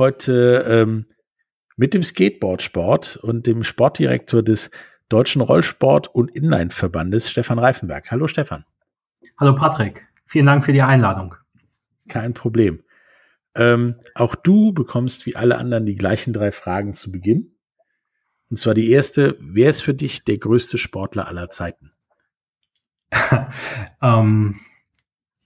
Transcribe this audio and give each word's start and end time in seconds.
heute 0.00 0.64
ähm, 0.66 1.06
mit 1.76 1.94
dem 1.94 2.02
Skateboardsport 2.02 3.16
und 3.18 3.46
dem 3.46 3.62
Sportdirektor 3.62 4.42
des 4.42 4.70
Deutschen 5.10 5.42
Rollsport- 5.42 6.08
und 6.08 6.30
Inline-Verbandes, 6.30 7.30
Stefan 7.30 7.58
Reifenberg. 7.58 8.10
Hallo 8.10 8.26
Stefan. 8.26 8.64
Hallo 9.38 9.54
Patrick, 9.54 10.08
vielen 10.26 10.46
Dank 10.46 10.64
für 10.64 10.72
die 10.72 10.82
Einladung. 10.82 11.34
Kein 12.08 12.32
Problem. 12.32 12.82
Ähm, 13.54 13.96
auch 14.14 14.34
du 14.34 14.72
bekommst 14.72 15.26
wie 15.26 15.36
alle 15.36 15.58
anderen 15.58 15.84
die 15.84 15.96
gleichen 15.96 16.32
drei 16.32 16.50
Fragen 16.50 16.94
zu 16.94 17.12
Beginn. 17.12 17.52
Und 18.48 18.58
zwar 18.58 18.74
die 18.74 18.90
erste, 18.90 19.36
wer 19.38 19.70
ist 19.70 19.82
für 19.82 19.94
dich 19.94 20.24
der 20.24 20.38
größte 20.38 20.78
Sportler 20.78 21.28
aller 21.28 21.50
Zeiten? 21.50 21.92
ähm, 24.02 24.60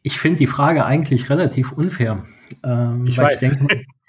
ich 0.02 0.18
finde 0.18 0.38
die 0.38 0.46
Frage 0.46 0.84
eigentlich 0.84 1.28
relativ 1.28 1.72
unfair. 1.72 2.24
Ähm, 2.62 3.06
ich 3.06 3.18
weiß. 3.18 3.42
Ich 3.42 3.50
denke, 3.50 3.84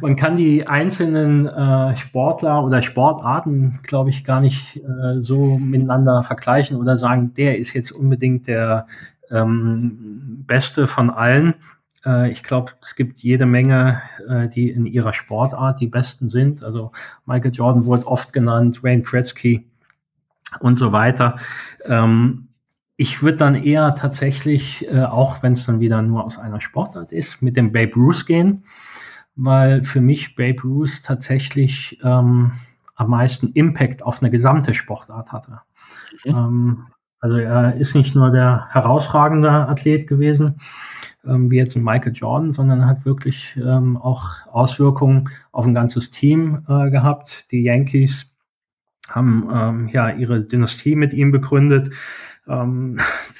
man 0.00 0.16
kann 0.16 0.36
die 0.36 0.66
einzelnen 0.66 1.46
äh, 1.46 1.96
Sportler 1.96 2.64
oder 2.64 2.82
Sportarten, 2.82 3.80
glaube 3.82 4.10
ich, 4.10 4.24
gar 4.24 4.40
nicht 4.40 4.76
äh, 4.76 5.20
so 5.20 5.58
miteinander 5.58 6.22
vergleichen 6.22 6.76
oder 6.76 6.96
sagen, 6.96 7.32
der 7.34 7.58
ist 7.58 7.72
jetzt 7.72 7.92
unbedingt 7.92 8.46
der 8.46 8.86
ähm, 9.30 10.44
Beste 10.46 10.86
von 10.86 11.10
allen. 11.10 11.54
Äh, 12.04 12.30
ich 12.30 12.42
glaube, 12.42 12.72
es 12.82 12.94
gibt 12.94 13.20
jede 13.20 13.46
Menge, 13.46 14.02
äh, 14.28 14.48
die 14.48 14.70
in 14.70 14.86
ihrer 14.86 15.12
Sportart 15.12 15.80
die 15.80 15.88
Besten 15.88 16.28
sind. 16.28 16.62
Also 16.62 16.92
Michael 17.24 17.52
Jordan 17.52 17.86
wurde 17.86 18.06
oft 18.06 18.32
genannt, 18.32 18.82
Wayne 18.82 19.02
Gretzky 19.02 19.66
und 20.60 20.76
so 20.76 20.92
weiter. 20.92 21.36
Ähm, 21.86 22.48
ich 22.96 23.22
würde 23.22 23.38
dann 23.38 23.54
eher 23.54 23.94
tatsächlich, 23.94 24.86
äh, 24.92 25.04
auch 25.04 25.42
wenn 25.42 25.54
es 25.54 25.64
dann 25.64 25.80
wieder 25.80 26.02
nur 26.02 26.24
aus 26.24 26.38
einer 26.38 26.60
Sportart 26.60 27.12
ist, 27.12 27.40
mit 27.40 27.56
dem 27.56 27.72
Babe 27.72 27.94
Ruth 27.94 28.26
gehen 28.26 28.64
weil 29.36 29.84
für 29.84 30.00
mich 30.00 30.34
Babe 30.34 30.62
Ruth 30.62 31.02
tatsächlich 31.02 31.98
ähm, 32.02 32.52
am 32.96 33.10
meisten 33.10 33.52
Impact 33.52 34.02
auf 34.02 34.20
eine 34.20 34.30
gesamte 34.30 34.74
Sportart 34.74 35.32
hatte. 35.32 35.60
Mhm. 36.24 36.30
Ähm, 36.30 36.86
also 37.20 37.36
er 37.36 37.76
ist 37.76 37.94
nicht 37.94 38.14
nur 38.14 38.30
der 38.30 38.66
herausragende 38.70 39.50
Athlet 39.50 40.06
gewesen, 40.06 40.60
ähm, 41.26 41.50
wie 41.50 41.56
jetzt 41.56 41.76
ein 41.76 41.84
Michael 41.84 42.12
Jordan, 42.14 42.52
sondern 42.52 42.86
hat 42.86 43.04
wirklich 43.04 43.58
ähm, 43.62 43.96
auch 43.98 44.46
Auswirkungen 44.46 45.28
auf 45.52 45.66
ein 45.66 45.74
ganzes 45.74 46.10
Team 46.10 46.64
äh, 46.66 46.90
gehabt. 46.90 47.50
Die 47.52 47.62
Yankees 47.62 48.36
haben 49.10 49.48
ähm, 49.52 49.88
ja 49.88 50.10
ihre 50.10 50.40
Dynastie 50.42 50.96
mit 50.96 51.12
ihm 51.12 51.30
begründet. 51.30 51.92
Ähm, 52.48 52.98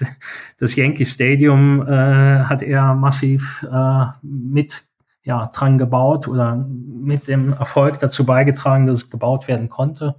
das 0.58 0.76
Yankee 0.76 1.06
Stadium 1.06 1.86
äh, 1.86 2.44
hat 2.44 2.62
er 2.62 2.94
massiv 2.94 3.66
äh, 3.70 4.06
mit 4.22 4.89
ja, 5.22 5.50
dran 5.54 5.78
gebaut 5.78 6.28
oder 6.28 6.56
mit 6.56 7.28
dem 7.28 7.52
Erfolg 7.52 7.98
dazu 7.98 8.24
beigetragen, 8.24 8.86
dass 8.86 9.04
es 9.04 9.10
gebaut 9.10 9.48
werden 9.48 9.68
konnte. 9.68 10.16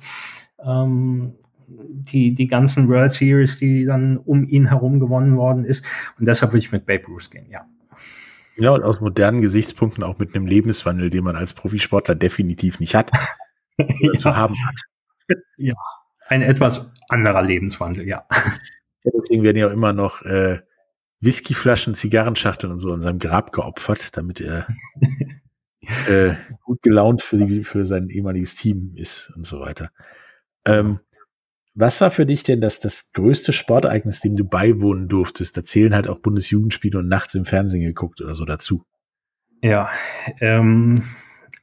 Ähm, 0.64 1.34
die, 1.68 2.36
die 2.36 2.48
ganzen 2.48 2.90
World 2.90 3.14
Series, 3.14 3.58
die 3.58 3.86
dann 3.86 4.18
um 4.18 4.48
ihn 4.48 4.68
herum 4.68 5.00
gewonnen 5.00 5.38
worden 5.38 5.66
ist. 5.66 5.86
Und 6.20 6.28
deshalb 6.28 6.52
würde 6.52 6.66
ich 6.66 6.72
mit 6.72 6.86
Babe 6.86 7.06
Ruth 7.08 7.32
gehen, 7.32 7.48
ja. 7.50 7.66
Ja, 8.58 8.72
und 8.72 8.84
aus 8.84 9.00
modernen 9.00 9.42
Gesichtspunkten 9.42 10.04
auch 10.04 10.20
mit 10.20 10.36
einem 10.36 10.46
Lebenswandel, 10.46 11.10
den 11.10 11.24
man 11.24 11.36
als 11.36 11.54
Profisportler 11.54 12.16
definitiv 12.16 12.80
nicht 12.80 12.96
hat, 12.96 13.12
ja. 13.78 14.14
zu 14.18 14.36
haben 14.36 14.56
hat. 14.68 15.38
Ja, 15.58 15.74
ein 16.28 16.42
etwas 16.42 16.92
anderer 17.10 17.42
Lebenswandel, 17.42 18.08
ja. 18.08 18.26
ja 19.04 19.12
deswegen 19.18 19.44
werden 19.44 19.58
ja 19.58 19.68
auch 19.68 19.72
immer 19.72 19.94
noch 19.94 20.22
äh, 20.24 20.60
Whiskyflaschen, 21.22 21.96
Zigarrenschachteln 21.96 22.74
und 22.74 22.80
so 22.80 22.92
an 22.92 23.02
seinem 23.02 23.20
Grab 23.20 23.54
geopfert, 23.54 24.18
damit 24.18 24.42
er 24.42 24.68
äh, 26.08 26.34
gut 26.64 26.82
gelaunt 26.82 27.22
für, 27.22 27.46
die, 27.46 27.64
für 27.64 27.86
sein 27.86 28.10
ehemaliges 28.10 28.56
Team 28.56 28.94
ist 28.96 29.32
und 29.36 29.46
so 29.46 29.60
weiter. 29.60 29.92
Ähm, 30.66 31.00
was 31.74 32.02
war 32.02 32.12
für 32.12 32.26
dich 32.26 32.44
denn 32.44 32.60
das, 32.60 32.80
das 32.82 33.14
größte 33.14 33.54
Sportereignis, 33.54 34.20
dem 34.20 34.36
du 34.36 34.44
beiwohnen 34.44 35.08
durftest? 35.08 35.56
Da 35.56 35.64
zählen 35.64 35.96
halt 35.96 36.08
auch 36.08 36.20
Bundesjugendspiele 36.20 37.00
und 37.00 37.08
nachts 37.08 37.34
im 37.36 37.46
Fernsehen 37.46 37.82
geguckt 37.82 38.20
oder 38.20 38.36
so 38.36 38.44
dazu. 38.44 38.84
Ja, 39.62 39.90
ähm, 40.42 41.04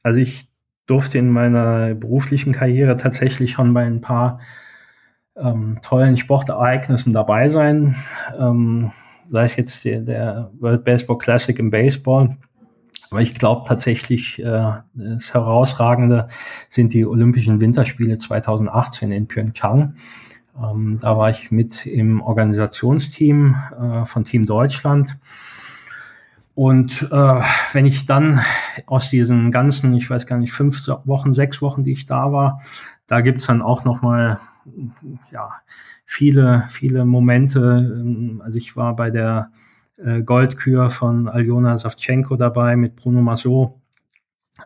also 0.01 0.19
ich 0.19 0.47
durfte 0.87 1.19
in 1.19 1.29
meiner 1.29 1.93
beruflichen 1.93 2.53
Karriere 2.53 2.97
tatsächlich 2.97 3.51
schon 3.51 3.73
bei 3.73 3.85
ein 3.85 4.01
paar 4.01 4.39
ähm, 5.35 5.79
tollen 5.83 6.17
Sportereignissen 6.17 7.13
dabei 7.13 7.49
sein. 7.49 7.95
Ähm, 8.39 8.91
sei 9.29 9.43
es 9.43 9.55
jetzt 9.55 9.85
der, 9.85 10.01
der 10.01 10.51
World 10.59 10.83
Baseball 10.83 11.17
Classic 11.17 11.57
im 11.59 11.69
Baseball. 11.69 12.37
Aber 13.11 13.21
ich 13.21 13.33
glaube 13.33 13.67
tatsächlich, 13.67 14.39
äh, 14.39 14.71
das 14.93 15.33
Herausragende 15.33 16.27
sind 16.69 16.93
die 16.93 17.05
Olympischen 17.05 17.59
Winterspiele 17.59 18.19
2018 18.19 19.11
in 19.11 19.27
Pyeongchang. 19.27 19.95
Ähm, 20.61 20.97
da 21.01 21.17
war 21.17 21.29
ich 21.29 21.51
mit 21.51 21.85
im 21.85 22.21
Organisationsteam 22.21 23.55
äh, 23.79 24.05
von 24.05 24.23
Team 24.23 24.45
Deutschland. 24.45 25.17
Und 26.53 27.07
äh, 27.09 27.41
wenn 27.71 27.85
ich 27.85 28.05
dann 28.05 28.41
aus 28.85 29.09
diesen 29.09 29.49
ganzen, 29.49 29.93
ich 29.93 30.09
weiß 30.09 30.27
gar 30.27 30.37
nicht, 30.37 30.51
fünf 30.51 30.85
Wochen, 31.05 31.33
sechs 31.33 31.61
Wochen, 31.61 31.83
die 31.83 31.93
ich 31.93 32.05
da 32.05 32.31
war, 32.31 32.61
da 33.07 33.21
gibt's 33.21 33.45
dann 33.47 33.61
auch 33.61 33.85
noch 33.85 34.01
mal 34.01 34.39
ja, 35.31 35.49
viele, 36.09 36.65
viele 36.69 37.05
Momente. 37.05 37.59
Ähm, 37.59 38.41
also 38.43 38.57
ich 38.57 38.75
war 38.75 38.95
bei 38.95 39.11
der 39.11 39.51
äh, 39.97 40.23
Goldkür 40.23 40.89
von 40.89 41.29
Aljona 41.29 41.77
Savchenko 41.77 42.35
dabei 42.35 42.75
mit 42.75 42.95
Bruno 42.95 43.21
Massot. 43.21 43.75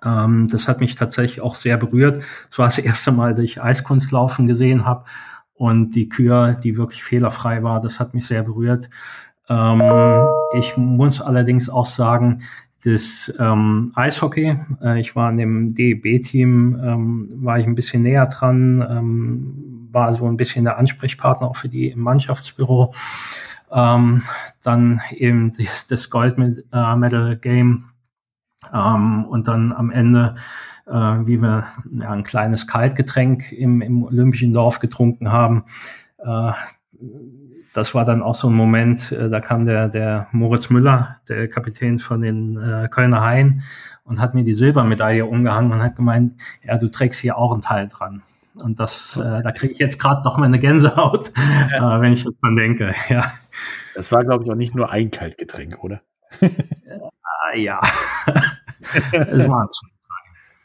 Ähm, 0.05 0.47
das 0.49 0.69
hat 0.69 0.79
mich 0.79 0.95
tatsächlich 0.95 1.41
auch 1.41 1.55
sehr 1.55 1.75
berührt. 1.75 2.23
Es 2.49 2.57
war 2.57 2.67
das 2.67 2.77
erste 2.77 3.11
Mal, 3.11 3.33
dass 3.33 3.43
ich 3.43 3.61
Eiskunstlaufen 3.61 4.47
gesehen 4.47 4.85
habe 4.85 5.03
und 5.53 5.95
die 5.95 6.07
Kür, 6.07 6.53
die 6.53 6.77
wirklich 6.77 7.03
fehlerfrei 7.03 7.61
war, 7.61 7.81
das 7.81 7.99
hat 7.99 8.13
mich 8.13 8.25
sehr 8.25 8.43
berührt. 8.43 8.89
Ähm, 9.49 9.83
ich 10.57 10.77
muss 10.77 11.19
allerdings 11.19 11.69
auch 11.69 11.87
sagen, 11.87 12.39
das 12.85 13.33
ähm, 13.37 13.91
Eishockey, 13.95 14.57
äh, 14.81 14.99
ich 14.99 15.13
war 15.17 15.29
in 15.29 15.37
dem 15.37 15.73
DEB-Team, 15.73 17.35
war 17.43 17.59
ich 17.59 17.65
ein 17.65 17.75
bisschen 17.75 18.03
näher 18.03 18.27
dran, 18.27 19.62
war 19.93 20.13
so 20.13 20.27
ein 20.27 20.37
bisschen 20.37 20.65
der 20.65 20.77
Ansprechpartner 20.77 21.47
auch 21.47 21.55
für 21.55 21.69
die 21.69 21.89
im 21.89 22.01
Mannschaftsbüro. 22.01 22.93
Ähm, 23.71 24.23
dann 24.63 25.01
eben 25.11 25.53
das 25.89 26.09
Gold 26.09 26.37
äh, 26.37 26.95
Medal 26.95 27.37
Game 27.37 27.89
ähm, 28.71 29.25
und 29.25 29.47
dann 29.47 29.71
am 29.71 29.91
Ende, 29.91 30.35
äh, 30.85 30.91
wie 30.91 31.41
wir 31.41 31.65
ja, 31.91 32.11
ein 32.11 32.23
kleines 32.23 32.67
Kaltgetränk 32.67 33.51
im, 33.51 33.81
im 33.81 34.03
Olympischen 34.03 34.53
Dorf 34.53 34.79
getrunken 34.79 35.31
haben. 35.31 35.65
Äh, 36.19 36.51
das 37.73 37.95
war 37.95 38.05
dann 38.05 38.21
auch 38.21 38.35
so 38.35 38.49
ein 38.49 38.53
Moment, 38.53 39.11
äh, 39.11 39.29
da 39.29 39.39
kam 39.39 39.65
der, 39.65 39.89
der 39.89 40.27
Moritz 40.31 40.69
Müller, 40.69 41.17
der 41.27 41.47
Kapitän 41.49 41.97
von 41.97 42.21
den 42.21 42.57
äh, 42.57 42.87
Kölner 42.89 43.21
Haien, 43.21 43.63
und 44.05 44.19
hat 44.19 44.35
mir 44.35 44.43
die 44.43 44.53
Silbermedaille 44.53 45.25
umgehangen 45.25 45.71
und 45.71 45.81
hat 45.81 45.95
gemeint, 45.95 46.33
ja, 46.63 46.77
du 46.77 46.89
trägst 46.89 47.21
hier 47.21 47.37
auch 47.37 47.51
einen 47.51 47.61
Teil 47.61 47.87
dran. 47.87 48.21
Und 48.61 48.79
das, 48.79 49.17
äh, 49.17 49.41
da 49.41 49.51
kriege 49.51 49.73
ich 49.73 49.79
jetzt 49.79 49.99
gerade 49.99 50.21
noch 50.23 50.37
mal 50.37 50.45
eine 50.45 50.59
Gänsehaut, 50.59 51.31
ja. 51.71 51.97
äh, 51.97 52.01
wenn 52.01 52.13
ich 52.13 52.23
dran 52.23 52.55
denke. 52.55 52.93
Ja. 53.09 53.33
Das 53.95 54.11
war, 54.11 54.23
glaube 54.23 54.43
ich, 54.43 54.51
auch 54.51 54.55
nicht 54.55 54.73
nur 54.75 54.89
ein 54.89 55.11
Kaltgetränk, 55.11 55.83
oder? 55.83 56.01
äh, 56.41 56.49
ja. 57.61 57.79
es 59.11 59.47
war 59.47 59.69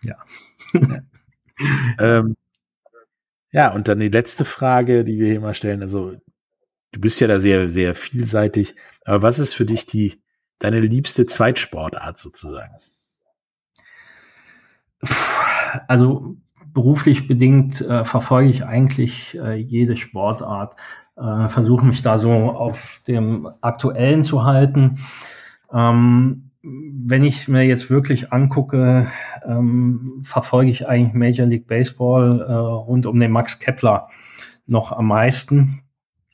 Ja. 0.03 0.17
ähm, 1.99 2.37
ja, 3.51 3.73
und 3.73 3.89
dann 3.89 4.01
die 4.01 4.09
letzte 4.09 4.45
Frage, 4.45 5.05
die 5.05 5.19
wir 5.19 5.27
hier 5.27 5.37
immer 5.37 5.55
stellen. 5.55 5.83
Also, 5.83 6.15
du 6.93 7.01
bist 7.01 7.21
ja 7.21 7.27
da 7.27 7.41
sehr, 7.41 7.69
sehr 7.69 7.95
vielseitig. 7.95 8.75
Aber 9.05 9.23
was 9.23 9.39
ist 9.39 9.55
für 9.55 9.67
dich 9.67 9.87
die, 9.87 10.23
deine 10.59 10.81
liebste 10.81 11.27
Zweitsportart 11.27 12.19
sozusagen? 12.19 12.75
Also, 15.87 16.37
beruflich 16.79 17.27
bedingt 17.27 17.81
äh, 17.81 18.05
verfolge 18.05 18.51
ich 18.51 18.65
eigentlich 18.65 19.37
äh, 19.37 19.57
jede 19.57 19.97
Sportart, 19.97 20.77
äh, 21.17 21.49
versuche 21.49 21.85
mich 21.85 22.03
da 22.03 22.19
so 22.19 22.31
auf 22.31 23.03
dem 23.09 23.49
Aktuellen 23.63 24.23
zu 24.23 24.45
halten. 24.45 25.01
Ähm, 25.75 26.53
wenn 26.63 27.25
ich 27.25 27.49
mir 27.49 27.65
jetzt 27.65 27.91
wirklich 27.91 28.33
angucke, 28.33 29.09
ähm, 29.45 30.21
verfolge 30.23 30.71
ich 30.71 30.87
eigentlich 30.87 31.15
Major 31.15 31.49
League 31.49 31.67
Baseball 31.67 32.43
äh, 32.43 32.53
rund 32.53 33.07
um 33.07 33.19
den 33.19 33.33
Max 33.33 33.59
Kepler 33.59 34.07
noch 34.69 34.93
am 34.93 35.09
meisten 35.09 35.81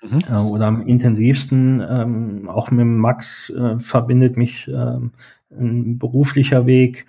mhm. 0.02 0.18
äh, 0.30 0.36
oder 0.36 0.66
am 0.66 0.86
intensivsten. 0.86 1.80
Ähm, 1.80 2.50
auch 2.50 2.70
mit 2.70 2.84
Max 2.84 3.48
äh, 3.48 3.78
verbindet 3.78 4.36
mich 4.36 4.68
ähm, 4.68 5.12
ein 5.58 5.98
beruflicher 5.98 6.66
Weg. 6.66 7.06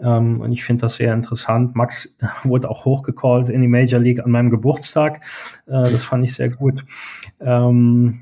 Ähm, 0.00 0.40
und 0.40 0.52
ich 0.52 0.64
finde 0.64 0.82
das 0.82 0.96
sehr 0.96 1.12
interessant. 1.12 1.74
Max 1.74 2.16
wurde 2.44 2.70
auch 2.70 2.84
hochgecallt 2.84 3.48
in 3.48 3.60
die 3.60 3.68
Major 3.68 4.00
League 4.00 4.20
an 4.24 4.30
meinem 4.30 4.50
Geburtstag. 4.50 5.24
Äh, 5.66 5.90
das 5.90 6.04
fand 6.04 6.24
ich 6.24 6.34
sehr 6.34 6.50
gut. 6.50 6.84
Ähm, 7.40 8.20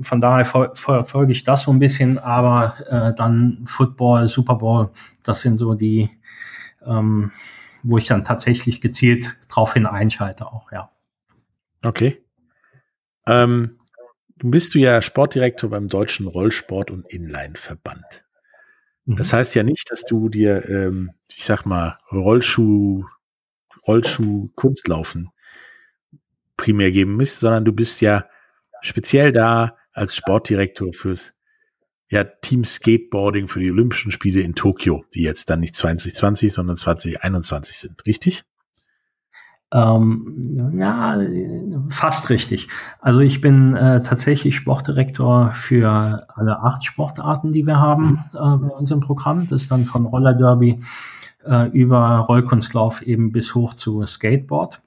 von 0.00 0.20
daher 0.20 0.44
verfolge 0.44 1.32
ich 1.32 1.44
das 1.44 1.62
so 1.62 1.70
ein 1.70 1.78
bisschen, 1.78 2.18
aber 2.18 2.74
äh, 2.88 3.14
dann 3.14 3.64
Football, 3.66 4.26
Super 4.28 4.56
Bowl, 4.56 4.90
das 5.22 5.42
sind 5.42 5.58
so 5.58 5.74
die, 5.74 6.08
ähm, 6.84 7.30
wo 7.82 7.98
ich 7.98 8.06
dann 8.06 8.24
tatsächlich 8.24 8.80
gezielt 8.80 9.36
drauf 9.48 9.74
hin 9.74 9.86
einschalte 9.86 10.46
auch, 10.46 10.72
ja. 10.72 10.90
Okay. 11.82 12.22
Ähm, 13.26 13.76
bist 14.38 14.74
du 14.74 14.78
ja 14.78 15.02
Sportdirektor 15.02 15.70
beim 15.70 15.88
Deutschen 15.88 16.26
Rollsport- 16.26 16.90
und 16.90 17.06
Inline-Verband. 17.06 18.25
Mhm. 19.06 19.16
Das 19.16 19.32
heißt 19.32 19.54
ja 19.54 19.62
nicht, 19.62 19.90
dass 19.90 20.04
du 20.04 20.28
dir, 20.28 20.68
ähm, 20.68 21.12
ich 21.34 21.44
sag 21.44 21.64
mal, 21.64 21.98
Rollschuh, 22.12 23.04
Rollschuh 23.86 24.50
Kunstlaufen 24.54 25.30
primär 26.56 26.90
geben 26.92 27.16
müsst, 27.16 27.40
sondern 27.40 27.64
du 27.64 27.72
bist 27.72 28.00
ja 28.00 28.26
speziell 28.82 29.32
da 29.32 29.76
als 29.92 30.14
Sportdirektor 30.14 30.92
fürs 30.92 31.34
ja, 32.08 32.24
Team 32.24 32.64
Skateboarding 32.64 33.48
für 33.48 33.60
die 33.60 33.70
Olympischen 33.70 34.12
Spiele 34.12 34.40
in 34.40 34.54
Tokio, 34.54 35.04
die 35.14 35.22
jetzt 35.22 35.50
dann 35.50 35.60
nicht 35.60 35.74
2020, 35.74 36.52
sondern 36.52 36.76
2021 36.76 37.76
sind, 37.76 38.06
richtig? 38.06 38.44
Ähm, 39.72 40.72
ja, 40.78 41.18
fast 41.88 42.30
richtig. 42.30 42.68
Also 43.00 43.20
ich 43.20 43.40
bin 43.40 43.74
äh, 43.74 44.00
tatsächlich 44.02 44.54
Sportdirektor 44.54 45.52
für 45.54 46.26
alle 46.34 46.60
acht 46.62 46.84
Sportarten, 46.84 47.50
die 47.50 47.66
wir 47.66 47.80
haben 47.80 48.20
äh, 48.32 48.38
bei 48.38 48.68
unserem 48.68 49.00
Programm. 49.00 49.46
Das 49.48 49.62
ist 49.62 49.70
dann 49.70 49.84
von 49.84 50.06
Roller 50.06 50.34
Derby 50.34 50.80
äh, 51.44 51.68
über 51.70 52.18
Rollkunstlauf 52.18 53.02
eben 53.02 53.32
bis 53.32 53.54
hoch 53.54 53.74
zu 53.74 54.06
Skateboard. 54.06 54.80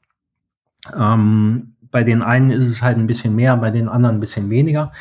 Ähm, 0.97 1.73
bei 1.91 2.03
den 2.03 2.21
einen 2.21 2.51
ist 2.51 2.67
es 2.67 2.81
halt 2.81 2.97
ein 2.97 3.07
bisschen 3.07 3.35
mehr, 3.35 3.57
bei 3.57 3.71
den 3.71 3.89
anderen 3.89 4.17
ein 4.17 4.21
bisschen 4.21 4.49
weniger. 4.49 4.91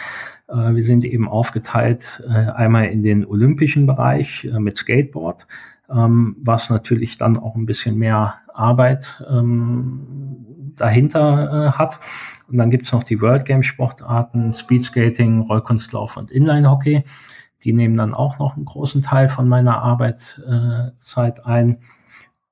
Äh, 0.49 0.75
wir 0.75 0.83
sind 0.83 1.05
eben 1.05 1.29
aufgeteilt 1.29 2.23
äh, 2.29 2.33
einmal 2.33 2.87
in 2.87 3.03
den 3.03 3.25
olympischen 3.25 3.87
Bereich 3.87 4.45
äh, 4.45 4.59
mit 4.59 4.77
Skateboard, 4.77 5.47
ähm, 5.91 6.37
was 6.43 6.71
natürlich 6.71 7.17
dann 7.17 7.37
auch 7.39 7.55
ein 7.55 7.67
bisschen 7.67 7.97
mehr 7.97 8.35
Arbeit 8.59 9.25
ähm, 9.31 10.75
dahinter 10.77 11.77
hat. 11.79 12.01
Und 12.49 12.59
dann 12.59 12.71
gibt's 12.71 12.93
noch 12.93 13.05
die 13.05 13.21
World 13.21 13.45
Game 13.45 13.63
Sportarten, 13.63 14.53
Speedskating, 14.53 15.41
Rollkunstlauf 15.41 16.17
und 16.17 16.31
Inline-Hockey. 16.31 17.05
Die 17.63 17.73
nehmen 17.73 17.97
dann 17.97 18.15
auch 18.15 18.39
noch 18.39 18.57
einen 18.57 18.65
großen 18.65 19.03
Teil 19.03 19.29
von 19.29 19.49
meiner 19.49 19.83
Arbeitszeit 19.83 21.45
ein. 21.45 21.79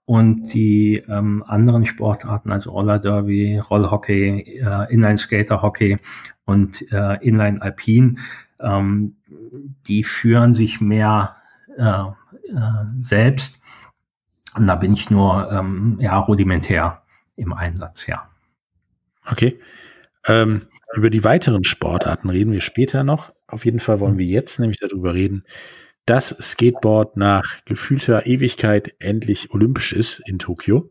Und 0.04 0.54
die 0.54 1.02
ähm, 1.08 1.42
anderen 1.46 1.84
Sportarten, 1.84 2.52
also 2.52 2.70
Roller 2.70 3.00
Derby, 3.00 3.58
Rollhockey, 3.58 4.60
äh, 4.60 4.92
Inline 4.92 5.18
Skater 5.18 5.62
Hockey 5.62 5.98
und 6.44 6.80
äh, 6.92 7.16
Inline 7.26 7.60
Alpin, 7.60 8.20
ähm, 8.60 9.16
die 9.88 10.04
führen 10.04 10.54
sich 10.54 10.80
mehr 10.80 11.34
äh, 11.76 11.82
äh, 11.82 12.84
selbst. 12.98 13.60
Und 14.56 14.66
da 14.66 14.74
bin 14.74 14.94
ich 14.94 15.10
nur 15.10 15.50
ähm, 15.52 15.98
ja, 16.00 16.18
rudimentär 16.18 17.02
im 17.36 17.52
Einsatz, 17.52 18.06
ja. 18.06 18.28
Okay. 19.26 19.60
Ähm, 20.26 20.62
über 20.94 21.10
die 21.10 21.24
weiteren 21.24 21.64
Sportarten 21.64 22.30
reden 22.30 22.52
wir 22.52 22.60
später 22.62 23.04
noch. 23.04 23.34
Auf 23.46 23.64
jeden 23.64 23.80
Fall 23.80 24.00
wollen 24.00 24.18
wir 24.18 24.26
jetzt 24.26 24.58
nämlich 24.58 24.78
darüber 24.78 25.14
reden, 25.14 25.44
dass 26.06 26.30
Skateboard 26.30 27.16
nach 27.16 27.64
gefühlter 27.64 28.26
Ewigkeit 28.26 28.94
endlich 28.98 29.50
olympisch 29.50 29.92
ist 29.92 30.22
in 30.26 30.38
Tokio. 30.38 30.90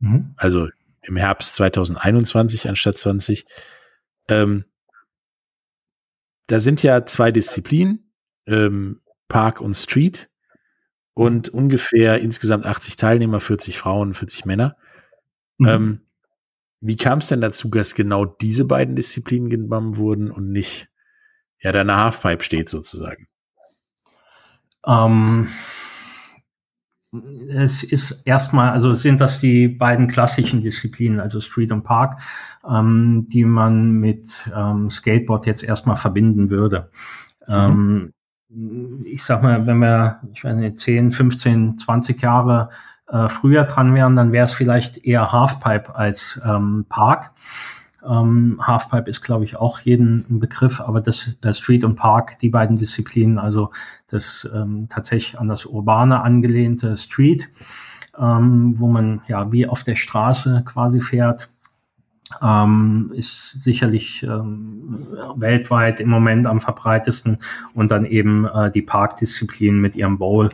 Mhm. 0.00 0.34
Also 0.36 0.68
im 1.02 1.16
Herbst 1.16 1.54
2021 1.54 2.68
anstatt 2.68 2.98
20. 2.98 3.46
Ähm, 4.28 4.64
da 6.48 6.60
sind 6.60 6.82
ja 6.82 7.04
zwei 7.06 7.30
Disziplinen, 7.30 8.12
ähm, 8.46 9.00
Park 9.28 9.60
und 9.60 9.74
Street 9.74 10.29
und 11.14 11.48
ungefähr 11.48 12.20
insgesamt 12.20 12.66
80 12.66 12.96
Teilnehmer, 12.96 13.40
40 13.40 13.78
Frauen, 13.78 14.14
40 14.14 14.44
Männer. 14.44 14.76
Mhm. 15.58 15.68
Ähm, 15.68 16.00
wie 16.80 16.96
kam 16.96 17.18
es 17.18 17.28
denn 17.28 17.40
dazu, 17.40 17.68
dass 17.68 17.94
genau 17.94 18.24
diese 18.24 18.64
beiden 18.64 18.96
Disziplinen 18.96 19.50
genommen 19.50 19.96
wurden 19.96 20.30
und 20.30 20.50
nicht 20.50 20.88
ja 21.60 21.72
der 21.72 21.86
Halfpipe 21.86 22.42
steht 22.42 22.68
sozusagen? 22.70 23.28
Ähm, 24.86 25.48
es 27.48 27.82
ist 27.82 28.22
erstmal, 28.24 28.70
also 28.70 28.94
sind 28.94 29.20
das 29.20 29.40
die 29.40 29.68
beiden 29.68 30.06
klassischen 30.06 30.62
Disziplinen, 30.62 31.20
also 31.20 31.40
Street 31.40 31.72
und 31.72 31.82
Park, 31.82 32.22
ähm, 32.66 33.26
die 33.28 33.44
man 33.44 33.90
mit 33.90 34.48
ähm, 34.54 34.90
Skateboard 34.90 35.46
jetzt 35.46 35.62
erstmal 35.62 35.96
verbinden 35.96 36.50
würde. 36.50 36.90
Mhm. 37.46 38.12
Ich 39.04 39.22
sag 39.22 39.42
mal, 39.42 39.66
wenn 39.66 39.78
wir, 39.78 40.20
ich 40.32 40.42
nicht, 40.42 40.80
10, 40.80 41.12
15, 41.12 41.78
20 41.78 42.20
Jahre 42.20 42.70
äh, 43.08 43.28
früher 43.28 43.64
dran 43.64 43.94
wären, 43.94 44.16
dann 44.16 44.32
wäre 44.32 44.44
es 44.44 44.52
vielleicht 44.52 45.04
eher 45.04 45.30
Halfpipe 45.30 45.94
als 45.94 46.40
ähm, 46.44 46.84
Park. 46.88 47.32
Ähm, 48.04 48.58
Halfpipe 48.60 49.08
ist, 49.08 49.20
glaube 49.22 49.44
ich, 49.44 49.56
auch 49.56 49.80
jeden 49.80 50.24
ein 50.28 50.40
Begriff, 50.40 50.80
aber 50.80 51.00
das 51.00 51.36
äh, 51.42 51.52
Street 51.52 51.84
und 51.84 51.96
Park, 51.96 52.38
die 52.38 52.48
beiden 52.48 52.76
Disziplinen, 52.76 53.38
also 53.38 53.70
das 54.08 54.48
ähm, 54.52 54.86
tatsächlich 54.88 55.38
an 55.38 55.48
das 55.48 55.66
urbane 55.66 56.22
angelehnte 56.22 56.96
Street, 56.96 57.48
ähm, 58.18 58.78
wo 58.80 58.88
man 58.88 59.20
ja 59.28 59.52
wie 59.52 59.66
auf 59.66 59.84
der 59.84 59.96
Straße 59.96 60.62
quasi 60.64 61.00
fährt, 61.00 61.50
ähm, 62.42 63.12
ist 63.14 63.62
sicherlich 63.62 64.22
ähm, 64.22 65.06
weltweit 65.36 66.00
im 66.00 66.08
Moment 66.08 66.46
am 66.46 66.60
verbreitesten 66.60 67.38
und 67.74 67.90
dann 67.90 68.04
eben 68.04 68.46
äh, 68.46 68.70
die 68.70 68.82
Parkdisziplin 68.82 69.80
mit 69.80 69.96
ihrem 69.96 70.18
Bowl, 70.18 70.50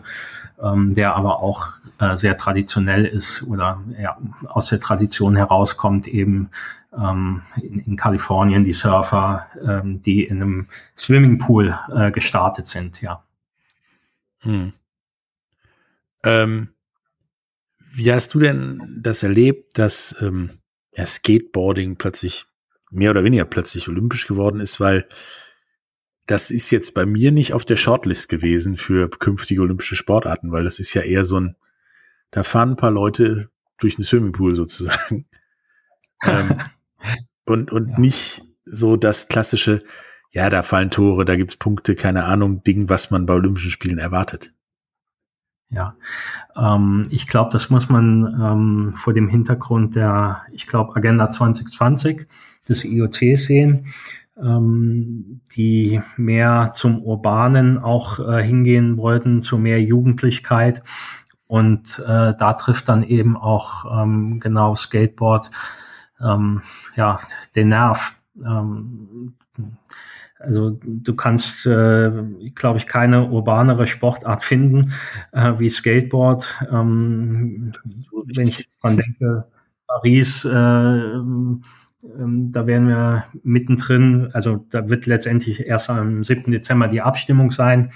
ähm, 0.63 0.95
der 0.95 1.15
aber 1.15 1.41
auch 1.41 1.69
äh, 1.99 2.17
sehr 2.17 2.37
traditionell 2.37 3.05
ist 3.05 3.43
oder 3.43 3.83
ja, 4.01 4.19
aus 4.47 4.69
der 4.69 4.81
Tradition 4.81 5.37
herauskommt, 5.37 6.09
eben 6.09 6.51
ähm, 6.97 7.43
in, 7.61 7.81
in, 7.81 7.97
Kalifornien 7.97 8.65
die 8.65 8.73
Surfer, 8.73 9.47
ähm, 9.63 10.01
die 10.03 10.25
in 10.25 10.43
einem 10.43 10.69
Swimmingpool 10.97 11.79
äh, 11.95 12.11
gestartet 12.11 12.67
sind, 12.67 13.03
ja. 13.03 13.23
Hm. 14.41 14.73
Ähm, 16.25 16.69
wie 17.93 18.13
hast 18.13 18.35
du 18.35 18.41
denn 18.41 19.01
das 19.01 19.23
erlebt, 19.23 19.79
dass 19.79 20.15
ähm, 20.21 20.51
ja, 20.97 21.07
Skateboarding 21.07 21.97
plötzlich 21.97 22.47
mehr 22.91 23.11
oder 23.11 23.25
weniger 23.25 23.45
plötzlich 23.45 23.89
olympisch 23.89 24.27
geworden 24.27 24.61
ist, 24.61 24.81
weil 24.81 25.09
das 26.27 26.51
ist 26.51 26.71
jetzt 26.71 26.95
bei 26.95 27.07
mir 27.07 27.31
nicht 27.31 27.53
auf 27.53 27.65
der 27.65 27.77
Shortlist 27.77 28.29
gewesen 28.29 28.77
für 28.77 29.09
künftige 29.09 29.61
olympische 29.61 29.97
Sportarten, 29.97 30.51
weil 30.51 30.65
das 30.65 30.79
ist 30.81 30.93
ja 30.95 31.03
eher 31.03 31.25
so 31.25 31.39
ein, 31.39 31.57
da 32.31 32.43
fahren 32.43 32.71
ein 32.71 32.77
paar 32.77 32.91
Leute 32.91 33.51
durch 33.79 33.97
den 33.97 34.05
Swimmingpool 34.05 34.55
sozusagen. 34.55 35.27
ähm, 36.25 36.59
und 37.45 37.71
und 37.71 37.91
ja. 37.91 37.99
nicht 37.99 38.43
so 38.65 38.97
das 38.97 39.29
klassische, 39.29 39.85
ja, 40.33 40.51
da 40.51 40.63
fallen 40.63 40.91
Tore, 40.91 41.25
da 41.25 41.37
gibt's 41.37 41.57
Punkte, 41.57 41.95
keine 41.95 42.25
Ahnung, 42.25 42.65
Ding, 42.65 42.89
was 42.89 43.11
man 43.11 43.27
bei 43.27 43.35
Olympischen 43.35 43.71
Spielen 43.71 43.99
erwartet. 43.99 44.53
Ja, 45.71 45.97
ähm, 46.57 47.09
ich 47.11 47.27
glaube, 47.27 47.51
das 47.51 47.71
muss 47.71 47.89
man 47.89 48.39
ähm, 48.41 48.93
vor 48.95 49.13
dem 49.13 49.29
Hintergrund 49.29 49.97
der, 49.97 50.43
ich 50.53 50.67
glaube, 50.67 50.95
Agenda 50.95 51.31
2020 51.31 52.29
des 52.69 52.85
IOC 52.85 53.37
sehen, 53.37 53.87
ähm, 54.41 55.41
die 55.57 56.01
mehr 56.17 56.73
zum 56.75 57.03
Urbanen 57.03 57.79
auch 57.79 58.21
äh, 58.21 58.43
hingehen 58.45 58.97
wollten, 58.97 59.43
zu 59.43 59.59
mehr 59.59 59.83
Jugendlichkeit. 59.83 60.83
Und 61.49 61.99
äh, 62.01 62.35
da 62.37 62.53
trifft 62.55 62.89
dann 62.89 63.03
eben 63.03 63.37
auch 63.37 64.03
ähm, 64.03 64.39
genau 64.41 64.75
Skateboard 64.75 65.51
ähm, 66.21 66.63
ja 66.95 67.19
den 67.55 67.69
Nerv. 67.69 68.17
Ähm, 68.45 69.35
also 70.39 70.79
du 70.83 71.15
kannst, 71.15 71.67
äh, 71.67 72.11
glaube 72.55 72.79
ich, 72.79 72.87
keine 72.87 73.29
urbanere 73.29 73.87
Sportart 73.87 74.43
finden 74.45 74.93
äh, 75.33 75.55
wie 75.59 75.69
Skateboard. 75.69 76.67
Ähm, 76.71 77.73
wenn 78.35 78.49
ich 78.49 78.69
dran 78.81 78.97
denke, 78.97 79.47
Paris, 79.87 80.45
äh, 80.45 80.49
ähm, 80.49 81.63
da 82.03 82.67
wären 82.67 82.89
wir 82.89 83.25
mittendrin. 83.43 84.31
Also 84.33 84.67
da 84.71 84.89
wird 84.89 85.07
letztendlich 85.07 85.67
erst 85.67 85.91
am 85.91 86.23
7. 86.23 86.51
Dezember 86.53 86.89
die 86.89 87.03
Abstimmung 87.03 87.51
sein. 87.51 87.91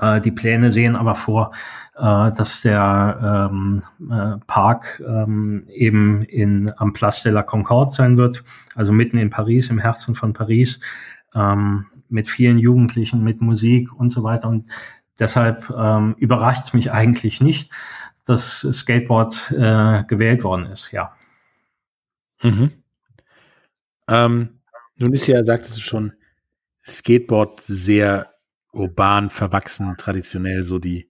Äh, 0.00 0.20
die 0.20 0.32
Pläne 0.32 0.72
sehen 0.72 0.96
aber 0.96 1.14
vor, 1.14 1.52
äh, 1.96 2.00
dass 2.02 2.62
der 2.62 3.50
ähm, 3.52 3.82
äh, 4.10 4.38
Park 4.46 5.02
ähm, 5.06 5.66
eben 5.68 6.22
in, 6.22 6.70
am 6.76 6.92
Place 6.92 7.22
de 7.22 7.32
la 7.32 7.42
Concorde 7.42 7.92
sein 7.92 8.16
wird, 8.16 8.42
also 8.74 8.92
mitten 8.92 9.18
in 9.18 9.30
Paris, 9.30 9.70
im 9.70 9.78
Herzen 9.78 10.14
von 10.14 10.32
Paris, 10.32 10.80
ähm, 11.34 11.86
mit 12.08 12.28
vielen 12.28 12.58
Jugendlichen, 12.58 13.22
mit 13.24 13.40
Musik 13.40 13.92
und 13.92 14.10
so 14.10 14.22
weiter. 14.22 14.48
Und 14.48 14.70
deshalb 15.18 15.70
ähm, 15.70 16.14
überrascht 16.18 16.66
es 16.66 16.74
mich 16.74 16.92
eigentlich 16.92 17.40
nicht, 17.40 17.72
dass 18.24 18.60
Skateboard 18.60 19.50
äh, 19.50 20.04
gewählt 20.04 20.44
worden 20.44 20.66
ist, 20.66 20.92
ja. 20.92 21.14
Mhm. 22.42 22.70
Ähm, 24.08 24.60
nun 24.96 25.12
ist 25.12 25.26
ja, 25.26 25.42
sagtest 25.44 25.76
du 25.76 25.80
schon, 25.80 26.12
Skateboard 26.86 27.60
sehr 27.60 28.34
urban 28.72 29.30
verwachsen, 29.30 29.94
traditionell 29.96 30.64
so 30.64 30.78
die, 30.78 31.08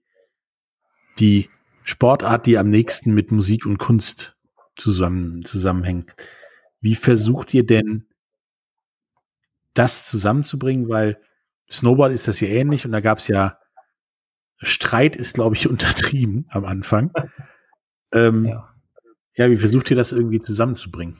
die 1.19 1.49
Sportart, 1.83 2.45
die 2.45 2.57
am 2.57 2.69
nächsten 2.69 3.13
mit 3.13 3.31
Musik 3.31 3.65
und 3.65 3.77
Kunst 3.77 4.37
zusammen, 4.75 5.43
zusammenhängt. 5.45 6.15
Wie 6.81 6.95
versucht 6.95 7.53
ihr 7.53 7.65
denn, 7.65 8.07
das 9.75 10.05
zusammenzubringen? 10.05 10.89
Weil 10.89 11.19
Snowboard 11.69 12.11
ist 12.11 12.27
das 12.27 12.39
ja 12.39 12.47
ähnlich 12.47 12.85
und 12.85 12.91
da 12.91 13.01
gab 13.01 13.19
es 13.19 13.27
ja 13.27 13.57
Streit 14.57 15.15
ist, 15.15 15.35
glaube 15.35 15.55
ich, 15.55 15.69
untertrieben 15.69 16.45
am 16.49 16.65
Anfang. 16.65 17.11
ähm, 18.13 18.45
ja. 18.45 18.69
ja, 19.35 19.49
wie 19.49 19.57
versucht 19.57 19.91
ihr 19.91 19.97
das 19.97 20.11
irgendwie 20.11 20.39
zusammenzubringen? 20.39 21.15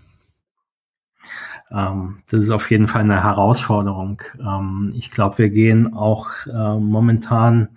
Ähm, 1.71 2.19
das 2.29 2.43
ist 2.43 2.49
auf 2.51 2.69
jeden 2.69 2.87
Fall 2.87 3.01
eine 3.01 3.23
Herausforderung. 3.23 4.21
Ähm, 4.39 4.91
ich 4.95 5.11
glaube, 5.11 5.39
wir 5.39 5.49
gehen 5.49 5.93
auch 5.93 6.29
äh, 6.47 6.79
momentan 6.79 7.69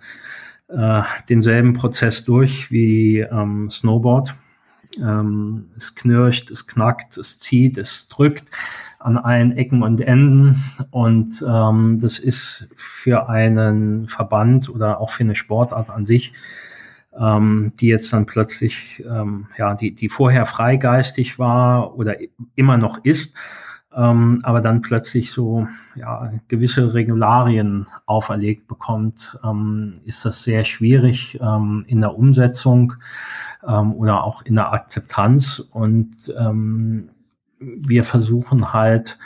äh, 0.67 1.01
denselben 1.27 1.73
Prozess 1.73 2.23
durch 2.23 2.71
wie 2.71 3.19
ähm, 3.19 3.69
Snowboard. 3.69 4.35
Ähm, 4.97 5.69
es 5.77 5.95
knirscht, 5.95 6.51
es 6.51 6.67
knackt, 6.67 7.17
es 7.17 7.39
zieht, 7.39 7.77
es 7.77 8.07
drückt 8.07 8.51
an 8.99 9.17
allen 9.17 9.55
Ecken 9.55 9.83
und 9.83 10.01
Enden. 10.01 10.61
Und 10.91 11.43
ähm, 11.47 11.99
das 12.01 12.19
ist 12.19 12.69
für 12.75 13.29
einen 13.29 14.07
Verband 14.07 14.69
oder 14.69 14.99
auch 14.99 15.09
für 15.09 15.23
eine 15.23 15.35
Sportart 15.35 15.89
an 15.89 16.05
sich, 16.05 16.33
ähm, 17.17 17.73
die 17.79 17.87
jetzt 17.87 18.11
dann 18.13 18.25
plötzlich, 18.25 19.03
ähm, 19.09 19.47
ja, 19.57 19.73
die, 19.73 19.95
die 19.95 20.09
vorher 20.09 20.45
freigeistig 20.45 21.39
war 21.39 21.95
oder 21.95 22.17
immer 22.55 22.77
noch 22.77 23.03
ist, 23.03 23.33
ähm, 23.95 24.39
aber 24.43 24.61
dann 24.61 24.81
plötzlich 24.81 25.31
so 25.31 25.67
ja, 25.95 26.31
gewisse 26.47 26.93
Regularien 26.93 27.87
auferlegt 28.05 28.67
bekommt, 28.67 29.37
ähm, 29.43 30.01
ist 30.05 30.25
das 30.25 30.43
sehr 30.43 30.63
schwierig 30.63 31.39
ähm, 31.41 31.83
in 31.87 32.01
der 32.01 32.15
Umsetzung 32.15 32.93
ähm, 33.67 33.93
oder 33.93 34.23
auch 34.23 34.41
in 34.43 34.55
der 34.55 34.73
Akzeptanz. 34.73 35.59
Und 35.59 36.33
ähm, 36.37 37.09
wir 37.59 38.03
versuchen 38.03 38.73
halt, 38.73 39.17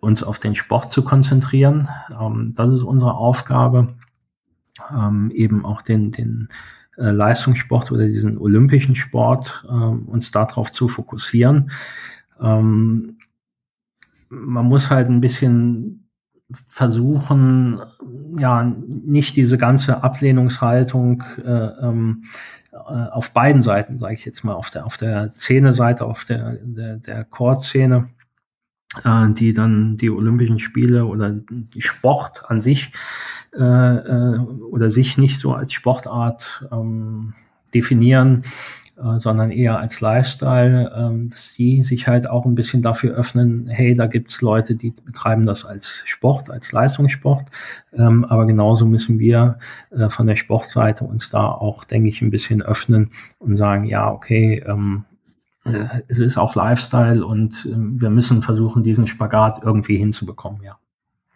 uns 0.00 0.22
auf 0.22 0.38
den 0.38 0.54
Sport 0.54 0.92
zu 0.92 1.04
konzentrieren. 1.04 1.88
Ähm, 2.18 2.52
das 2.54 2.72
ist 2.72 2.82
unsere 2.82 3.14
Aufgabe, 3.14 3.94
ähm, 4.90 5.30
eben 5.34 5.64
auch 5.64 5.82
den, 5.82 6.10
den 6.10 6.48
äh, 6.96 7.10
Leistungssport 7.10 7.92
oder 7.92 8.06
diesen 8.06 8.38
olympischen 8.38 8.94
Sport 8.94 9.64
ähm, 9.70 10.08
uns 10.08 10.30
darauf 10.30 10.72
zu 10.72 10.88
fokussieren. 10.88 11.70
Ähm, 12.40 13.18
man 14.28 14.66
muss 14.66 14.90
halt 14.90 15.08
ein 15.08 15.20
bisschen 15.20 16.08
versuchen, 16.66 17.80
ja, 18.38 18.64
nicht 18.64 19.36
diese 19.36 19.56
ganze 19.56 20.02
Ablehnungshaltung 20.02 21.22
äh, 21.44 21.66
ähm, 21.80 22.24
äh, 22.24 22.59
auf 22.72 23.32
beiden 23.32 23.62
Seiten, 23.62 23.98
sage 23.98 24.14
ich 24.14 24.24
jetzt 24.24 24.44
mal, 24.44 24.54
auf 24.54 24.70
der 24.70 24.86
auf 24.86 24.96
der 24.96 25.30
Szene-Seite, 25.30 26.04
auf 26.04 26.24
der 26.24 26.56
der, 26.62 26.96
der 26.96 27.24
Chord-Szene, 27.24 28.10
äh, 29.04 29.28
die 29.30 29.52
dann 29.52 29.96
die 29.96 30.10
Olympischen 30.10 30.58
Spiele 30.58 31.06
oder 31.06 31.30
die 31.30 31.82
Sport 31.82 32.48
an 32.48 32.60
sich 32.60 32.92
äh, 33.56 33.62
äh, 33.62 34.38
oder 34.38 34.90
sich 34.90 35.18
nicht 35.18 35.40
so 35.40 35.54
als 35.54 35.72
Sportart 35.72 36.68
ähm, 36.70 37.34
definieren, 37.74 38.44
äh, 39.02 39.18
sondern 39.18 39.50
eher 39.50 39.78
als 39.78 40.00
Lifestyle, 40.00 40.92
ähm, 40.94 41.30
dass 41.30 41.54
die 41.54 41.82
sich 41.82 42.06
halt 42.06 42.28
auch 42.28 42.44
ein 42.44 42.54
bisschen 42.54 42.82
dafür 42.82 43.14
öffnen, 43.14 43.66
hey, 43.66 43.94
da 43.94 44.06
gibt's 44.06 44.42
Leute, 44.42 44.74
die 44.74 44.92
betreiben 45.04 45.46
das 45.46 45.64
als 45.64 46.02
Sport, 46.04 46.50
als 46.50 46.72
Leistungssport, 46.72 47.48
ähm, 47.94 48.24
aber 48.24 48.46
genauso 48.46 48.86
müssen 48.86 49.18
wir 49.18 49.58
äh, 49.90 50.10
von 50.10 50.26
der 50.26 50.36
Sportseite 50.36 51.04
uns 51.04 51.30
da 51.30 51.46
auch, 51.46 51.84
denke 51.84 52.08
ich, 52.08 52.20
ein 52.20 52.30
bisschen 52.30 52.62
öffnen 52.62 53.10
und 53.38 53.56
sagen, 53.56 53.86
ja, 53.86 54.10
okay, 54.10 54.62
ähm, 54.66 55.04
äh, 55.64 56.02
es 56.08 56.18
ist 56.18 56.36
auch 56.36 56.54
Lifestyle 56.54 57.24
und 57.24 57.66
äh, 57.66 57.74
wir 57.74 58.10
müssen 58.10 58.42
versuchen, 58.42 58.82
diesen 58.82 59.06
Spagat 59.06 59.62
irgendwie 59.62 59.96
hinzubekommen, 59.96 60.62
ja. 60.62 60.76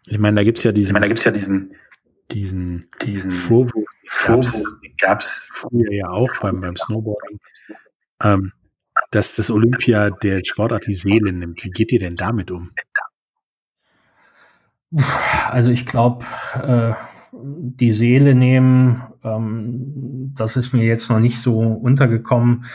Ich 0.07 0.19
meine, 0.19 0.37
da 0.37 0.45
gibt's 0.45 0.65
ja 0.65 0.73
diesen, 0.73 0.91
ich 0.91 0.93
meine, 0.93 1.05
da 1.05 1.09
gibt's 1.09 1.25
ja 1.25 1.33
diesen, 1.33 1.75
diesen, 2.31 2.89
diesen 3.01 3.33
Vorwurf, 3.33 3.87
gab's, 4.27 4.65
gab's 5.01 5.51
früher 5.55 5.93
ja 5.93 6.11
auch 6.11 6.29
beim, 6.43 6.61
beim 6.61 6.77
Snowboarding, 6.77 7.39
ähm, 8.23 8.53
dass 9.11 9.35
das 9.35 9.51
Olympia 9.51 10.11
der 10.11 10.43
Sportart 10.45 10.87
die 10.87 10.95
Seele 10.95 11.33
nimmt. 11.33 11.65
Wie 11.65 11.71
geht 11.71 11.93
ihr 11.93 11.99
denn 11.99 12.17
damit 12.17 12.51
um? 12.51 12.71
Also 15.51 15.71
ich 15.71 15.87
glaube, 15.87 16.25
äh, 16.55 16.93
die 17.33 17.91
Seele 17.91 18.35
nehmen, 18.35 19.03
ähm, 19.25 20.33
das 20.37 20.57
ist 20.57 20.73
mir 20.73 20.85
jetzt 20.85 21.11
noch 21.11 21.19
nicht 21.19 21.39
so 21.39 21.59
untergekommen. 21.61 22.67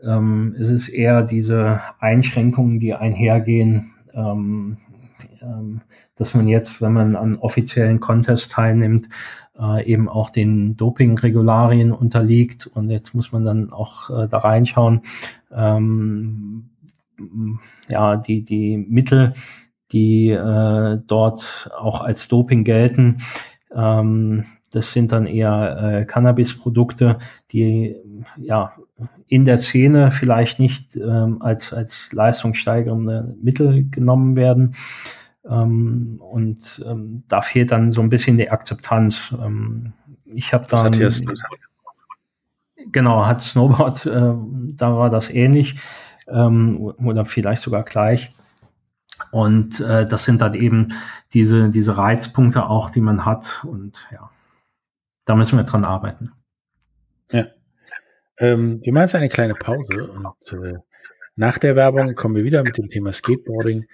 Ähm, 0.00 0.54
es 0.58 0.70
ist 0.70 0.88
eher 0.88 1.22
diese 1.22 1.80
Einschränkungen, 1.98 2.78
die 2.78 2.94
einhergehen, 2.94 3.94
ähm, 4.12 4.78
ähm 5.44 5.80
dass 6.16 6.34
man 6.34 6.48
jetzt, 6.48 6.80
wenn 6.80 6.92
man 6.92 7.16
an 7.16 7.36
offiziellen 7.36 8.00
Contests 8.00 8.48
teilnimmt, 8.48 9.08
äh, 9.58 9.84
eben 9.84 10.08
auch 10.08 10.30
den 10.30 10.76
Doping-Regularien 10.76 11.92
unterliegt. 11.92 12.66
Und 12.66 12.90
jetzt 12.90 13.14
muss 13.14 13.32
man 13.32 13.44
dann 13.44 13.72
auch 13.72 14.10
äh, 14.10 14.28
da 14.28 14.38
reinschauen. 14.38 15.02
Ähm, 15.52 16.70
ja, 17.88 18.16
die, 18.16 18.42
die 18.42 18.76
Mittel, 18.76 19.34
die 19.92 20.30
äh, 20.30 20.98
dort 21.06 21.70
auch 21.76 22.00
als 22.00 22.28
Doping 22.28 22.64
gelten, 22.64 23.18
ähm, 23.74 24.44
das 24.70 24.92
sind 24.92 25.12
dann 25.12 25.26
eher 25.26 25.78
äh, 25.80 26.04
Cannabis-Produkte, 26.04 27.18
die 27.52 27.94
ja 28.36 28.72
in 29.28 29.44
der 29.44 29.58
Szene 29.58 30.10
vielleicht 30.10 30.58
nicht 30.58 30.96
ähm, 30.96 31.40
als, 31.42 31.72
als 31.72 32.10
leistungssteigernde 32.12 33.36
Mittel 33.40 33.88
genommen 33.88 34.36
werden. 34.36 34.74
Ähm, 35.48 36.20
und 36.20 36.82
ähm, 36.86 37.24
da 37.28 37.42
fehlt 37.42 37.72
dann 37.72 37.92
so 37.92 38.00
ein 38.00 38.08
bisschen 38.08 38.38
die 38.38 38.50
Akzeptanz. 38.50 39.34
Ähm, 39.40 39.92
ich 40.24 40.52
habe 40.52 40.66
dann. 40.68 40.92
Genau, 42.92 43.26
hat 43.26 43.42
Snowboard, 43.42 44.06
äh, 44.06 44.34
da 44.76 44.96
war 44.96 45.08
das 45.08 45.30
ähnlich 45.30 45.80
ähm, 46.28 46.76
oder 46.80 47.24
vielleicht 47.24 47.62
sogar 47.62 47.82
gleich. 47.82 48.30
Und 49.30 49.80
äh, 49.80 50.06
das 50.06 50.24
sind 50.24 50.40
dann 50.40 50.54
eben 50.54 50.88
diese, 51.32 51.70
diese 51.70 51.96
Reizpunkte 51.96 52.66
auch, 52.66 52.90
die 52.90 53.00
man 53.00 53.24
hat. 53.24 53.64
Und 53.64 54.08
ja, 54.12 54.30
da 55.24 55.34
müssen 55.34 55.56
wir 55.56 55.64
dran 55.64 55.84
arbeiten. 55.84 56.32
Ja. 57.30 57.46
Ähm, 58.38 58.80
wir 58.82 58.92
machen 58.92 59.02
jetzt 59.02 59.14
eine 59.14 59.28
kleine 59.28 59.54
Pause 59.54 60.10
und 60.10 60.64
äh, 60.64 60.78
nach 61.36 61.58
der 61.58 61.76
Werbung 61.76 62.14
kommen 62.14 62.36
wir 62.36 62.44
wieder 62.44 62.62
mit 62.62 62.78
dem 62.78 62.88
Thema 62.88 63.12
Skateboarding 63.12 63.86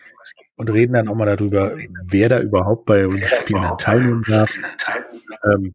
und 0.57 0.71
reden 0.71 0.93
dann 0.93 1.09
auch 1.09 1.15
mal 1.15 1.25
darüber, 1.25 1.77
wer 2.05 2.29
da 2.29 2.41
überhaupt 2.41 2.85
bei 2.85 3.07
Olympischen 3.07 3.39
Spielen 3.41 3.79
teilnehmen 3.79 4.25
darf. 4.27 4.53
Ähm, 5.45 5.73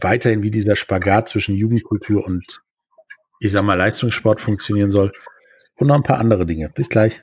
weiterhin, 0.00 0.42
wie 0.42 0.50
dieser 0.50 0.76
Spagat 0.76 1.28
zwischen 1.28 1.54
Jugendkultur 1.54 2.24
und, 2.24 2.62
ich 3.40 3.52
sag 3.52 3.62
mal, 3.62 3.74
Leistungssport 3.74 4.40
funktionieren 4.40 4.90
soll. 4.90 5.12
Und 5.76 5.88
noch 5.88 5.96
ein 5.96 6.02
paar 6.02 6.18
andere 6.18 6.46
Dinge. 6.46 6.70
Bis 6.74 6.88
gleich. 6.88 7.22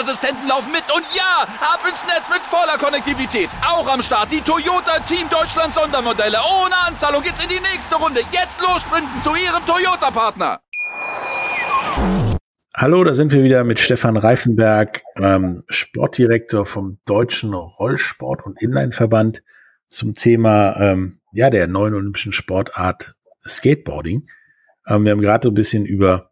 Sicherheitsassistenten 0.01 0.47
laufen 0.47 0.71
mit. 0.71 0.83
Und 0.93 1.05
ja, 1.15 1.47
ab 1.59 1.81
ins 1.87 2.03
Netz 2.05 2.29
mit 2.29 2.41
voller 2.41 2.77
Konnektivität. 2.77 3.49
Auch 3.65 3.87
am 3.91 4.01
Start 4.01 4.31
die 4.31 4.41
Toyota 4.41 4.99
Team 4.99 5.29
Deutschland 5.29 5.73
Sondermodelle. 5.73 6.37
Ohne 6.37 6.75
Anzahlung 6.87 7.21
geht's 7.21 7.41
in 7.41 7.49
die 7.49 7.59
nächste 7.59 7.95
Runde. 7.95 8.21
Jetzt 8.31 8.61
los 8.61 8.81
sprinten 8.81 9.19
zu 9.21 9.31
Ihrem 9.31 9.65
Toyota-Partner. 9.65 10.59
Hallo, 12.75 13.03
da 13.03 13.13
sind 13.13 13.31
wir 13.31 13.43
wieder 13.43 13.63
mit 13.63 13.79
Stefan 13.79 14.17
Reifenberg, 14.17 15.03
ähm, 15.17 15.63
Sportdirektor 15.67 16.65
vom 16.65 16.99
Deutschen 17.05 17.53
Rollsport- 17.53 18.45
und 18.45 18.61
Inlineverband 18.61 19.43
zum 19.87 20.15
Thema 20.15 20.77
ähm, 20.77 21.19
ja 21.33 21.49
der 21.49 21.67
neuen 21.67 21.93
olympischen 21.93 22.33
Sportart 22.33 23.15
Skateboarding. 23.47 24.23
Ähm, 24.87 25.03
wir 25.03 25.11
haben 25.11 25.21
gerade 25.21 25.49
ein 25.49 25.53
bisschen 25.53 25.85
über 25.85 26.30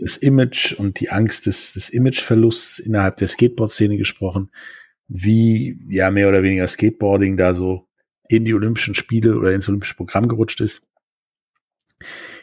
das 0.00 0.16
Image 0.16 0.72
und 0.72 1.00
die 1.00 1.10
Angst 1.10 1.46
des, 1.46 1.72
des 1.72 1.90
Imageverlusts 1.90 2.78
innerhalb 2.78 3.16
der 3.16 3.28
Skateboard-Szene 3.28 3.96
gesprochen, 3.96 4.50
wie 5.08 5.78
ja 5.88 6.10
mehr 6.10 6.28
oder 6.28 6.42
weniger 6.42 6.68
Skateboarding 6.68 7.36
da 7.36 7.54
so 7.54 7.88
in 8.28 8.44
die 8.44 8.54
Olympischen 8.54 8.94
Spiele 8.94 9.36
oder 9.36 9.52
ins 9.52 9.68
Olympische 9.68 9.96
Programm 9.96 10.28
gerutscht 10.28 10.60
ist. 10.60 10.82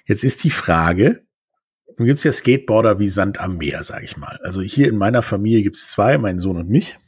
Jetzt 0.06 0.24
ist 0.24 0.44
die 0.44 0.50
Frage, 0.50 1.26
nun 1.98 2.06
gibt 2.06 2.18
es 2.18 2.24
ja 2.24 2.32
Skateboarder 2.32 3.00
wie 3.00 3.10
Sand 3.10 3.40
am 3.40 3.58
Meer, 3.58 3.84
sage 3.84 4.06
ich 4.06 4.18
mal. 4.18 4.40
Also 4.44 4.62
hier 4.62 4.88
in 4.88 4.98
meiner 4.98 5.24
Familie 5.24 5.64
gibt 5.64 5.78
es 5.78 5.88
zwei, 5.88 6.18
meinen 6.18 6.40
Sohn 6.40 6.58
und 6.58 6.70
mich. 6.70 7.00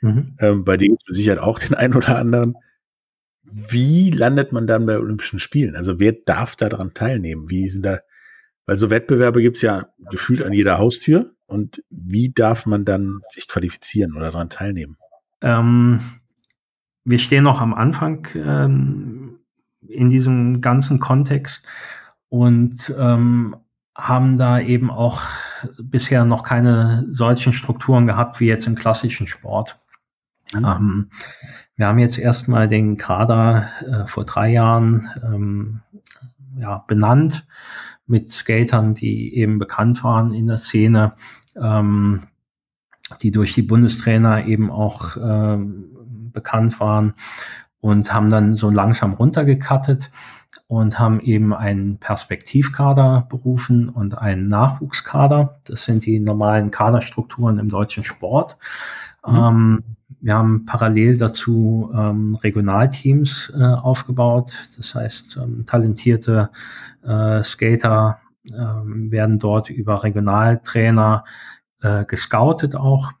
Mhm. 0.00 0.36
Ähm, 0.40 0.64
bei 0.64 0.76
denen 0.76 0.96
gibt 0.96 1.10
es 1.10 1.16
Sicherheit 1.16 1.40
auch 1.40 1.58
den 1.58 1.74
einen 1.74 1.94
oder 1.94 2.16
anderen. 2.18 2.54
Wie 3.42 4.10
landet 4.10 4.52
man 4.52 4.66
dann 4.66 4.86
bei 4.86 4.98
Olympischen 4.98 5.38
Spielen? 5.38 5.76
Also 5.76 6.00
wer 6.00 6.12
darf 6.12 6.56
daran 6.56 6.94
teilnehmen? 6.94 7.50
Wie 7.50 7.68
sind 7.68 7.84
da, 7.84 8.00
weil 8.66 8.76
so 8.76 8.90
Wettbewerbe 8.90 9.42
gibt's 9.42 9.62
ja 9.62 9.86
gefühlt 10.10 10.42
an 10.44 10.52
jeder 10.52 10.78
Haustür. 10.78 11.34
Und 11.46 11.82
wie 11.90 12.30
darf 12.32 12.66
man 12.66 12.84
dann 12.84 13.20
sich 13.28 13.48
qualifizieren 13.48 14.16
oder 14.16 14.30
daran 14.30 14.50
teilnehmen? 14.50 14.96
Ähm, 15.40 16.00
wir 17.04 17.18
stehen 17.18 17.44
noch 17.44 17.60
am 17.60 17.74
Anfang 17.74 18.28
ähm, 18.34 19.40
in 19.88 20.08
diesem 20.08 20.60
ganzen 20.60 21.00
Kontext 21.00 21.66
und 22.28 22.94
ähm, 22.96 23.56
haben 23.96 24.38
da 24.38 24.60
eben 24.60 24.90
auch 24.90 25.22
bisher 25.78 26.24
noch 26.24 26.42
keine 26.42 27.04
solchen 27.08 27.52
Strukturen 27.52 28.06
gehabt 28.06 28.40
wie 28.40 28.46
jetzt 28.46 28.66
im 28.66 28.76
klassischen 28.76 29.26
Sport. 29.26 29.80
Mhm. 30.54 30.64
Ähm, 30.64 31.10
wir 31.76 31.86
haben 31.86 31.98
jetzt 31.98 32.18
erstmal 32.18 32.68
den 32.68 32.96
Kader 32.96 33.70
äh, 33.86 34.06
vor 34.06 34.24
drei 34.24 34.50
Jahren 34.50 35.08
ähm, 35.24 35.80
ja, 36.56 36.84
benannt 36.86 37.46
mit 38.10 38.32
Skatern, 38.32 38.92
die 38.94 39.36
eben 39.36 39.58
bekannt 39.58 40.02
waren 40.02 40.34
in 40.34 40.48
der 40.48 40.58
Szene, 40.58 41.12
ähm, 41.56 42.24
die 43.22 43.30
durch 43.30 43.54
die 43.54 43.62
Bundestrainer 43.62 44.46
eben 44.46 44.70
auch 44.70 45.16
ähm, 45.16 46.30
bekannt 46.32 46.80
waren 46.80 47.14
und 47.80 48.12
haben 48.12 48.28
dann 48.28 48.56
so 48.56 48.68
langsam 48.68 49.14
runtergekattet 49.14 50.10
und 50.66 50.98
haben 50.98 51.20
eben 51.20 51.54
einen 51.54 51.98
Perspektivkader 51.98 53.26
berufen 53.30 53.88
und 53.88 54.18
einen 54.18 54.48
Nachwuchskader. 54.48 55.60
Das 55.64 55.84
sind 55.84 56.04
die 56.04 56.18
normalen 56.18 56.72
Kaderstrukturen 56.72 57.58
im 57.58 57.68
deutschen 57.68 58.02
Sport. 58.02 58.56
Mhm. 59.26 59.36
Ähm, 59.36 59.84
wir 60.20 60.34
haben 60.34 60.66
parallel 60.66 61.16
dazu 61.16 61.90
ähm, 61.94 62.34
Regionalteams 62.36 63.52
äh, 63.56 63.62
aufgebaut. 63.62 64.52
Das 64.76 64.94
heißt, 64.94 65.38
ähm, 65.42 65.64
talentierte 65.66 66.50
äh, 67.02 67.42
Skater 67.42 68.20
äh, 68.46 68.52
werden 68.52 69.38
dort 69.38 69.70
über 69.70 70.02
Regionaltrainer 70.02 71.24
äh, 71.82 72.04
gescoutet 72.04 72.74
auch 72.74 73.12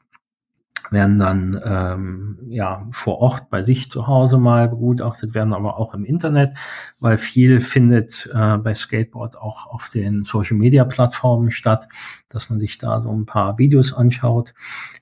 werden 0.90 1.18
dann 1.18 1.60
ähm, 1.64 2.38
ja 2.48 2.86
vor 2.90 3.18
Ort 3.18 3.50
bei 3.50 3.62
sich 3.62 3.90
zu 3.90 4.06
Hause 4.06 4.38
mal 4.38 4.68
begutachtet, 4.68 5.34
werden 5.34 5.52
aber 5.52 5.78
auch 5.78 5.94
im 5.94 6.04
Internet, 6.04 6.56
weil 6.98 7.18
viel 7.18 7.60
findet 7.60 8.28
äh, 8.34 8.56
bei 8.58 8.74
Skateboard 8.74 9.36
auch 9.36 9.66
auf 9.66 9.88
den 9.88 10.24
Social 10.24 10.56
Media 10.56 10.84
Plattformen 10.84 11.50
statt, 11.50 11.88
dass 12.28 12.50
man 12.50 12.60
sich 12.60 12.78
da 12.78 13.00
so 13.02 13.12
ein 13.12 13.26
paar 13.26 13.58
Videos 13.58 13.92
anschaut 13.92 14.54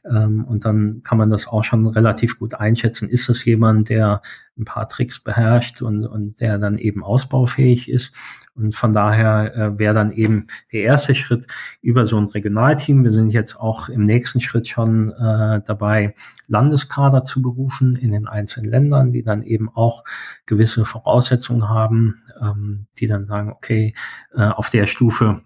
ähm, 0.04 0.44
und 0.44 0.64
dann 0.64 1.02
kann 1.04 1.18
man 1.18 1.30
das 1.30 1.46
auch 1.46 1.64
schon 1.64 1.86
relativ 1.86 2.38
gut 2.38 2.54
einschätzen. 2.54 3.08
Ist 3.08 3.28
das 3.28 3.44
jemand, 3.44 3.88
der 3.88 4.22
ein 4.58 4.64
paar 4.64 4.88
Tricks 4.88 5.20
beherrscht 5.20 5.82
und, 5.82 6.06
und 6.06 6.40
der 6.40 6.58
dann 6.58 6.78
eben 6.78 7.04
ausbaufähig 7.04 7.90
ist? 7.90 8.14
Und 8.54 8.74
von 8.74 8.92
daher 8.92 9.54
äh, 9.54 9.78
wäre 9.78 9.94
dann 9.94 10.12
eben 10.12 10.48
der 10.72 10.82
erste 10.82 11.14
Schritt 11.14 11.46
über 11.80 12.06
so 12.06 12.18
ein 12.18 12.26
Regionalteam. 12.26 13.04
Wir 13.04 13.12
sind 13.12 13.30
jetzt 13.30 13.58
auch 13.58 13.88
im 13.88 14.02
nächsten 14.02 14.40
Schritt 14.40 14.66
schon 14.66 15.10
äh, 15.12 15.60
dabei, 15.64 16.14
Landeskader 16.48 17.24
zu 17.24 17.40
berufen 17.40 17.94
in 17.94 18.10
den 18.10 18.26
einzelnen 18.26 18.70
Ländern, 18.70 19.12
die 19.12 19.22
dann 19.22 19.42
eben 19.42 19.68
auch 19.68 20.02
gewisse 20.46 20.84
Voraussetzungen 20.84 21.68
haben, 21.68 22.16
ähm, 22.42 22.86
die 22.98 23.06
dann 23.06 23.26
sagen, 23.26 23.52
okay, 23.52 23.94
äh, 24.34 24.48
auf 24.48 24.70
der 24.70 24.86
Stufe 24.86 25.42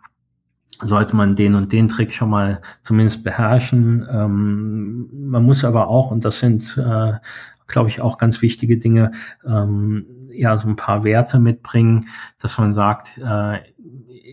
sollte 0.81 1.15
man 1.15 1.37
den 1.37 1.55
und 1.55 1.73
den 1.73 1.89
Trick 1.89 2.13
schon 2.13 2.31
mal 2.31 2.61
zumindest 2.83 3.25
beherrschen. 3.25 4.07
Ähm, 4.11 5.09
man 5.13 5.45
muss 5.45 5.65
aber 5.65 5.89
auch, 5.89 6.11
und 6.11 6.25
das 6.25 6.41
sind, 6.41 6.77
äh, 6.77 7.15
glaube 7.67 7.89
ich, 7.89 8.01
auch 8.01 8.19
ganz 8.19 8.43
wichtige 8.43 8.79
Dinge, 8.79 9.13
ähm, 9.47 10.07
ja, 10.31 10.57
so 10.59 10.69
ein 10.69 10.77
paar 10.77 11.05
Werte 11.05 11.39
mitbringen, 11.39 12.07
dass 12.39 12.59
man 12.59 12.75
sagt, 12.75 13.19
äh, 13.19 13.59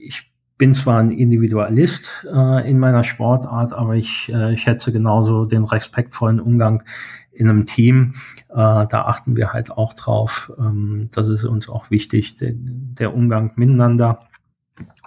ich 0.06 0.32
bin 0.58 0.74
zwar 0.74 1.00
ein 1.00 1.12
Individualist 1.12 2.28
äh, 2.32 2.70
in 2.70 2.80
meiner 2.80 3.04
Sportart, 3.04 3.74
aber 3.74 3.96
ich 3.96 4.30
äh, 4.30 4.58
schätze 4.58 4.92
genauso 4.92 5.46
den 5.46 5.64
respektvollen 5.64 6.40
Umgang 6.40 6.84
in 7.32 7.50
einem 7.50 7.66
Team. 7.66 8.14
Äh, 8.50 8.56
da 8.56 9.06
achten 9.06 9.38
wir 9.38 9.54
halt 9.54 9.72
auch 9.72 9.94
drauf. 9.94 10.52
Ähm, 10.60 11.10
das 11.14 11.28
ist 11.28 11.46
uns 11.46 11.70
auch 11.70 11.90
wichtig, 11.92 12.36
der, 12.36 12.52
der 12.54 13.16
Umgang 13.16 13.54
miteinander 13.56 14.29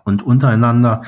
und 0.04 0.22
untereinander. 0.22 1.02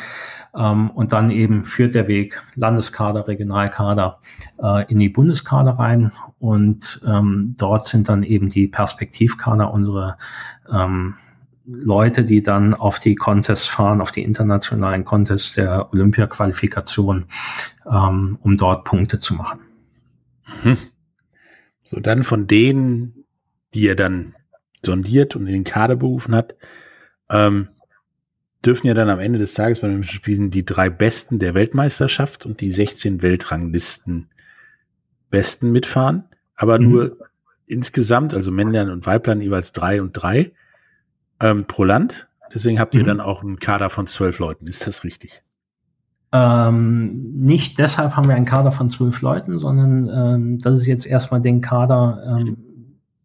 Ähm, 0.55 0.91
und 0.91 1.13
dann 1.13 1.31
eben 1.31 1.65
führt 1.65 1.95
der 1.95 2.07
Weg 2.07 2.41
Landeskader, 2.55 3.27
Regionalkader 3.27 4.21
äh, 4.63 4.91
in 4.91 4.99
die 4.99 5.09
Bundeskader 5.09 5.73
rein. 5.73 6.13
Und 6.39 7.01
ähm, 7.07 7.55
dort 7.59 7.89
sind 7.89 8.09
dann 8.09 8.23
eben 8.23 8.49
die 8.49 8.69
Perspektivkader 8.69 9.73
unsere 9.73 10.17
ähm, 10.71 11.15
Leute, 11.67 12.25
die 12.25 12.43
dann 12.43 12.75
auf 12.75 13.01
die 13.01 13.15
Contests 13.15 13.67
fahren, 13.67 14.01
auf 14.01 14.13
die 14.13 14.23
internationalen 14.23 15.05
Contests 15.05 15.55
der 15.55 15.93
Olympia-Qualifikation, 15.93 17.25
ähm, 17.91 18.39
um 18.43 18.57
dort 18.57 18.85
Punkte 18.85 19.19
zu 19.19 19.35
machen. 19.35 19.61
Mhm. 20.63 20.77
So, 21.85 22.01
dann 22.01 22.23
von 22.23 22.47
denen, 22.47 23.25
die 23.75 23.89
er 23.89 23.97
dann 23.97 24.35
sondiert 24.85 25.37
und 25.37 25.47
in 25.47 25.53
den 25.53 25.65
Kader 25.65 25.97
berufen 25.97 26.35
hat, 26.35 26.55
ähm, 27.31 27.69
dürfen 28.65 28.87
ja 28.87 28.95
dann 28.95 29.11
am 29.11 29.21
Ende 29.21 29.39
des 29.39 29.55
Tages 29.55 29.81
bei 29.81 29.87
den 29.87 29.95
Olympischen 29.95 30.17
Spielen 30.17 30.51
die 30.51 30.65
drei 30.65 30.91
Besten 30.91 31.39
der 31.39 31.55
Weltmeisterschaft 31.55 32.47
und 32.47 32.61
die 32.61 32.71
16 32.71 33.23
Weltranglisten 33.23 34.29
Besten 35.31 35.73
mitfahren, 35.73 36.25
aber 36.55 36.79
mhm. 36.79 36.89
nur 36.89 37.19
insgesamt, 37.67 38.35
also 38.35 38.51
Männlein 38.53 38.91
und 38.91 39.07
Weiblein 39.07 39.41
jeweils 39.41 39.73
drei 39.73 40.01
und 40.01 40.13
drei 40.13 40.53
ähm, 41.41 41.65
pro 41.67 41.85
Land. 41.85 42.29
Deswegen 42.53 42.79
habt 42.79 42.95
ihr 42.95 43.03
mhm. 43.03 43.07
dann 43.07 43.21
auch 43.21 43.43
einen 43.43 43.59
Kader 43.59 43.91
von 43.91 44.07
zwölf 44.07 44.39
Leuten. 44.39 44.67
Ist 44.67 44.87
das 44.87 45.03
richtig? 45.03 45.43
Ähm, 46.33 47.33
nicht 47.33 47.79
deshalb 47.79 48.17
haben 48.17 48.29
wir 48.29 48.35
einen 48.35 48.45
Kader 48.45 48.73
von 48.73 48.91
zwölf 48.91 49.23
Leuten, 49.23 49.59
sondern 49.59 50.09
ähm, 50.09 50.59
das 50.59 50.81
ist 50.81 50.87
jetzt 50.87 51.07
erstmal 51.07 51.41
den 51.41 51.61
Kader, 51.61 52.39
ähm, 52.39 52.57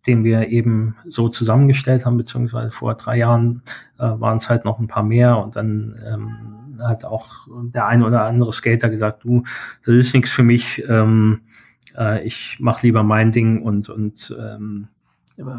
den 0.07 0.23
wir 0.23 0.47
eben 0.49 0.95
so 1.07 1.29
zusammengestellt 1.29 2.05
haben, 2.05 2.17
beziehungsweise 2.17 2.71
vor 2.71 2.95
drei 2.95 3.17
Jahren 3.17 3.61
äh, 3.97 4.03
waren 4.03 4.37
es 4.37 4.49
halt 4.49 4.65
noch 4.65 4.79
ein 4.79 4.87
paar 4.87 5.03
mehr 5.03 5.37
und 5.37 5.55
dann 5.55 5.95
ähm, 6.05 6.79
hat 6.83 7.05
auch 7.05 7.47
der 7.73 7.87
eine 7.87 8.05
oder 8.05 8.23
andere 8.23 8.53
Skater 8.53 8.89
gesagt, 8.89 9.23
du, 9.23 9.43
das 9.85 9.95
ist 9.95 10.13
nichts 10.13 10.31
für 10.31 10.43
mich, 10.43 10.83
ähm, 10.87 11.41
äh, 11.97 12.23
ich 12.25 12.57
mache 12.59 12.87
lieber 12.87 13.03
mein 13.03 13.31
Ding 13.31 13.61
und, 13.61 13.89
und 13.89 14.35
ähm, 14.39 14.87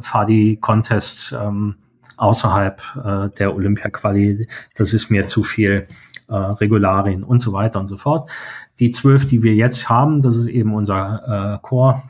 fahre 0.00 0.26
die 0.26 0.56
Contests 0.56 1.32
ähm, 1.32 1.76
außerhalb 2.16 2.82
äh, 3.04 3.28
der 3.38 3.54
Olympia-Quali, 3.54 4.46
das 4.74 4.92
ist 4.92 5.10
mir 5.10 5.26
zu 5.28 5.42
viel. 5.42 5.86
äh, 6.30 6.34
Regularien 6.34 7.24
und 7.24 7.40
so 7.40 7.52
weiter 7.52 7.80
und 7.80 7.88
so 7.88 7.96
fort. 7.96 8.30
Die 8.78 8.92
zwölf, 8.92 9.26
die 9.26 9.42
wir 9.42 9.54
jetzt 9.54 9.88
haben, 9.88 10.22
das 10.22 10.36
ist 10.36 10.46
eben 10.46 10.74
unser 10.74 11.56
äh, 11.56 11.58
Core 11.66 12.02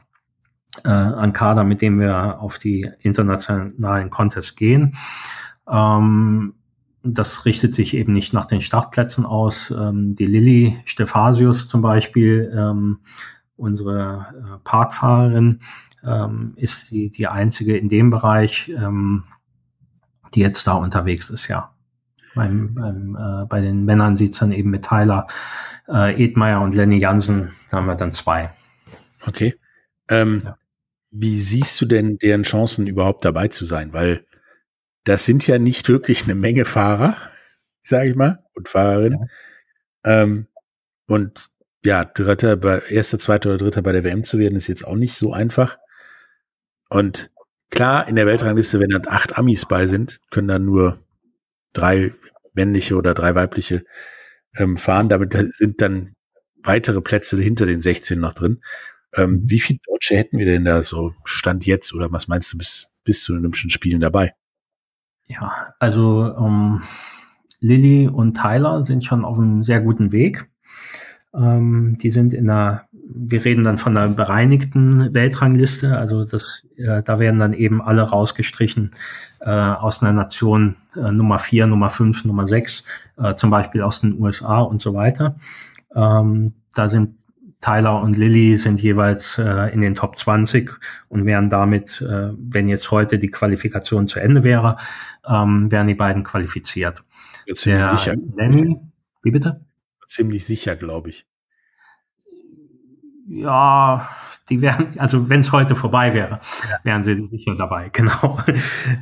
äh, 0.85 0.89
an 0.89 1.33
Kader, 1.33 1.65
mit 1.65 1.83
dem 1.83 1.99
wir 2.01 2.41
auf 2.41 2.59
die 2.59 2.89
internationalen 3.01 4.11
Contests 4.11 4.57
gehen. 4.57 4.97
Ähm, 5.69 6.55
das 7.03 7.47
richtet 7.47 7.75
sich 7.75 7.95
eben 7.95 8.13
nicht 8.13 8.33
nach 8.33 8.47
den 8.47 8.61
Startplätzen 8.61 9.25
aus. 9.25 9.71
Ähm, 9.71 10.15
die 10.15 10.27
Lilly 10.27 10.79
Stephasius 10.85 11.69
zum 11.69 11.81
Beispiel, 11.81 12.53
ähm, 12.55 12.99
unsere 13.57 14.27
äh, 14.35 14.59
Parkfahrerin, 14.65 15.61
ähm, 16.05 16.53
ist 16.57 16.91
die, 16.91 17.11
die 17.11 17.27
einzige 17.27 17.77
in 17.77 17.89
dem 17.89 18.11
Bereich, 18.11 18.71
ähm, 18.77 19.25
die 20.35 20.41
jetzt 20.41 20.67
da 20.67 20.75
unterwegs 20.75 21.31
ist, 21.31 21.49
ja. 21.49 21.73
Beim, 22.35 22.75
beim, 22.75 23.17
äh, 23.17 23.47
bei 23.47 23.61
den 23.61 23.85
Männern 23.85 24.17
sieht's 24.17 24.39
dann 24.39 24.53
eben 24.53 24.71
mit 24.71 24.85
Tyler 24.85 25.27
äh, 25.89 26.23
Edmeier 26.23 26.61
und 26.61 26.75
Lenny 26.75 26.99
Jansen, 26.99 27.51
da 27.71 27.79
haben 27.79 27.87
wir 27.87 27.97
dann 27.97 28.13
zwei. 28.13 28.51
Okay. 29.27 29.55
Ähm, 30.09 30.41
ja. 30.45 30.57
Wie 31.11 31.39
siehst 31.39 31.81
du 31.81 31.87
denn 31.87 32.19
deren 32.19 32.45
Chancen 32.45 32.87
überhaupt 32.87 33.25
dabei 33.25 33.49
zu 33.49 33.65
sein? 33.65 33.93
Weil 33.93 34.25
das 35.05 35.25
sind 35.25 35.47
ja 35.47 35.59
nicht 35.59 35.89
wirklich 35.89 36.25
eine 36.25 36.35
Menge 36.35 36.65
Fahrer, 36.65 37.17
sage 37.83 38.11
ich 38.11 38.17
mal, 38.17 38.45
und 38.55 38.69
Fahrerinnen. 38.69 39.29
Ja. 40.05 40.23
Ähm, 40.23 40.47
und 41.07 41.51
ja, 41.85 42.05
dritter, 42.05 42.57
bei, 42.57 42.79
erster, 42.89 43.19
zweiter 43.19 43.51
oder 43.51 43.59
dritter 43.59 43.83
bei 43.83 43.93
der 43.93 44.05
WM 44.05 44.23
zu 44.23 44.39
werden, 44.39 44.57
ist 44.57 44.69
jetzt 44.69 44.87
auch 44.87 44.97
nicht 44.97 45.15
so 45.15 45.33
einfach. 45.33 45.79
Und 46.89 47.31
klar, 47.71 48.07
in 48.09 48.17
der 48.17 48.27
Weltrangliste, 48.27 48.81
wenn 48.81 48.91
dann 48.91 49.09
acht 49.09 49.39
Amis 49.39 49.67
bei 49.67 49.87
sind, 49.87 50.21
können 50.31 50.49
dann 50.49 50.65
nur 50.65 51.03
drei 51.73 52.13
männliche 52.53 52.97
oder 52.97 53.15
drei 53.15 53.35
weibliche 53.35 53.85
ähm, 54.57 54.77
fahren. 54.77 55.09
Damit 55.09 55.33
sind 55.55 55.81
dann 55.81 56.15
weitere 56.63 57.01
Plätze 57.01 57.41
hinter 57.41 57.67
den 57.67 57.81
16 57.81 58.21
noch 58.21 58.35
drin. 58.35 58.63
Ähm, 59.17 59.31
mhm. 59.31 59.51
wie 59.51 59.61
viele 59.61 59.81
Deutsche 59.87 60.17
hätten 60.17 60.39
wir 60.39 60.47
denn 60.47 60.65
da 60.65 60.83
so 60.83 61.13
Stand 61.25 61.67
jetzt 61.67 61.95
oder 61.95 62.13
was 62.13 62.29
meinst 62.29 62.53
du 62.53 62.59
bis, 62.59 62.89
bis 63.05 63.23
zu 63.23 63.33
den 63.33 63.41
Olympischen 63.41 63.71
Spielen 63.71 64.01
dabei? 64.01 64.35
Ja, 65.27 65.75
also 65.79 66.35
ähm, 66.37 66.83
Lilly 67.61 68.09
und 68.09 68.35
Tyler 68.35 68.85
sind 68.85 69.05
schon 69.05 69.25
auf 69.25 69.39
einem 69.39 69.65
sehr 69.65 69.81
guten 69.81 70.13
Weg. 70.13 70.51
Ähm, 71.33 71.97
die 72.03 72.11
sind 72.11 72.35
in 72.35 72.51
einer, 72.51 72.87
wir 72.93 73.45
reden 73.45 73.63
dann 73.63 73.79
von 73.79 73.97
einer 73.97 74.13
bereinigten 74.13 75.15
Weltrangliste, 75.15 75.97
also 75.97 76.25
das, 76.25 76.67
äh, 76.77 77.03
da 77.05 77.21
werden 77.21 77.39
dann 77.39 77.53
eben 77.53 77.81
alle 77.81 78.03
rausgestrichen 78.03 78.91
äh, 79.41 79.51
aus 79.51 80.03
einer 80.03 80.13
Nation 80.13 80.75
äh, 80.97 81.13
Nummer 81.13 81.39
vier, 81.39 81.69
Nummer 81.69 81.89
fünf, 81.89 82.25
Nummer 82.25 82.49
sechs, 82.49 82.83
äh, 83.17 83.35
zum 83.37 83.51
Beispiel 83.51 83.83
aus 83.83 84.01
den 84.01 84.21
USA 84.21 84.61
und 84.61 84.81
so 84.81 84.95
weiter. 84.95 85.37
Ähm, 85.95 86.55
da 86.75 86.89
sind 86.89 87.20
Tyler 87.61 88.03
und 88.03 88.17
Lilly 88.17 88.57
sind 88.57 88.81
jeweils 88.81 89.37
äh, 89.39 89.73
in 89.73 89.83
den 89.83 89.95
Top 89.95 90.17
20 90.17 90.71
und 91.09 91.27
wären 91.27 91.51
damit, 91.51 92.01
äh, 92.01 92.31
wenn 92.37 92.69
jetzt 92.69 92.91
heute 92.91 93.19
die 93.19 93.31
Qualifikation 93.31 94.07
zu 94.07 94.19
Ende 94.19 94.45
wäre, 94.45 94.77
ähm, 95.29 95.71
wären 95.71 95.87
die 95.87 95.95
beiden 95.95 96.25
qualifiziert. 96.25 97.05
Ja, 97.47 97.55
ziemlich 97.55 97.87
Der 97.87 97.97
sicher. 97.97 98.15
Lenny, 98.37 98.81
wie 99.23 99.31
bitte? 99.31 99.61
Ziemlich 100.07 100.47
sicher, 100.47 100.77
glaube 100.77 101.11
ich. 101.11 101.27
Ja, 103.29 104.09
die 104.49 104.61
wären, 104.61 104.99
also 104.99 105.29
wenn 105.29 105.41
es 105.41 105.53
heute 105.53 105.77
vorbei 105.77 106.15
wäre, 106.15 106.41
ja. 106.69 106.79
wären 106.83 107.05
sie 107.05 107.25
sicher 107.27 107.55
dabei, 107.55 107.89
genau. 107.93 108.39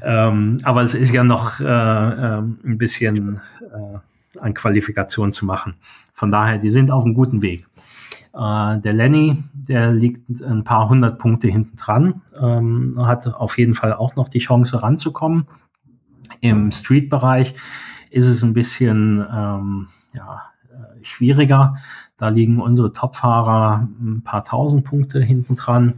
ähm, 0.03 0.59
aber 0.65 0.83
es 0.83 0.95
ist 0.95 1.13
ja 1.13 1.25
noch 1.25 1.61
äh, 1.61 1.65
äh, 1.65 2.39
ein 2.39 2.77
bisschen 2.77 3.41
äh, 3.61 4.39
an 4.39 4.53
Qualifikation 4.53 5.33
zu 5.33 5.47
machen. 5.47 5.77
Von 6.13 6.31
daher, 6.31 6.59
die 6.59 6.71
sind 6.71 6.91
auf 6.91 7.05
einem 7.05 7.15
guten 7.15 7.41
Weg. 7.41 7.67
Äh, 8.39 8.79
der 8.79 8.93
Lenny, 8.93 9.43
der 9.53 9.93
liegt 9.93 10.41
ein 10.41 10.63
paar 10.63 10.89
hundert 10.89 11.19
Punkte 11.19 11.49
hinten 11.49 11.77
dran, 11.77 12.23
ähm, 12.41 12.95
hat 12.99 13.27
auf 13.27 13.59
jeden 13.59 13.75
Fall 13.75 13.93
auch 13.93 14.15
noch 14.15 14.29
die 14.29 14.39
Chance 14.39 14.81
ranzukommen. 14.81 15.49
Im 16.41 16.71
Street-Bereich 16.71 17.55
ist 18.11 18.27
es 18.27 18.45
ein 18.45 18.53
bisschen 18.53 19.27
ähm, 19.29 19.89
ja, 20.15 20.43
äh, 20.71 21.05
schwieriger. 21.05 21.75
Da 22.17 22.29
liegen 22.29 22.61
unsere 22.61 22.93
Top-Fahrer 22.93 23.89
ein 24.01 24.23
paar 24.23 24.45
tausend 24.45 24.85
Punkte 24.85 25.21
hinten 25.21 25.57
dran. 25.57 25.95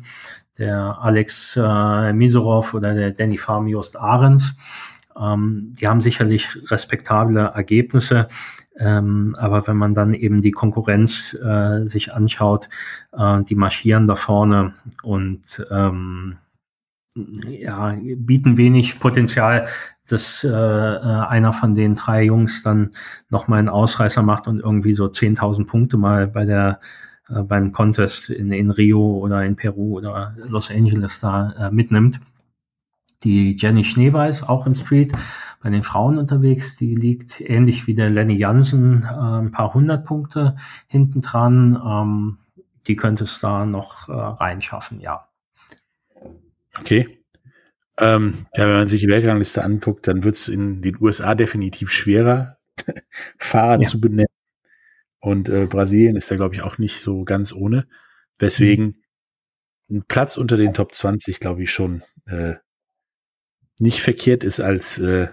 Der 0.59 0.99
Alex 1.01 1.57
äh, 1.57 2.13
Misorov 2.13 2.73
oder 2.75 2.95
der 2.95 3.11
Danny 3.11 3.37
Farm 3.39 3.67
Just 3.67 3.99
Ahrens. 3.99 4.57
Ähm, 5.19 5.73
die 5.79 5.87
haben 5.87 6.01
sicherlich 6.01 6.49
respektable 6.71 7.53
Ergebnisse. 7.55 8.29
Ähm, 8.81 9.37
aber 9.39 9.67
wenn 9.67 9.77
man 9.77 9.95
dann 9.95 10.15
eben 10.15 10.41
die 10.41 10.53
Konkurrenz 10.53 11.35
äh, 11.35 11.87
sich 11.87 12.13
anschaut, 12.13 12.69
äh, 13.13 13.43
die 13.43 13.55
marschieren 13.55 14.07
da 14.07 14.15
vorne 14.15 14.75
und 15.03 15.65
ähm, 15.71 16.39
ja, 17.15 17.97
bieten 18.17 18.57
wenig 18.57 18.99
Potenzial, 18.99 19.67
dass 20.09 20.45
äh, 20.45 20.49
äh 20.49 21.27
einer 21.29 21.53
von 21.53 21.75
den 21.75 21.95
drei 21.95 22.25
Jungs 22.25 22.63
dann 22.63 22.91
nochmal 23.29 23.59
einen 23.59 23.69
Ausreißer 23.69 24.23
macht 24.23 24.47
und 24.47 24.61
irgendwie 24.61 24.95
so 24.95 25.07
10.000 25.07 25.67
Punkte 25.67 25.97
mal 25.97 26.27
bei 26.27 26.47
der 26.47 26.81
äh, 27.29 27.43
beim 27.43 27.73
Contest 27.73 28.31
in, 28.31 28.53
in 28.53 28.71
Rio 28.71 29.19
oder 29.19 29.45
in 29.45 29.57
Peru 29.57 29.99
oder 29.99 30.35
Los 30.49 30.71
Angeles 30.71 31.21
da 31.21 31.53
äh, 31.53 31.71
mitnimmt. 31.71 32.21
Die 33.25 33.55
Jenny 33.57 33.85
Schneeweiß, 33.85 34.45
auch 34.45 34.67
im 34.67 34.75
Street, 34.75 35.13
bei 35.61 35.71
den 35.71 35.83
Frauen 35.83 36.19
unterwegs. 36.19 36.77
Die 36.77 36.95
liegt 36.95 37.41
ähnlich 37.41 37.87
wie 37.87 37.95
der 37.95 38.11
Lenny 38.11 38.35
Jansen 38.35 39.03
äh, 39.03 39.07
ein 39.07 39.53
paar 39.53 39.75
hundert 39.75 40.07
Punkte 40.07 40.57
hinten 40.89 41.21
dran. 41.21 41.81
Ähm, 41.85 42.39
die 42.89 42.97
könnte 42.97 43.25
es 43.25 43.39
da 43.41 43.67
noch 43.67 44.09
äh, 44.09 44.13
reinschaffen, 44.13 45.01
ja. 45.01 45.29
Okay. 46.79 47.19
Ähm, 47.99 48.47
ja, 48.55 48.67
wenn 48.67 48.75
man 48.75 48.89
sich 48.89 49.03
die 49.03 49.09
Weltrangliste 49.09 49.63
anguckt, 49.63 50.09
dann 50.09 50.25
wird 50.25 50.37
es 50.37 50.49
in 50.49 50.81
den 50.81 50.97
USA 51.01 51.35
definitiv 51.35 51.91
schwerer, 51.91 52.57
Fahrer 53.39 53.83
ja. 53.83 53.87
zu 53.87 54.01
benennen. 54.01 54.27
Und 55.21 55.51
äh, 55.51 55.67
Brasilien 55.67 56.17
ist 56.17 56.31
da, 56.31 56.37
glaube 56.37 56.55
ich, 56.55 56.63
auch 56.63 56.79
nicht 56.79 57.01
so 57.01 57.25
ganz 57.25 57.53
ohne. 57.53 57.87
Weswegen 58.39 59.03
mhm. 59.89 59.99
ein 59.99 60.05
Platz 60.09 60.39
unter 60.39 60.57
den 60.57 60.73
Top 60.73 60.95
20, 60.95 61.41
glaube 61.41 61.63
ich, 61.63 61.71
schon 61.71 62.03
äh, 62.25 62.55
nicht 63.79 64.01
verkehrt 64.01 64.45
ist 64.45 64.61
als 64.61 64.99
äh, 64.99 65.29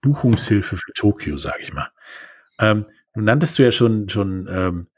Buchungshilfe 0.00 0.76
für 0.76 0.92
Tokio, 0.94 1.38
sage 1.38 1.62
ich 1.62 1.72
mal. 1.72 1.88
Ähm, 2.60 2.86
nun 3.14 3.24
nanntest 3.24 3.58
du 3.58 3.64
ja 3.64 3.72
schon 3.72 4.08
schon 4.08 4.48
ähm, 4.50 4.88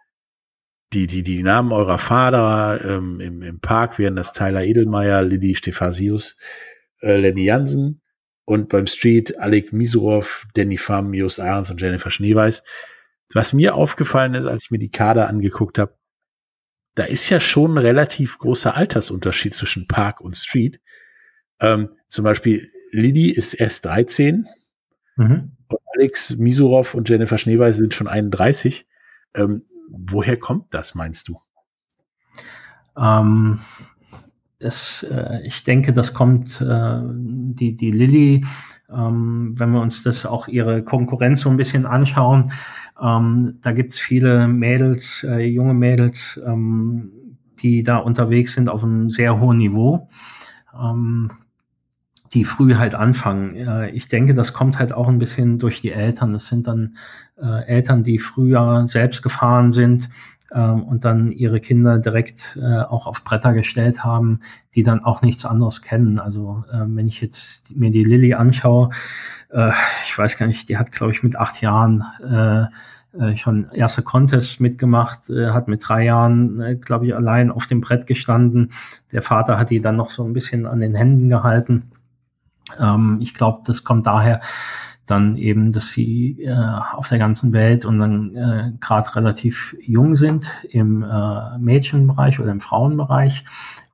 die 0.92 1.06
die 1.06 1.22
die 1.22 1.42
Namen 1.42 1.72
eurer 1.72 1.98
Vater 1.98 2.80
ähm, 2.84 3.20
im, 3.20 3.42
im 3.42 3.60
Park 3.60 3.98
wären 3.98 4.16
das 4.16 4.32
Tyler 4.32 4.62
Edelmeier, 4.62 5.22
Lilly 5.22 5.54
Stephasius, 5.54 6.36
äh, 7.00 7.16
Lenny 7.16 7.44
Jansen 7.44 8.02
und 8.44 8.68
beim 8.68 8.86
Street 8.86 9.38
Alec 9.38 9.72
Misurov, 9.72 10.46
Danny 10.54 10.76
Pham, 10.76 11.14
Jos 11.14 11.38
Ahrens 11.38 11.70
und 11.70 11.80
Jennifer 11.80 12.10
Schneeweiß. 12.10 12.62
Was 13.32 13.52
mir 13.52 13.74
aufgefallen 13.76 14.34
ist, 14.34 14.46
als 14.46 14.64
ich 14.64 14.70
mir 14.72 14.78
die 14.78 14.90
Kader 14.90 15.28
angeguckt 15.28 15.78
habe, 15.78 15.96
da 16.96 17.04
ist 17.04 17.28
ja 17.28 17.38
schon 17.38 17.74
ein 17.74 17.78
relativ 17.78 18.38
großer 18.38 18.76
Altersunterschied 18.76 19.54
zwischen 19.54 19.86
Park 19.86 20.20
und 20.20 20.36
Street. 20.36 20.80
Ähm, 21.60 21.90
zum 22.08 22.24
Beispiel 22.24 22.68
Lilly 22.90 23.30
ist 23.30 23.54
erst 23.54 23.84
13, 23.84 24.46
Mhm. 25.20 25.52
Alex 25.94 26.36
Misurov 26.38 26.94
und 26.94 27.08
Jennifer 27.08 27.36
Schneeweiß 27.36 27.76
sind 27.76 27.92
schon 27.92 28.08
31. 28.08 28.86
Ähm, 29.34 29.62
woher 29.90 30.38
kommt 30.38 30.72
das, 30.72 30.94
meinst 30.94 31.28
du? 31.28 31.38
Ähm, 32.96 33.60
es, 34.58 35.02
äh, 35.02 35.40
ich 35.44 35.62
denke, 35.62 35.92
das 35.92 36.14
kommt 36.14 36.60
äh, 36.62 37.00
die, 37.02 37.76
die 37.76 37.90
Lilly, 37.90 38.46
ähm, 38.90 39.52
wenn 39.56 39.72
wir 39.72 39.82
uns 39.82 40.02
das 40.02 40.24
auch 40.24 40.48
ihre 40.48 40.82
Konkurrenz 40.82 41.42
so 41.42 41.50
ein 41.50 41.58
bisschen 41.58 41.84
anschauen. 41.84 42.52
Ähm, 43.00 43.58
da 43.60 43.72
gibt's 43.72 44.00
viele 44.00 44.48
Mädels, 44.48 45.24
äh, 45.24 45.46
junge 45.46 45.74
Mädels, 45.74 46.40
ähm, 46.46 47.12
die 47.58 47.82
da 47.82 47.98
unterwegs 47.98 48.54
sind 48.54 48.70
auf 48.70 48.82
einem 48.82 49.10
sehr 49.10 49.38
hohen 49.38 49.58
Niveau. 49.58 50.08
Ähm, 50.74 51.30
die 52.32 52.44
früh 52.44 52.76
halt 52.76 52.94
anfangen. 52.94 53.90
Ich 53.92 54.06
denke, 54.06 54.34
das 54.34 54.52
kommt 54.52 54.78
halt 54.78 54.92
auch 54.92 55.08
ein 55.08 55.18
bisschen 55.18 55.58
durch 55.58 55.80
die 55.80 55.90
Eltern. 55.90 56.32
Das 56.32 56.46
sind 56.46 56.68
dann 56.68 56.94
äh, 57.42 57.66
Eltern, 57.66 58.02
die 58.02 58.18
früher 58.18 58.86
selbst 58.86 59.22
gefahren 59.22 59.72
sind 59.72 60.08
ähm, 60.52 60.82
und 60.84 61.04
dann 61.04 61.32
ihre 61.32 61.60
Kinder 61.60 61.98
direkt 61.98 62.58
äh, 62.60 62.80
auch 62.80 63.06
auf 63.06 63.24
Bretter 63.24 63.52
gestellt 63.52 64.04
haben, 64.04 64.40
die 64.74 64.82
dann 64.82 65.04
auch 65.04 65.22
nichts 65.22 65.44
anderes 65.44 65.82
kennen. 65.82 66.18
Also 66.18 66.64
äh, 66.72 66.84
wenn 66.86 67.08
ich 67.08 67.20
jetzt 67.20 67.74
mir 67.76 67.90
die 67.90 68.04
Lilly 68.04 68.34
anschaue, 68.34 68.90
äh, 69.50 69.72
ich 70.04 70.16
weiß 70.16 70.36
gar 70.36 70.46
nicht, 70.46 70.68
die 70.68 70.78
hat, 70.78 70.92
glaube 70.92 71.12
ich, 71.12 71.22
mit 71.22 71.36
acht 71.36 71.60
Jahren 71.60 72.04
äh, 72.22 72.66
äh, 73.18 73.36
schon 73.36 73.70
erste 73.72 74.02
Contests 74.02 74.60
mitgemacht, 74.60 75.30
äh, 75.30 75.50
hat 75.50 75.68
mit 75.68 75.86
drei 75.86 76.04
Jahren, 76.04 76.60
äh, 76.60 76.76
glaube 76.76 77.06
ich, 77.06 77.14
allein 77.14 77.50
auf 77.50 77.66
dem 77.66 77.80
Brett 77.80 78.06
gestanden. 78.06 78.70
Der 79.12 79.22
Vater 79.22 79.58
hat 79.58 79.70
die 79.70 79.80
dann 79.80 79.96
noch 79.96 80.10
so 80.10 80.24
ein 80.24 80.32
bisschen 80.32 80.66
an 80.66 80.80
den 80.80 80.94
Händen 80.94 81.28
gehalten. 81.28 81.90
Ähm, 82.78 83.18
ich 83.20 83.34
glaube, 83.34 83.62
das 83.64 83.84
kommt 83.84 84.06
daher, 84.06 84.40
dann 85.06 85.36
eben, 85.36 85.72
dass 85.72 85.88
sie 85.88 86.42
äh, 86.42 86.54
auf 86.92 87.08
der 87.08 87.18
ganzen 87.18 87.52
Welt 87.52 87.84
und 87.84 87.98
dann 87.98 88.36
äh, 88.36 88.72
gerade 88.80 89.16
relativ 89.16 89.76
jung 89.80 90.14
sind 90.16 90.48
im 90.70 91.02
äh, 91.02 91.58
Mädchenbereich 91.58 92.38
oder 92.38 92.52
im 92.52 92.60
Frauenbereich 92.60 93.44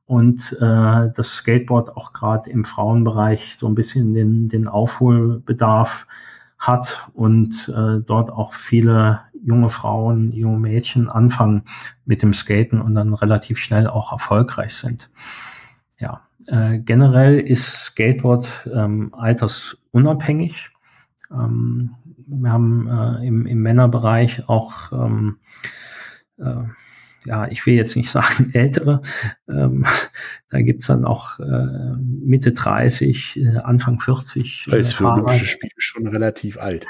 und 0.05 0.57
äh, 0.61 1.11
das 1.15 1.29
Skateboard 1.37 1.97
auch 1.97 2.13
gerade 2.13 2.51
im 2.51 2.65
Frauenbereich 2.65 3.57
so 3.59 3.67
ein 3.67 3.75
bisschen 3.75 4.15
den, 4.15 4.49
den 4.49 4.69
Aufholbedarf 4.69 6.07
hat 6.59 7.09
und 7.15 7.69
äh, 7.69 8.01
dort 8.05 8.31
auch 8.31 8.55
viele 8.55 9.21
junge 9.43 9.71
Frauen, 9.71 10.33
junge 10.33 10.59
Mädchen 10.59 11.09
anfangen 11.09 11.63
mit 12.05 12.23
dem 12.23 12.33
Skaten 12.33 12.81
und 12.81 12.95
dann 12.95 13.15
relativ 13.15 13.59
schnell 13.59 13.87
auch 13.87 14.13
erfolgreich 14.13 14.75
sind. 14.75 15.11
Ja, 15.99 16.26
äh, 16.49 16.79
generell 16.79 17.39
ist 17.39 17.87
Skateboard 17.87 18.69
ähm, 18.73 19.15
altersunabhängig. 19.15 20.71
Ähm, 21.31 21.95
wir 22.27 22.53
haben 22.53 22.89
äh, 22.89 23.27
im, 23.27 23.47
im 23.47 23.63
Männerbereich 23.63 24.49
auch 24.49 24.93
ähm, 24.93 25.39
äh, 26.39 26.65
ja, 27.27 27.49
ich 27.49 27.67
will 27.67 27.75
jetzt 27.75 27.97
nicht 27.97 28.11
sagen 28.11 28.51
ältere, 28.55 29.03
ähm, 29.49 29.85
da 30.49 30.61
gibt's 30.61 30.87
dann 30.87 31.05
auch 31.05 31.39
äh, 31.41 31.97
Mitte 32.01 32.53
30, 32.53 33.37
äh, 33.37 33.57
Anfang 33.59 33.99
40. 33.99 34.69
Äh, 34.71 34.81
ist 34.81 34.95
für 34.95 35.05
Fahrer. 35.05 35.25
Olympische 35.25 35.47
Spiele 35.47 35.73
schon 35.79 36.07
relativ 36.07 36.59
alt. 36.59 36.87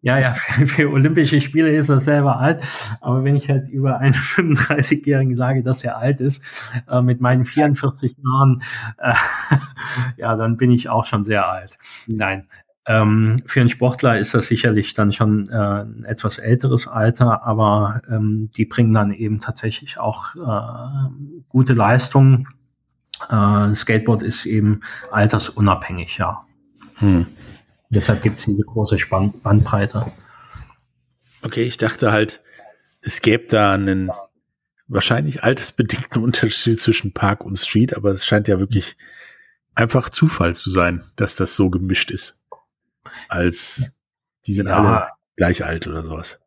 Ja, 0.00 0.18
ja, 0.18 0.34
für, 0.34 0.66
für 0.66 0.90
Olympische 0.90 1.40
Spiele 1.40 1.70
ist 1.70 1.88
das 1.88 2.04
selber 2.04 2.38
alt. 2.38 2.62
Aber 3.00 3.24
wenn 3.24 3.36
ich 3.36 3.48
halt 3.48 3.68
über 3.68 3.98
einen 3.98 4.14
35-Jährigen 4.36 5.36
sage, 5.36 5.62
dass 5.62 5.84
er 5.84 5.98
alt 5.98 6.20
ist, 6.20 6.42
äh, 6.88 7.02
mit 7.02 7.20
meinen 7.20 7.44
44 7.44 8.16
Jahren, 8.16 8.62
äh, 8.98 9.14
ja, 10.16 10.36
dann 10.36 10.56
bin 10.56 10.70
ich 10.70 10.88
auch 10.88 11.04
schon 11.04 11.24
sehr 11.24 11.48
alt. 11.48 11.78
Nein, 12.06 12.48
ähm, 12.86 13.36
für 13.46 13.60
einen 13.60 13.70
Sportler 13.70 14.18
ist 14.18 14.34
das 14.34 14.46
sicherlich 14.46 14.92
dann 14.92 15.10
schon 15.12 15.48
äh, 15.48 15.54
ein 15.54 16.04
etwas 16.04 16.36
älteres 16.38 16.86
Alter, 16.86 17.42
aber 17.44 18.02
ähm, 18.10 18.50
die 18.56 18.66
bringen 18.66 18.92
dann 18.92 19.12
eben 19.12 19.38
tatsächlich 19.38 19.98
auch 19.98 20.34
äh, 20.34 21.10
gute 21.48 21.72
Leistungen. 21.72 22.46
Äh, 23.30 23.74
Skateboard 23.74 24.22
ist 24.22 24.44
eben 24.44 24.80
altersunabhängig, 25.10 26.18
ja. 26.18 26.44
Hm. 26.96 27.26
Deshalb 27.88 28.22
gibt 28.22 28.38
es 28.38 28.44
diese 28.44 28.64
große 28.64 28.98
Spann 28.98 29.32
Bandbreite. 29.42 30.04
Okay, 31.42 31.62
ich 31.62 31.78
dachte 31.78 32.12
halt, 32.12 32.42
es 33.00 33.22
gäbe 33.22 33.46
da 33.48 33.72
einen 33.72 34.10
wahrscheinlich 34.88 35.42
altersbedingten 35.42 36.22
Unterschied 36.22 36.78
zwischen 36.80 37.14
Park 37.14 37.44
und 37.44 37.56
Street, 37.56 37.96
aber 37.96 38.10
es 38.10 38.26
scheint 38.26 38.46
ja 38.48 38.58
wirklich 38.58 38.96
einfach 39.74 40.10
Zufall 40.10 40.54
zu 40.54 40.68
sein, 40.68 41.02
dass 41.16 41.34
das 41.36 41.56
so 41.56 41.70
gemischt 41.70 42.10
ist 42.10 42.43
als 43.28 43.90
die 44.46 44.54
sind 44.54 44.68
ja. 44.68 44.76
alle 44.76 45.06
gleich 45.36 45.64
alt 45.64 45.86
oder 45.86 46.02
sowas. 46.02 46.38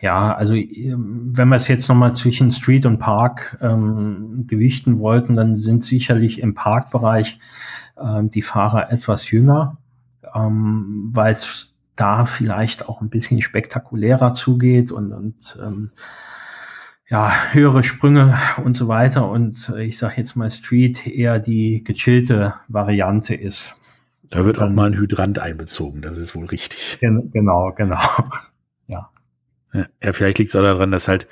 Ja, 0.00 0.34
also 0.34 0.54
ähm, 0.54 1.32
wenn 1.36 1.48
wir 1.48 1.56
es 1.56 1.68
jetzt 1.68 1.88
nochmal 1.88 2.14
zwischen 2.14 2.52
Street 2.52 2.86
und 2.86 2.98
Park 2.98 3.58
ähm, 3.60 4.44
gewichten 4.46 4.98
wollten, 4.98 5.34
dann 5.34 5.56
sind 5.56 5.82
sicherlich 5.84 6.40
im 6.40 6.54
Parkbereich 6.54 7.40
ähm, 8.00 8.30
die 8.30 8.42
Fahrer 8.42 8.92
etwas 8.92 9.30
jünger, 9.30 9.78
ähm, 10.34 11.10
weil 11.12 11.32
es 11.32 11.74
da 11.96 12.26
vielleicht 12.26 12.88
auch 12.88 13.00
ein 13.00 13.08
bisschen 13.08 13.40
spektakulärer 13.40 14.34
zugeht 14.34 14.92
und, 14.92 15.12
und 15.12 15.58
ähm, 15.64 15.90
ja, 17.08 17.32
höhere 17.52 17.82
Sprünge 17.82 18.36
und 18.62 18.76
so 18.76 18.88
weiter. 18.88 19.30
Und 19.30 19.72
ich 19.78 19.96
sage 19.96 20.14
jetzt 20.18 20.36
mal 20.36 20.50
Street 20.50 21.06
eher 21.06 21.38
die 21.38 21.82
gechillte 21.82 22.54
Variante 22.68 23.34
ist. 23.34 23.76
Da 24.30 24.44
wird 24.44 24.58
auch 24.58 24.70
mal 24.70 24.86
ein 24.86 24.98
Hydrant 24.98 25.38
einbezogen, 25.38 26.02
das 26.02 26.16
ist 26.16 26.34
wohl 26.34 26.46
richtig. 26.46 26.98
Genau, 27.00 27.72
genau. 27.76 27.98
Ja. 28.88 29.10
Ja, 29.72 30.12
vielleicht 30.12 30.38
liegt 30.38 30.50
es 30.50 30.54
auch 30.56 30.62
daran, 30.62 30.92
dass 30.92 31.08
halt 31.08 31.26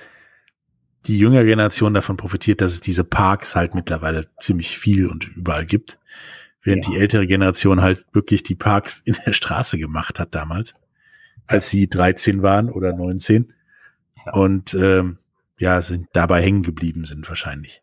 die 1.07 1.19
jüngere 1.19 1.45
Generation 1.45 1.95
davon 1.95 2.17
profitiert, 2.17 2.61
dass 2.61 2.73
es 2.73 2.81
diese 2.81 3.05
Parks 3.05 3.55
halt 3.55 3.75
mittlerweile 3.75 4.27
ziemlich 4.39 4.77
viel 4.77 5.07
und 5.07 5.29
überall 5.37 5.67
gibt. 5.67 5.99
Während 6.63 6.87
ja. 6.87 6.93
die 6.93 6.99
ältere 6.99 7.27
Generation 7.27 7.83
halt 7.83 8.05
wirklich 8.13 8.43
die 8.43 8.55
Parks 8.55 9.03
in 9.05 9.17
der 9.27 9.35
Straße 9.35 9.79
gemacht 9.79 10.19
hat 10.19 10.35
damals, 10.35 10.75
als 11.47 11.71
sie 11.71 11.89
13 11.89 12.43
waren 12.43 12.71
oder 12.71 12.93
19. 12.93 13.53
Ja. 14.25 14.33
Und 14.33 14.75
ähm, 14.75 15.19
ja, 15.59 15.83
sind 15.83 16.09
dabei 16.15 16.43
hängen 16.43 16.63
geblieben 16.63 17.05
sind 17.05 17.29
wahrscheinlich. 17.29 17.83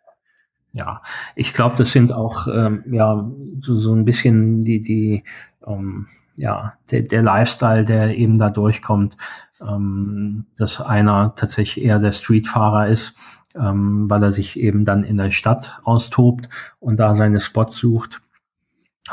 Ja, 0.74 1.02
ich 1.36 1.54
glaube, 1.54 1.76
das 1.76 1.92
sind 1.92 2.14
auch 2.14 2.48
ähm, 2.48 2.84
ja 2.90 3.30
so, 3.62 3.76
so 3.76 3.94
ein 3.94 4.06
bisschen 4.06 4.62
die 4.62 4.82
die 4.82 5.24
ähm, 5.68 6.08
ja 6.36 6.74
der, 6.92 7.02
der 7.04 7.22
Lifestyle, 7.24 7.84
der 7.84 8.18
eben 8.18 8.38
da 8.38 8.50
durchkommt, 8.50 9.18
ähm, 9.62 10.46
dass 10.58 10.80
einer 10.80 11.36
tatsächlich 11.36 11.84
eher 11.84 12.00
der 12.00 12.14
Streetfahrer 12.14 12.88
ist, 12.88 13.16
ähm, 13.56 14.10
weil 14.10 14.24
er 14.24 14.32
sich 14.32 14.58
eben 14.60 14.86
dann 14.86 15.04
in 15.04 15.18
der 15.18 15.32
Stadt 15.32 15.80
austobt 15.84 16.48
und 16.80 17.00
da 17.00 17.16
seine 17.16 17.42
Spots 17.42 17.78
sucht 17.78 18.22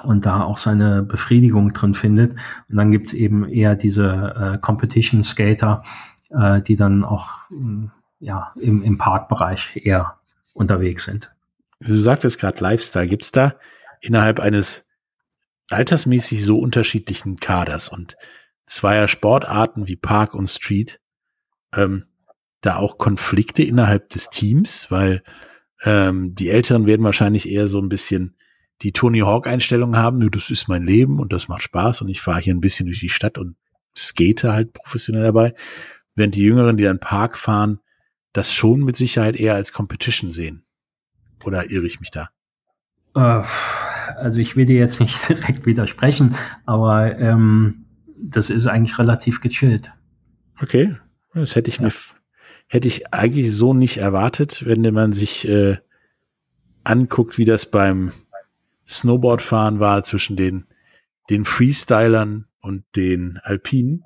und 0.05 0.27
da 0.27 0.43
auch 0.43 0.59
seine 0.59 1.03
Befriedigung 1.03 1.73
drin 1.73 1.95
findet. 1.95 2.33
Und 2.69 2.77
dann 2.77 2.93
gibt 2.93 3.09
es 3.09 3.15
eben 3.15 3.49
eher 3.49 3.75
diese 3.75 4.55
äh, 4.55 4.59
Competition 4.59 5.25
Skater, 5.25 5.83
äh, 6.31 6.61
die 6.63 6.77
dann 6.77 7.05
auch 7.05 7.51
ja 8.21 8.53
im, 8.61 8.83
im 8.83 8.99
Parkbereich 8.99 9.81
eher 9.85 10.19
unterwegs 10.53 11.05
sind. 11.05 11.31
Du 11.81 12.01
sagtest 12.01 12.39
gerade 12.39 12.61
Lifestyle. 12.61 13.07
Gibt 13.07 13.25
es 13.25 13.33
da 13.33 13.59
innerhalb 14.01 14.41
eines 14.41 14.89
altersmäßig 15.71 16.45
so 16.45 16.59
unterschiedlichen 16.59 17.37
Kaders 17.37 17.89
und 17.89 18.17
zweier 18.67 19.09
Sportarten 19.09 19.87
wie 19.87 19.97
Park 19.97 20.35
und 20.35 20.49
Street 20.49 21.01
ähm, 21.75 22.07
da 22.61 22.77
auch 22.77 22.99
Konflikte 22.99 23.63
innerhalb 23.63 24.09
des 24.11 24.31
Teams? 24.31 24.91
Weil 24.91 25.23
ähm, 25.85 26.35
die 26.35 26.49
Älteren 26.49 26.87
werden 26.87 27.05
wahrscheinlich 27.05 27.49
eher 27.49 27.69
so 27.69 27.81
ein 27.81 27.89
bisschen 27.89 28.37
die 28.83 28.93
Tony 28.93 29.21
Hawk-Einstellung 29.21 29.97
haben, 29.97 30.19
nur 30.19 30.31
das 30.31 30.51
ist 30.51 30.69
mein 30.69 30.85
Leben 30.85 31.19
und 31.19 31.33
das 31.33 31.49
macht 31.49 31.63
Spaß 31.63 32.03
und 32.03 32.09
ich 32.09 32.21
fahre 32.21 32.41
hier 32.41 32.55
ein 32.55 32.61
bisschen 32.61 32.87
durch 32.87 33.01
die 33.01 33.09
Stadt 33.09 33.37
und 33.39 33.57
skate 33.97 34.45
halt 34.45 34.73
professionell 34.73 35.25
dabei. 35.25 35.55
Während 36.15 36.35
die 36.35 36.43
Jüngeren, 36.43 36.77
die 36.77 36.85
dann 36.85 37.01
Park 37.01 37.37
fahren, 37.37 37.81
das 38.33 38.53
schon 38.53 38.85
mit 38.85 38.97
Sicherheit 38.97 39.37
eher 39.37 39.55
als 39.55 39.73
Competition 39.73 40.31
sehen. 40.31 40.65
Oder 41.45 41.71
irre 41.71 41.87
ich 41.87 42.01
mich 42.01 42.11
da? 42.11 42.31
Äh, 43.15 43.43
also 44.17 44.41
ich 44.41 44.57
will 44.57 44.67
dir 44.67 44.79
jetzt 44.79 45.01
nicht 45.01 45.29
direkt 45.29 45.67
widersprechen, 45.67 46.35
aber 46.67 47.19
ähm, 47.19 47.85
das 48.17 48.51
ist 48.51 48.67
eigentlich 48.67 48.99
relativ 48.99 49.41
gechillt. 49.41 49.91
Okay, 50.61 50.97
das 51.35 51.55
hätte 51.55 51.71
ich 51.71 51.77
ja. 51.77 51.85
mir 51.85 51.93
hätte 52.71 52.89
ich 52.89 53.15
eigentlich 53.15 53.55
so 53.55 53.73
nicht 53.73 53.97
erwartet, 53.97 54.67
wenn 54.67 54.83
man 54.93 55.15
sich 55.15 55.49
äh, 55.49 55.79
anguckt, 56.85 57.39
wie 57.39 57.47
das 57.47 57.65
beim 57.71 58.13
Snowboardfahren 58.87 59.81
war 59.81 60.03
zwischen 60.05 60.37
den 60.37 60.67
den 61.31 61.45
Freestylern 61.45 62.47
und 62.61 62.85
den 62.97 63.39
Alpinen. 63.43 64.05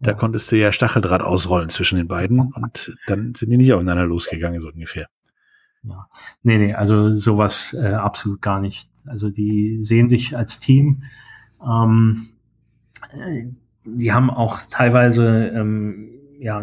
Da 0.00 0.12
ja. 0.12 0.16
konntest 0.16 0.50
du 0.52 0.56
ja 0.56 0.72
Stacheldraht 0.72 1.22
ausrollen 1.22 1.70
zwischen 1.70 1.96
den 1.96 2.08
beiden 2.08 2.40
und 2.40 2.96
dann 3.06 3.34
sind 3.34 3.50
die 3.50 3.56
nicht 3.56 3.72
aufeinander 3.72 4.06
losgegangen, 4.06 4.60
so 4.60 4.68
ungefähr. 4.68 5.08
Ja. 5.82 6.08
Nee, 6.42 6.58
nee, 6.58 6.74
also 6.74 7.14
sowas 7.14 7.74
äh, 7.78 7.92
absolut 7.94 8.42
gar 8.42 8.60
nicht. 8.60 8.90
Also 9.06 9.30
die 9.30 9.78
sehen 9.82 10.08
sich 10.08 10.36
als 10.36 10.58
Team. 10.58 11.04
Ähm, 11.64 12.30
äh, 13.12 13.46
die 13.84 14.12
haben 14.12 14.30
auch 14.30 14.58
teilweise 14.70 15.48
ähm, 15.48 16.10
ja 16.38 16.62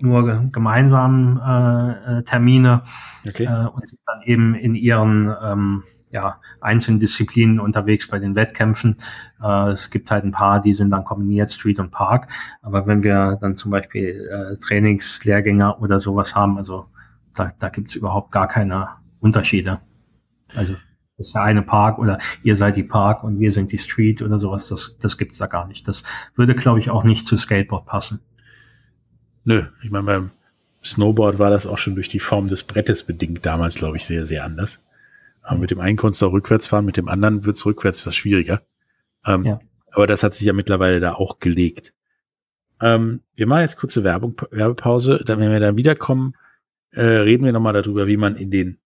nur 0.00 0.48
gemeinsam 0.50 1.40
äh, 1.44 2.18
äh, 2.18 2.22
Termine 2.24 2.82
okay. 3.26 3.44
äh, 3.44 3.66
und 3.68 3.88
sind 3.88 4.00
dann 4.06 4.22
eben 4.22 4.54
in 4.54 4.74
ihren 4.74 5.34
ähm, 5.42 5.84
ja, 6.10 6.40
einzelnen 6.60 7.00
Disziplinen 7.00 7.58
unterwegs 7.58 8.06
bei 8.08 8.20
den 8.20 8.36
Wettkämpfen. 8.36 8.96
Äh, 9.42 9.70
es 9.70 9.90
gibt 9.90 10.10
halt 10.10 10.24
ein 10.24 10.30
paar, 10.30 10.60
die 10.60 10.72
sind 10.72 10.90
dann 10.90 11.04
kombiniert 11.04 11.50
Street 11.50 11.80
und 11.80 11.90
Park. 11.90 12.28
Aber 12.62 12.86
wenn 12.86 13.02
wir 13.02 13.38
dann 13.40 13.56
zum 13.56 13.72
Beispiel 13.72 14.28
äh, 14.30 14.56
Trainingslehrgänger 14.56 15.80
oder 15.80 15.98
sowas 15.98 16.36
haben, 16.36 16.56
also 16.56 16.86
da, 17.34 17.52
da 17.58 17.68
gibt 17.68 17.90
es 17.90 17.96
überhaupt 17.96 18.32
gar 18.32 18.48
keine 18.48 18.88
Unterschiede. 19.20 19.80
Also 20.54 20.74
das 21.16 21.28
ist 21.28 21.34
der 21.34 21.42
eine 21.42 21.62
Park 21.62 21.98
oder 21.98 22.18
ihr 22.42 22.56
seid 22.56 22.76
die 22.76 22.82
Park 22.82 23.22
und 23.22 23.38
wir 23.38 23.52
sind 23.52 23.70
die 23.70 23.78
Street 23.78 24.20
oder 24.22 24.38
sowas, 24.38 24.68
das, 24.68 24.96
das 25.00 25.16
gibt's 25.16 25.38
da 25.38 25.46
gar 25.46 25.66
nicht. 25.66 25.86
Das 25.86 26.02
würde, 26.34 26.54
glaube 26.54 26.80
ich, 26.80 26.90
auch 26.90 27.04
nicht 27.04 27.28
zu 27.28 27.36
Skateboard 27.36 27.86
passen. 27.86 28.20
Nö, 29.44 29.64
ich 29.82 29.90
meine, 29.90 30.04
beim 30.04 30.30
Snowboard 30.82 31.38
war 31.38 31.50
das 31.50 31.66
auch 31.66 31.78
schon 31.78 31.94
durch 31.94 32.08
die 32.08 32.18
Form 32.18 32.46
des 32.46 32.64
Brettes 32.64 33.04
bedingt 33.04 33.46
damals, 33.46 33.76
glaube 33.76 33.96
ich, 33.96 34.04
sehr, 34.04 34.26
sehr 34.26 34.44
anders. 34.44 34.80
Aber 35.42 35.58
mit 35.58 35.70
dem 35.70 35.80
einen 35.80 35.96
konntest 35.96 36.22
du 36.22 36.26
auch 36.26 36.32
rückwärts 36.32 36.66
fahren, 36.66 36.84
mit 36.84 36.96
dem 36.96 37.08
anderen 37.08 37.44
wird's 37.44 37.64
rückwärts 37.64 38.06
was 38.06 38.16
schwieriger. 38.16 38.62
Ähm, 39.24 39.44
ja. 39.44 39.60
Aber 39.92 40.06
das 40.06 40.22
hat 40.22 40.34
sich 40.34 40.46
ja 40.46 40.52
mittlerweile 40.52 41.00
da 41.00 41.14
auch 41.14 41.38
gelegt. 41.38 41.94
Ähm, 42.80 43.20
wir 43.34 43.46
machen 43.46 43.62
jetzt 43.62 43.76
kurze 43.76 44.02
Werbung, 44.02 44.40
Werbepause. 44.50 45.22
Dann, 45.24 45.38
wenn 45.38 45.52
wir 45.52 45.60
dann 45.60 45.76
wiederkommen, 45.76 46.34
äh, 46.94 47.02
reden 47.02 47.44
wir 47.44 47.52
nochmal 47.52 47.72
darüber, 47.72 48.06
wie 48.06 48.16
man 48.16 48.36
in 48.36 48.50
den 48.50 48.78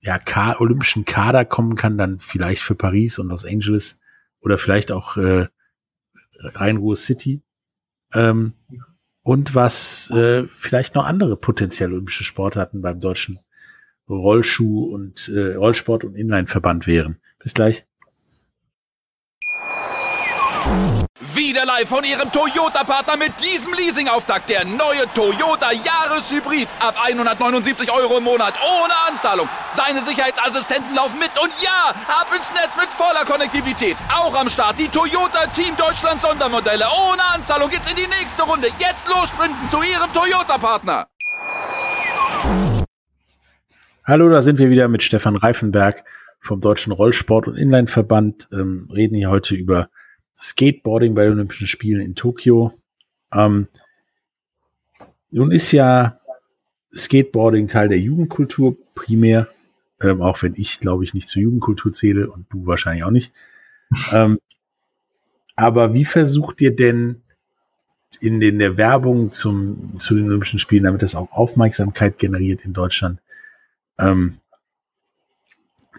ja, 0.00 0.18
Ka 0.18 0.58
olympischen 0.58 1.04
Kader 1.04 1.44
kommen 1.44 1.76
kann, 1.76 1.96
dann 1.96 2.18
vielleicht 2.20 2.62
für 2.62 2.74
Paris 2.74 3.18
und 3.18 3.28
Los 3.28 3.44
Angeles 3.44 4.00
oder 4.40 4.58
vielleicht 4.58 4.90
auch 4.90 5.16
äh, 5.16 5.46
Rhein-Ruhr 6.40 6.96
City. 6.96 7.42
Ähm, 8.12 8.54
und 9.22 9.54
was 9.54 10.10
äh, 10.10 10.44
vielleicht 10.48 10.96
noch 10.96 11.04
andere 11.04 11.36
potenziell 11.36 11.92
olympische 11.92 12.24
Sportarten 12.24 12.82
beim 12.82 13.00
deutschen 13.00 13.38
Rollschuh 14.08 14.84
und 14.84 15.28
äh, 15.28 15.54
Rollsport 15.54 16.02
und 16.04 16.16
Inline-Verband 16.16 16.86
wären. 16.88 17.20
Bis 17.38 17.54
gleich. 17.54 17.86
Wieder 21.34 21.64
live 21.64 21.88
von 21.88 22.04
Ihrem 22.04 22.30
Toyota-Partner 22.30 23.16
mit 23.16 23.32
diesem 23.42 23.72
Leasing-Auftakt. 23.72 24.48
Der 24.50 24.64
neue 24.64 25.10
Toyota 25.14 25.72
Jahreshybrid. 25.72 26.68
Ab 26.78 26.94
179 27.02 27.90
Euro 27.92 28.18
im 28.18 28.24
Monat. 28.24 28.54
Ohne 28.62 28.92
Anzahlung. 29.08 29.48
Seine 29.72 30.02
Sicherheitsassistenten 30.02 30.94
laufen 30.94 31.18
mit. 31.18 31.30
Und 31.42 31.50
ja, 31.62 31.94
ab 32.08 32.28
ins 32.36 32.52
Netz 32.52 32.76
mit 32.76 32.88
voller 32.90 33.24
Konnektivität. 33.24 33.96
Auch 34.14 34.34
am 34.38 34.48
Start 34.48 34.78
die 34.78 34.88
Toyota 34.88 35.46
Team 35.48 35.76
Deutschland 35.76 36.20
Sondermodelle. 36.20 36.84
Ohne 37.10 37.22
Anzahlung 37.34 37.70
geht's 37.70 37.90
in 37.90 37.96
die 37.96 38.08
nächste 38.08 38.42
Runde. 38.42 38.68
Jetzt 38.78 39.08
los 39.08 39.30
sprinten 39.30 39.68
zu 39.68 39.82
Ihrem 39.82 40.12
Toyota-Partner. 40.12 41.06
Hallo, 44.04 44.28
da 44.28 44.42
sind 44.42 44.58
wir 44.58 44.70
wieder 44.70 44.88
mit 44.88 45.02
Stefan 45.02 45.36
Reifenberg 45.36 46.04
vom 46.40 46.60
Deutschen 46.60 46.92
Rollsport- 46.92 47.46
und 47.46 47.56
Inline-Verband. 47.56 48.48
Ähm, 48.52 48.88
reden 48.92 49.14
hier 49.14 49.30
heute 49.30 49.54
über 49.54 49.88
Skateboarding 50.42 51.14
bei 51.14 51.24
den 51.24 51.34
Olympischen 51.34 51.68
Spielen 51.68 52.00
in 52.00 52.16
Tokio. 52.16 52.72
Ähm, 53.32 53.68
nun 55.30 55.52
ist 55.52 55.70
ja 55.70 56.18
Skateboarding 56.94 57.68
Teil 57.68 57.88
der 57.88 58.00
Jugendkultur 58.00 58.76
primär, 58.94 59.48
ähm, 60.00 60.20
auch 60.20 60.42
wenn 60.42 60.54
ich, 60.56 60.80
glaube 60.80 61.04
ich, 61.04 61.14
nicht 61.14 61.28
zur 61.28 61.42
Jugendkultur 61.42 61.92
zähle 61.92 62.28
und 62.28 62.46
du 62.50 62.66
wahrscheinlich 62.66 63.04
auch 63.04 63.12
nicht. 63.12 63.32
ähm, 64.12 64.40
aber 65.54 65.94
wie 65.94 66.04
versucht 66.04 66.60
ihr 66.60 66.74
denn 66.74 67.22
in, 68.20 68.40
den, 68.40 68.58
der 68.58 68.76
Werbung 68.76 69.30
zum, 69.30 69.98
zu 69.98 70.14
den 70.16 70.26
Olympischen 70.26 70.58
Spielen, 70.58 70.84
damit 70.84 71.02
das 71.02 71.14
auch 71.14 71.30
Aufmerksamkeit 71.30 72.18
generiert 72.18 72.64
in 72.64 72.72
Deutschland, 72.72 73.20
ähm, 73.98 74.38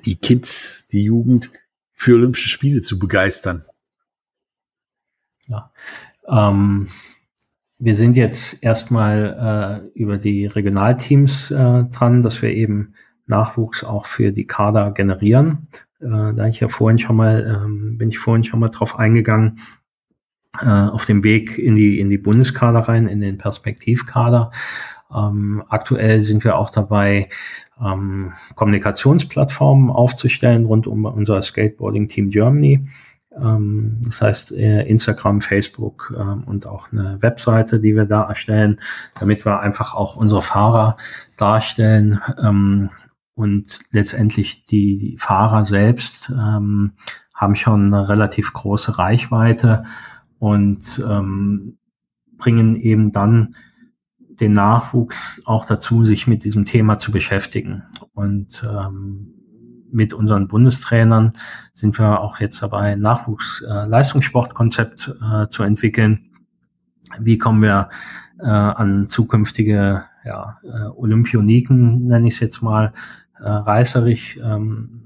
die 0.06 0.16
Kids, 0.16 0.86
die 0.92 1.04
Jugend 1.04 1.50
für 1.94 2.16
Olympische 2.16 2.50
Spiele 2.50 2.82
zu 2.82 3.00
begeistern? 3.00 3.64
Ja. 5.48 5.72
Ähm, 6.28 6.90
wir 7.80 7.96
sind 7.96 8.16
jetzt 8.16 8.64
erstmal 8.64 9.92
äh, 9.94 10.00
über 10.00 10.18
die 10.18 10.46
Regionalteams 10.46 11.52
äh, 11.52 11.84
dran, 11.86 12.22
dass 12.22 12.42
wir 12.42 12.52
eben 12.52 12.94
Nachwuchs 13.26 13.84
auch 13.84 14.06
für 14.06 14.32
die 14.32 14.48
Kader 14.48 14.92
generieren. 14.92 15.68
Äh, 16.00 16.34
da 16.34 16.48
ich 16.48 16.60
ja 16.60 16.68
vorhin 16.68 16.98
schon 16.98 17.16
mal, 17.16 17.62
ähm, 17.66 17.98
bin 17.98 18.10
ich 18.10 18.20
vorhin 18.20 18.44
schon 18.44 18.60
mal 18.60 18.70
drauf 18.70 19.00
eingegangen, 19.00 19.60
äh, 20.62 20.68
auf 20.68 21.06
dem 21.06 21.24
Weg 21.24 21.58
in 21.58 21.76
die, 21.76 22.00
in 22.00 22.10
die 22.10 22.18
Bundeskader 22.18 22.80
rein, 22.80 23.08
in 23.08 23.22
den 23.22 23.38
Perspektivkader. 23.38 24.52
Ähm, 25.14 25.64
aktuell 25.70 26.22
sind 26.22 26.44
wir 26.44 26.58
auch 26.58 26.70
dabei, 26.70 27.30
ähm, 27.84 28.34
Kommunikationsplattformen 28.56 29.90
aufzustellen 29.90 30.66
rund 30.66 30.88
um 30.88 31.06
unser 31.06 31.42
Skateboarding 31.42 32.08
Team 32.08 32.30
Germany. 32.30 32.88
Ähm, 33.40 34.00
das 34.04 34.22
heißt 34.22 34.52
äh, 34.52 34.84
Instagram, 34.88 35.42
Facebook 35.42 36.14
ähm, 36.18 36.44
und 36.46 36.68
auch 36.68 36.92
eine 36.92 37.22
Webseite, 37.22 37.80
die 37.80 37.96
wir 37.96 38.06
da 38.06 38.24
erstellen, 38.24 38.80
damit 39.20 39.46
wir 39.46 39.60
einfach 39.60 39.94
auch 39.96 40.16
unsere 40.16 40.42
Fahrer 40.42 40.98
darstellen 41.38 42.20
ähm, 42.42 42.90
und 43.36 43.80
letztendlich 43.92 44.66
die 44.66 45.18
Fahrer 45.20 45.66
selbst 45.66 46.30
haben 46.30 47.56
schon 47.56 47.92
eine 47.92 48.08
relativ 48.08 48.54
große 48.54 49.00
Reichweite 49.00 49.86
und 50.38 51.04
bringen 52.38 52.76
eben 52.76 53.12
dann 53.12 53.56
den 54.40 54.54
Nachwuchs 54.54 55.42
auch 55.46 55.66
dazu, 55.66 56.06
sich 56.06 56.28
mit 56.28 56.44
diesem 56.44 56.66
Thema 56.66 57.00
zu 57.00 57.12
beschäftigen. 57.12 57.84
Und 58.14 58.64
ähm, 58.64 59.34
mit 59.94 60.14
unseren 60.14 60.48
Bundestrainern 60.48 61.34
sind 61.74 62.00
wir 62.00 62.22
auch 62.22 62.40
jetzt 62.40 62.62
dabei, 62.62 62.94
ein 62.94 63.00
Nachwuchsleistungssportkonzept 63.00 65.14
äh, 65.22 65.48
zu 65.48 65.64
entwickeln. 65.64 66.30
Wie 67.20 67.38
kommen 67.38 67.62
wir 67.62 67.90
äh, 68.40 68.48
an 68.48 69.08
zukünftige 69.08 70.06
ja, 70.26 70.60
äh, 70.64 70.88
Olympioniken, 70.96 72.08
nenne 72.08 72.28
ich 72.28 72.36
es 72.36 72.40
jetzt 72.40 72.62
mal, 72.62 72.94
äh, 73.40 73.50
reißerig? 73.50 74.40
Ähm, 74.44 75.00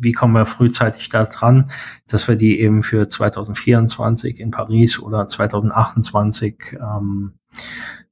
wie 0.00 0.12
kommen 0.12 0.34
wir 0.34 0.46
frühzeitig 0.46 1.08
da 1.08 1.24
dran, 1.24 1.68
dass 2.06 2.28
wir 2.28 2.36
die 2.36 2.60
eben 2.60 2.82
für 2.82 3.08
2024 3.08 4.38
in 4.38 4.52
Paris 4.52 5.00
oder 5.00 5.26
2028 5.26 6.74
ähm, 6.74 6.78
ähm, 6.80 7.32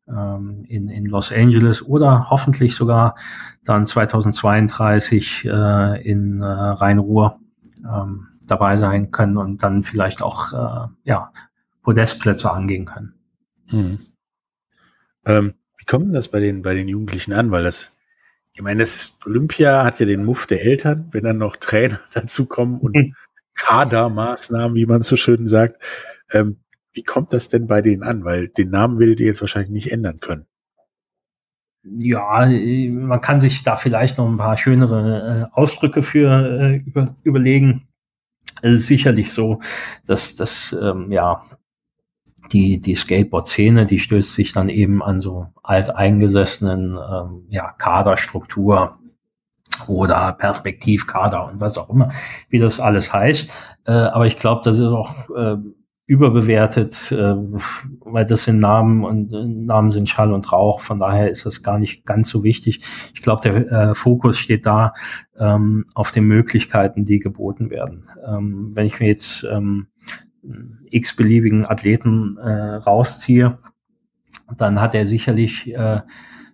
in, 0.08 0.88
in 0.88 1.06
Los 1.06 1.32
Angeles 1.32 1.82
oder 1.84 2.30
hoffentlich 2.30 2.74
sogar 2.76 3.16
dann 3.64 3.86
2032 3.86 5.44
äh, 5.44 6.08
in 6.08 6.40
äh, 6.40 6.44
Rhein-Ruhr 6.44 7.40
ähm, 7.84 8.28
dabei 8.46 8.76
sein 8.76 9.10
können 9.10 9.36
und 9.36 9.62
dann 9.62 9.82
vielleicht 9.82 10.22
auch 10.22 10.52
äh, 10.52 10.88
ja, 11.04 11.32
Podestplätze 11.82 12.50
angehen 12.50 12.84
können. 12.84 13.14
Hm. 13.68 13.98
Ähm, 15.24 15.54
wie 15.78 15.84
kommt 15.84 16.06
denn 16.06 16.12
das 16.14 16.28
bei 16.28 16.40
den, 16.40 16.62
bei 16.62 16.74
den 16.74 16.88
Jugendlichen 16.88 17.32
an? 17.32 17.50
Weil 17.50 17.64
das, 17.64 17.96
ich 18.52 18.62
meine, 18.62 18.80
das 18.80 19.18
Olympia 19.26 19.84
hat 19.84 19.98
ja 19.98 20.06
den 20.06 20.24
Muff 20.24 20.46
der 20.46 20.64
Eltern, 20.64 21.08
wenn 21.10 21.24
dann 21.24 21.38
noch 21.38 21.56
Trainer 21.56 22.00
dazukommen 22.14 22.78
und 22.80 22.94
hm. 22.94 23.14
Kadermaßnahmen, 23.56 24.76
wie 24.76 24.86
man 24.86 25.02
so 25.02 25.16
schön 25.16 25.48
sagt. 25.48 25.82
Ähm, 26.30 26.58
wie 26.96 27.02
kommt 27.02 27.32
das 27.32 27.48
denn 27.48 27.66
bei 27.66 27.82
denen 27.82 28.02
an? 28.02 28.24
Weil 28.24 28.48
den 28.48 28.70
Namen 28.70 28.98
werdet 28.98 29.20
ihr 29.20 29.26
jetzt 29.26 29.42
wahrscheinlich 29.42 29.70
nicht 29.70 29.92
ändern 29.92 30.16
können. 30.16 30.46
Ja, 31.84 32.46
man 32.46 33.20
kann 33.20 33.38
sich 33.38 33.62
da 33.62 33.76
vielleicht 33.76 34.18
noch 34.18 34.26
ein 34.26 34.38
paar 34.38 34.56
schönere 34.56 35.50
äh, 35.52 35.56
Ausdrücke 35.56 36.02
für 36.02 36.30
äh, 36.60 36.76
über, 36.78 37.14
überlegen. 37.22 37.86
Es 38.62 38.74
ist 38.74 38.86
sicherlich 38.86 39.30
so, 39.30 39.60
dass 40.06 40.34
das 40.34 40.74
ähm, 40.80 41.12
ja 41.12 41.42
die 42.50 42.80
die 42.80 42.94
Skateboard-Szene, 42.94 43.86
die 43.86 43.98
stößt 43.98 44.34
sich 44.34 44.52
dann 44.52 44.68
eben 44.68 45.02
an 45.02 45.20
so 45.20 45.48
alteingesessenen 45.62 46.96
ähm, 46.96 47.46
ja, 47.50 47.72
Kaderstruktur 47.72 48.98
oder 49.86 50.32
Perspektivkader 50.32 51.46
und 51.46 51.60
was 51.60 51.76
auch 51.76 51.90
immer, 51.90 52.10
wie 52.48 52.58
das 52.58 52.80
alles 52.80 53.12
heißt. 53.12 53.50
Äh, 53.84 53.92
aber 53.92 54.26
ich 54.26 54.36
glaube, 54.36 54.62
das 54.64 54.78
ist 54.78 54.86
auch 54.86 55.28
äh, 55.36 55.56
überbewertet, 56.06 57.10
äh, 57.10 57.34
weil 58.00 58.24
das 58.24 58.44
sind 58.44 58.58
Namen 58.58 59.04
und 59.04 59.32
äh, 59.32 59.44
Namen 59.44 59.90
sind 59.90 60.08
Schall 60.08 60.32
und 60.32 60.52
Rauch. 60.52 60.80
Von 60.80 61.00
daher 61.00 61.30
ist 61.30 61.46
das 61.46 61.62
gar 61.62 61.78
nicht 61.78 62.06
ganz 62.06 62.28
so 62.28 62.44
wichtig. 62.44 62.80
Ich 63.14 63.22
glaube, 63.22 63.42
der 63.42 63.72
äh, 63.72 63.94
Fokus 63.94 64.38
steht 64.38 64.66
da 64.66 64.94
ähm, 65.36 65.84
auf 65.94 66.12
den 66.12 66.24
Möglichkeiten, 66.24 67.04
die 67.04 67.18
geboten 67.18 67.70
werden. 67.70 68.08
Ähm, 68.24 68.70
wenn 68.74 68.86
ich 68.86 69.00
mir 69.00 69.08
jetzt 69.08 69.44
ähm, 69.50 69.88
x-beliebigen 70.90 71.66
Athleten 71.66 72.36
äh, 72.36 72.76
rausziehe, 72.76 73.58
dann 74.56 74.80
hat 74.80 74.94
er 74.94 75.06
sicherlich 75.06 75.74
äh, 75.74 76.02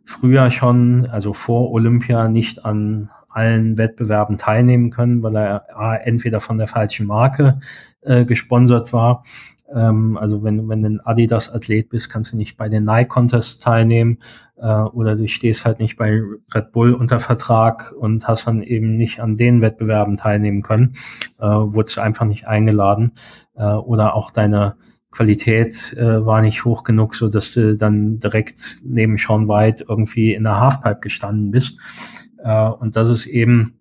früher 0.06 0.50
schon, 0.50 1.06
also 1.06 1.34
vor 1.34 1.70
Olympia, 1.72 2.28
nicht 2.28 2.64
an 2.64 3.10
allen 3.28 3.76
Wettbewerben 3.76 4.38
teilnehmen 4.38 4.90
können, 4.90 5.22
weil 5.22 5.36
er 5.36 6.06
entweder 6.06 6.40
von 6.40 6.58
der 6.58 6.68
falschen 6.68 7.06
Marke 7.06 7.60
äh, 8.02 8.24
gesponsert 8.24 8.92
war. 8.92 9.24
Ähm, 9.74 10.16
also 10.16 10.42
wenn, 10.42 10.68
wenn 10.68 10.82
du 10.82 10.88
ein 10.88 11.00
Adidas-Athlet 11.00 11.88
bist, 11.88 12.10
kannst 12.10 12.32
du 12.32 12.36
nicht 12.36 12.56
bei 12.56 12.68
den 12.68 12.84
Nike-Contests 12.84 13.58
teilnehmen 13.58 14.18
äh, 14.56 14.66
oder 14.68 15.16
du 15.16 15.26
stehst 15.28 15.64
halt 15.64 15.78
nicht 15.78 15.96
bei 15.96 16.20
Red 16.54 16.72
Bull 16.72 16.94
unter 16.94 17.20
Vertrag 17.20 17.92
und 17.92 18.26
hast 18.28 18.46
dann 18.46 18.62
eben 18.62 18.96
nicht 18.96 19.20
an 19.20 19.36
den 19.36 19.60
Wettbewerben 19.60 20.16
teilnehmen 20.16 20.62
können, 20.62 20.94
äh, 21.38 21.46
wurdest 21.46 21.98
einfach 21.98 22.26
nicht 22.26 22.46
eingeladen 22.46 23.12
äh, 23.54 23.64
oder 23.64 24.14
auch 24.14 24.30
deine 24.30 24.76
Qualität 25.10 25.92
äh, 25.92 26.24
war 26.24 26.40
nicht 26.40 26.64
hoch 26.64 26.84
genug, 26.84 27.14
so 27.14 27.28
dass 27.28 27.52
du 27.52 27.76
dann 27.76 28.18
direkt 28.18 28.78
neben 28.82 29.18
Sean 29.18 29.46
White 29.46 29.84
irgendwie 29.86 30.32
in 30.32 30.44
der 30.44 30.58
Halfpipe 30.58 31.00
gestanden 31.00 31.50
bist. 31.50 31.78
Äh, 32.38 32.68
und 32.68 32.96
das 32.96 33.10
ist 33.10 33.26
eben 33.26 33.78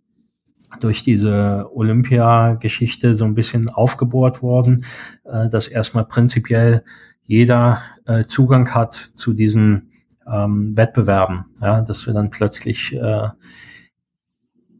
durch 0.79 1.03
diese 1.03 1.69
Olympia-Geschichte 1.73 3.15
so 3.15 3.25
ein 3.25 3.35
bisschen 3.35 3.69
aufgebohrt 3.69 4.41
worden, 4.41 4.85
äh, 5.25 5.49
dass 5.49 5.67
erstmal 5.67 6.05
prinzipiell 6.05 6.83
jeder 7.23 7.81
äh, 8.05 8.25
Zugang 8.25 8.73
hat 8.73 8.93
zu 8.93 9.33
diesen 9.33 9.91
ähm, 10.31 10.75
Wettbewerben, 10.75 11.45
ja, 11.61 11.81
dass 11.81 12.05
wir 12.05 12.13
dann 12.13 12.29
plötzlich 12.29 12.93
äh, 12.93 13.29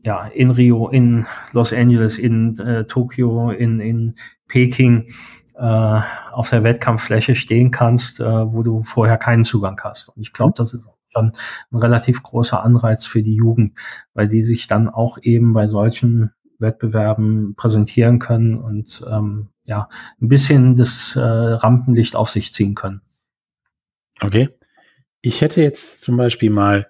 ja 0.04 0.26
in 0.28 0.52
Rio, 0.52 0.90
in 0.90 1.26
Los 1.52 1.74
Angeles, 1.74 2.18
in 2.18 2.58
äh, 2.60 2.86
Tokio, 2.86 3.52
in 3.52 3.80
in 3.80 4.16
Peking 4.48 5.12
äh, 5.56 6.02
auf 6.32 6.50
der 6.50 6.64
Wettkampffläche 6.64 7.36
stehen 7.36 7.72
kannst, 7.72 8.20
äh, 8.20 8.24
wo 8.26 8.64
du 8.64 8.82
vorher 8.82 9.18
keinen 9.18 9.44
Zugang 9.44 9.80
hast. 9.84 10.10
Und 10.10 10.22
ich 10.22 10.34
glaube, 10.34 10.54
das 10.56 10.74
ist 10.74 10.86
schon 11.14 11.34
ein 11.72 11.78
relativ 11.78 12.24
großer 12.24 12.64
Anreiz 12.64 13.06
für 13.06 13.24
die 13.24 13.36
Jugend, 13.36 13.78
weil 14.14 14.28
die 14.28 14.44
sich 14.44 14.68
dann 14.68 14.90
auch 14.90 15.18
eben 15.22 15.54
bei 15.54 15.68
solchen 15.68 16.32
Wettbewerben 16.60 17.56
präsentieren 17.56 18.20
können 18.20 18.58
und 18.58 19.04
ähm, 19.10 19.50
ja 19.64 19.90
ein 20.22 20.28
bisschen 20.28 20.76
das 20.76 21.16
äh, 21.16 21.20
Rampenlicht 21.20 22.16
auf 22.16 22.30
sich 22.30 22.54
ziehen 22.54 22.76
können. 22.76 23.02
Okay. 24.20 24.50
Ich 25.22 25.42
hätte 25.42 25.62
jetzt 25.62 26.02
zum 26.02 26.18
Beispiel 26.18 26.50
mal 26.50 26.90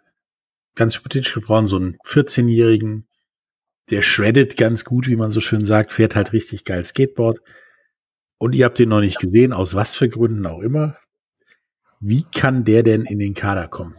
ganz 0.76 0.96
hypothetisch 0.96 1.34
gebrochen, 1.34 1.68
so 1.68 1.78
einen 1.78 1.98
14-Jährigen, 2.06 3.08
der 3.90 4.02
shreddet 4.02 4.56
ganz 4.56 4.86
gut, 4.86 5.08
wie 5.08 5.18
man 5.18 5.32
so 5.32 5.42
schön 5.42 5.66
sagt, 5.66 5.92
fährt 5.92 6.16
halt 6.16 6.32
richtig 6.32 6.64
geil 6.64 6.86
Skateboard. 6.86 7.42
Und 8.38 8.56
ihr 8.56 8.66
habt 8.66 8.80
ihn 8.80 8.90
noch 8.90 9.02
nicht 9.02 9.20
gesehen, 9.20 9.54
aus 9.54 9.76
was 9.76 9.96
für 9.96 10.10
Gründen 10.10 10.46
auch 10.46 10.60
immer. 10.60 10.96
Wie 12.00 12.24
kann 12.24 12.64
der 12.64 12.84
denn 12.84 13.04
in 13.04 13.20
den 13.20 13.34
Kader 13.34 13.68
kommen? 13.68 13.96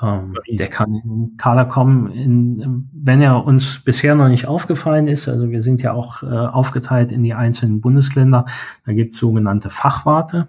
Ähm, 0.00 0.34
der 0.46 0.68
kann 0.68 0.94
in 0.94 1.36
Kader 1.38 1.64
kommen, 1.64 2.10
in, 2.10 2.88
wenn 2.92 3.22
er 3.22 3.44
uns 3.44 3.80
bisher 3.80 4.14
noch 4.14 4.28
nicht 4.28 4.46
aufgefallen 4.46 5.08
ist. 5.08 5.28
Also 5.28 5.50
wir 5.50 5.62
sind 5.62 5.82
ja 5.82 5.94
auch 5.94 6.22
äh, 6.22 6.26
aufgeteilt 6.26 7.12
in 7.12 7.22
die 7.22 7.32
einzelnen 7.32 7.80
Bundesländer. 7.80 8.44
Da 8.84 8.92
gibt 8.92 9.14
es 9.14 9.20
sogenannte 9.20 9.70
Fachwarte. 9.70 10.48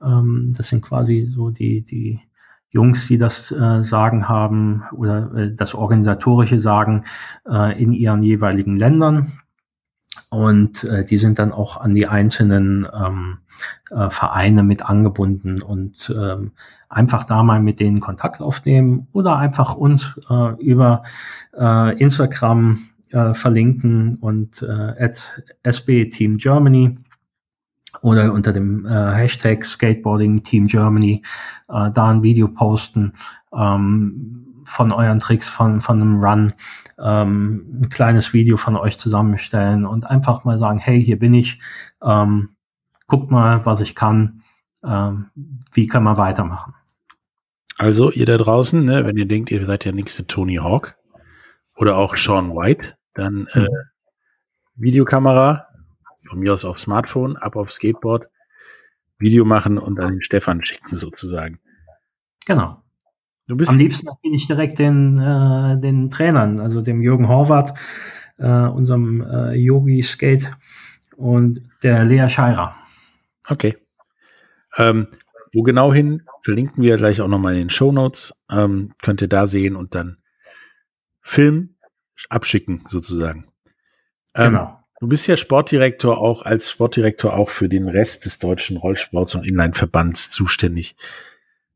Ähm, 0.00 0.52
das 0.56 0.68
sind 0.68 0.82
quasi 0.82 1.26
so 1.26 1.50
die, 1.50 1.82
die 1.82 2.20
Jungs, 2.68 3.08
die 3.08 3.18
das 3.18 3.50
äh, 3.50 3.82
Sagen 3.82 4.28
haben 4.28 4.84
oder 4.92 5.34
äh, 5.34 5.54
das 5.54 5.74
organisatorische 5.74 6.60
Sagen 6.60 7.04
äh, 7.48 7.80
in 7.82 7.92
ihren 7.92 8.22
jeweiligen 8.22 8.76
Ländern. 8.76 9.32
Und 10.30 10.84
äh, 10.84 11.04
die 11.04 11.18
sind 11.18 11.38
dann 11.38 11.52
auch 11.52 11.80
an 11.80 11.94
die 11.94 12.06
einzelnen 12.06 12.86
ähm, 12.92 13.38
äh, 13.90 14.10
Vereine 14.10 14.62
mit 14.62 14.88
angebunden 14.88 15.62
und 15.62 16.12
ähm, 16.14 16.52
einfach 16.88 17.24
da 17.24 17.42
mal 17.42 17.60
mit 17.60 17.80
denen 17.80 18.00
Kontakt 18.00 18.40
aufnehmen 18.40 19.08
oder 19.12 19.36
einfach 19.36 19.74
uns 19.74 20.14
äh, 20.30 20.54
über 20.62 21.02
äh, 21.56 21.98
Instagram 21.98 22.78
äh, 23.10 23.34
verlinken 23.34 24.16
und 24.16 24.62
äh, 24.62 25.04
at 25.04 25.42
SB 25.62 26.08
Team 26.10 26.36
Germany 26.36 26.98
oder 28.02 28.32
unter 28.32 28.52
dem 28.52 28.84
äh, 28.86 28.90
Hashtag 28.90 29.64
Skateboarding 29.64 30.42
Team 30.42 30.66
Germany 30.66 31.22
äh, 31.68 31.90
da 31.90 32.10
ein 32.10 32.22
Video 32.22 32.48
posten. 32.48 33.12
Ähm, 33.52 34.55
von 34.66 34.92
euren 34.92 35.20
Tricks 35.20 35.48
von, 35.48 35.80
von 35.80 36.00
einem 36.00 36.22
Run, 36.22 36.52
ähm, 36.98 37.80
ein 37.80 37.88
kleines 37.88 38.32
Video 38.32 38.56
von 38.56 38.76
euch 38.76 38.98
zusammenstellen 38.98 39.86
und 39.86 40.04
einfach 40.04 40.44
mal 40.44 40.58
sagen, 40.58 40.78
hey, 40.78 41.02
hier 41.02 41.18
bin 41.18 41.34
ich, 41.34 41.60
ähm, 42.02 42.50
guckt 43.06 43.30
mal, 43.30 43.64
was 43.64 43.80
ich 43.80 43.94
kann, 43.94 44.42
ähm, 44.84 45.30
wie 45.72 45.86
kann 45.86 46.02
man 46.02 46.18
weitermachen. 46.18 46.74
Also 47.78 48.10
ihr 48.10 48.26
da 48.26 48.38
draußen, 48.38 48.84
ne, 48.84 49.04
wenn 49.06 49.16
ihr 49.16 49.28
denkt, 49.28 49.50
ihr 49.50 49.64
seid 49.64 49.84
ja 49.84 49.92
nächste 49.92 50.26
Tony 50.26 50.56
Hawk 50.56 50.96
oder 51.76 51.96
auch 51.96 52.16
Sean 52.16 52.50
White, 52.50 52.96
dann 53.14 53.46
äh, 53.52 53.60
mhm. 53.60 53.68
Videokamera, 54.74 55.66
von 56.28 56.38
mir 56.40 56.54
aus 56.54 56.64
auf 56.64 56.78
Smartphone, 56.78 57.36
ab 57.36 57.56
auf 57.56 57.70
Skateboard, 57.70 58.26
Video 59.18 59.44
machen 59.44 59.78
und 59.78 60.00
an 60.00 60.14
den 60.14 60.22
Stefan 60.22 60.64
schicken 60.64 60.96
sozusagen. 60.96 61.60
Genau. 62.46 62.82
Du 63.48 63.56
bist 63.56 63.72
Am 63.72 63.78
liebsten 63.78 64.08
bin 64.22 64.34
ich 64.34 64.46
direkt 64.46 64.78
den, 64.78 65.18
äh, 65.18 65.80
den 65.80 66.10
Trainern, 66.10 66.60
also 66.60 66.80
dem 66.82 67.00
Jürgen 67.00 67.28
Horvath, 67.28 67.78
äh, 68.38 68.48
unserem 68.48 69.22
äh, 69.22 69.54
Yogi 69.54 70.02
Skate 70.02 70.50
und 71.16 71.60
der 71.82 72.04
Lea 72.04 72.28
Scheirer. 72.28 72.74
Okay. 73.48 73.76
Ähm, 74.76 75.08
wo 75.54 75.62
genau 75.62 75.92
hin, 75.92 76.22
verlinken 76.42 76.82
wir 76.82 76.96
gleich 76.96 77.20
auch 77.20 77.28
nochmal 77.28 77.54
in 77.54 77.60
den 77.60 77.70
Show 77.70 77.92
Notes. 77.92 78.34
Ähm, 78.50 78.92
könnt 79.00 79.22
ihr 79.22 79.28
da 79.28 79.46
sehen 79.46 79.76
und 79.76 79.94
dann 79.94 80.18
Film 81.22 81.76
abschicken, 82.28 82.84
sozusagen. 82.88 83.46
Ähm, 84.34 84.52
genau. 84.52 84.80
Du 85.00 85.08
bist 85.08 85.26
ja 85.26 85.36
Sportdirektor 85.36 86.18
auch 86.18 86.42
als 86.42 86.70
Sportdirektor 86.70 87.34
auch 87.34 87.50
für 87.50 87.68
den 87.68 87.88
Rest 87.88 88.24
des 88.24 88.38
deutschen 88.38 88.76
Rollsports 88.76 89.34
und 89.34 89.46
Inline-Verbands 89.46 90.30
zuständig. 90.30 90.96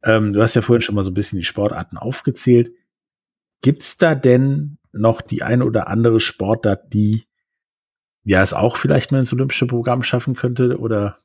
Ähm, 0.02 0.32
du 0.32 0.42
hast 0.42 0.54
ja 0.54 0.62
vorhin 0.62 0.82
schon 0.82 0.94
mal 0.94 1.04
so 1.04 1.10
ein 1.10 1.14
bisschen 1.14 1.38
die 1.38 1.44
Sportarten 1.44 1.96
aufgezählt. 1.96 2.72
Gibt's 3.62 3.98
da 3.98 4.14
denn 4.14 4.78
noch 4.92 5.20
die 5.20 5.42
eine 5.42 5.64
oder 5.64 5.88
andere 5.88 6.20
Sportart, 6.20 6.92
die 6.92 7.24
ja 8.24 8.42
es 8.42 8.52
auch 8.52 8.76
vielleicht 8.76 9.12
mal 9.12 9.18
ins 9.18 9.32
olympische 9.32 9.66
Programm 9.66 10.02
schaffen 10.02 10.34
könnte 10.34 10.78
oder? 10.78 11.18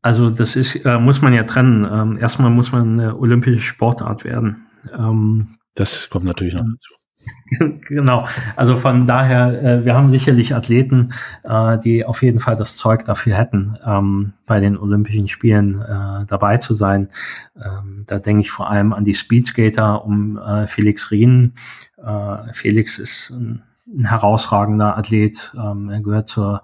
Also 0.00 0.30
das 0.30 0.56
ist, 0.56 0.74
äh, 0.84 0.98
muss 0.98 1.22
man 1.22 1.32
ja 1.32 1.44
trennen. 1.44 1.86
Ähm, 1.90 2.18
erstmal 2.18 2.50
muss 2.50 2.72
man 2.72 3.00
eine 3.00 3.16
olympische 3.16 3.60
Sportart 3.60 4.24
werden. 4.24 4.66
Ähm, 4.92 5.58
das 5.74 6.10
kommt 6.10 6.26
natürlich 6.26 6.54
noch 6.54 6.64
dazu. 6.64 6.94
genau. 7.88 8.26
Also 8.56 8.76
von 8.76 9.06
daher, 9.06 9.62
äh, 9.62 9.84
wir 9.84 9.94
haben 9.94 10.10
sicherlich 10.10 10.54
Athleten, 10.54 11.12
äh, 11.44 11.78
die 11.78 12.04
auf 12.04 12.22
jeden 12.22 12.40
Fall 12.40 12.56
das 12.56 12.76
Zeug 12.76 13.04
dafür 13.04 13.36
hätten, 13.36 13.76
ähm, 13.84 14.32
bei 14.46 14.60
den 14.60 14.76
Olympischen 14.76 15.28
Spielen 15.28 15.80
äh, 15.82 16.26
dabei 16.26 16.58
zu 16.58 16.74
sein. 16.74 17.08
Ähm, 17.56 18.04
da 18.06 18.18
denke 18.18 18.40
ich 18.40 18.50
vor 18.50 18.70
allem 18.70 18.92
an 18.92 19.04
die 19.04 19.14
Speedskater 19.14 20.04
um 20.04 20.38
äh, 20.38 20.66
Felix 20.66 21.10
Rien. 21.10 21.54
Äh, 21.98 22.52
Felix 22.52 22.98
ist 22.98 23.30
ein, 23.30 23.62
ein 23.86 24.06
herausragender 24.06 24.96
Athlet. 24.96 25.52
Ähm, 25.56 25.90
er 25.90 26.00
gehört 26.00 26.28
zur 26.28 26.62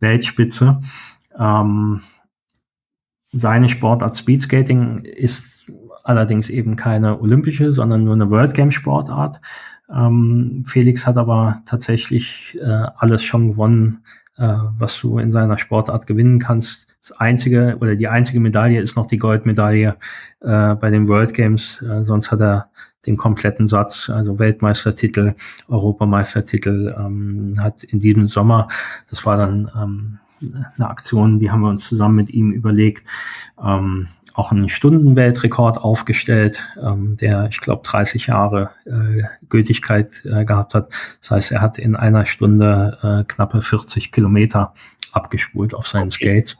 Weltspitze. 0.00 0.80
Ähm, 1.38 2.02
seine 3.32 3.68
Sportart 3.68 4.16
Speedskating 4.16 4.98
ist 4.98 5.66
allerdings 6.02 6.48
eben 6.48 6.76
keine 6.76 7.20
olympische, 7.20 7.72
sondern 7.72 8.04
nur 8.04 8.14
eine 8.14 8.30
World 8.30 8.54
Game 8.54 8.70
Sportart. 8.70 9.40
Ähm, 9.94 10.64
Felix 10.66 11.06
hat 11.06 11.16
aber 11.16 11.62
tatsächlich 11.64 12.58
äh, 12.60 12.86
alles 12.96 13.22
schon 13.22 13.52
gewonnen, 13.52 13.98
äh, 14.36 14.54
was 14.78 14.98
du 15.00 15.18
in 15.18 15.32
seiner 15.32 15.58
Sportart 15.58 16.06
gewinnen 16.06 16.38
kannst. 16.38 16.86
Das 17.00 17.12
einzige 17.12 17.76
oder 17.80 17.96
die 17.96 18.08
einzige 18.08 18.40
Medaille 18.40 18.80
ist 18.80 18.96
noch 18.96 19.06
die 19.06 19.18
Goldmedaille 19.18 19.96
äh, 20.40 20.74
bei 20.74 20.90
den 20.90 21.08
World 21.08 21.32
Games. 21.32 21.80
Äh, 21.82 22.04
sonst 22.04 22.30
hat 22.30 22.40
er 22.40 22.70
den 23.06 23.16
kompletten 23.16 23.68
Satz, 23.68 24.10
also 24.10 24.38
Weltmeistertitel, 24.38 25.34
Europameistertitel, 25.68 26.94
ähm, 26.98 27.54
hat 27.58 27.84
in 27.84 28.00
diesem 28.00 28.26
Sommer, 28.26 28.68
das 29.08 29.24
war 29.24 29.36
dann 29.36 29.70
ähm, 29.80 30.18
eine 30.40 30.88
Aktion, 30.90 31.38
die 31.38 31.50
haben 31.50 31.60
wir 31.60 31.68
uns 31.68 31.88
zusammen 31.88 32.16
mit 32.16 32.30
ihm 32.30 32.52
überlegt, 32.52 33.06
ähm, 33.62 34.08
auch 34.38 34.52
einen 34.52 34.68
Stundenweltrekord 34.68 35.78
aufgestellt, 35.78 36.62
ähm, 36.80 37.16
der, 37.16 37.48
ich 37.50 37.60
glaube, 37.60 37.82
30 37.84 38.28
Jahre 38.28 38.70
äh, 38.84 39.24
Gültigkeit 39.48 40.22
äh, 40.24 40.44
gehabt 40.44 40.74
hat. 40.74 40.92
Das 41.20 41.30
heißt, 41.32 41.52
er 41.52 41.60
hat 41.60 41.78
in 41.78 41.96
einer 41.96 42.24
Stunde 42.24 42.98
äh, 43.02 43.24
knappe 43.24 43.60
40 43.62 44.12
Kilometer 44.12 44.74
abgespult 45.10 45.74
auf 45.74 45.88
seinen 45.88 46.12
okay. 46.12 46.42
Skates. 46.42 46.56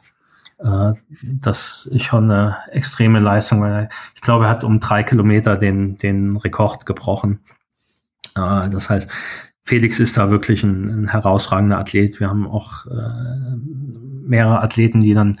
Äh, 0.59 0.93
das 1.23 1.85
ist 1.85 2.03
schon 2.03 2.29
eine 2.29 2.57
extreme 2.71 3.19
Leistung, 3.19 3.61
weil 3.61 3.71
er, 3.71 3.89
ich 4.13 4.21
glaube, 4.21 4.45
er 4.45 4.49
hat 4.49 4.65
um 4.65 4.81
drei 4.81 5.03
Kilometer 5.03 5.55
den, 5.55 5.97
den 5.97 6.35
Rekord 6.35 6.85
gebrochen. 6.85 7.39
Äh, 8.35 8.69
das 8.69 8.89
heißt, 8.89 9.09
Felix 9.65 9.99
ist 9.99 10.17
da 10.17 10.29
wirklich 10.29 10.63
ein, 10.63 11.03
ein 11.03 11.07
herausragender 11.07 11.77
Athlet. 11.77 12.19
Wir 12.19 12.29
haben 12.29 12.47
auch 12.47 12.85
äh, 12.87 13.57
mehrere 14.25 14.61
Athleten, 14.61 15.01
die 15.01 15.13
dann 15.13 15.39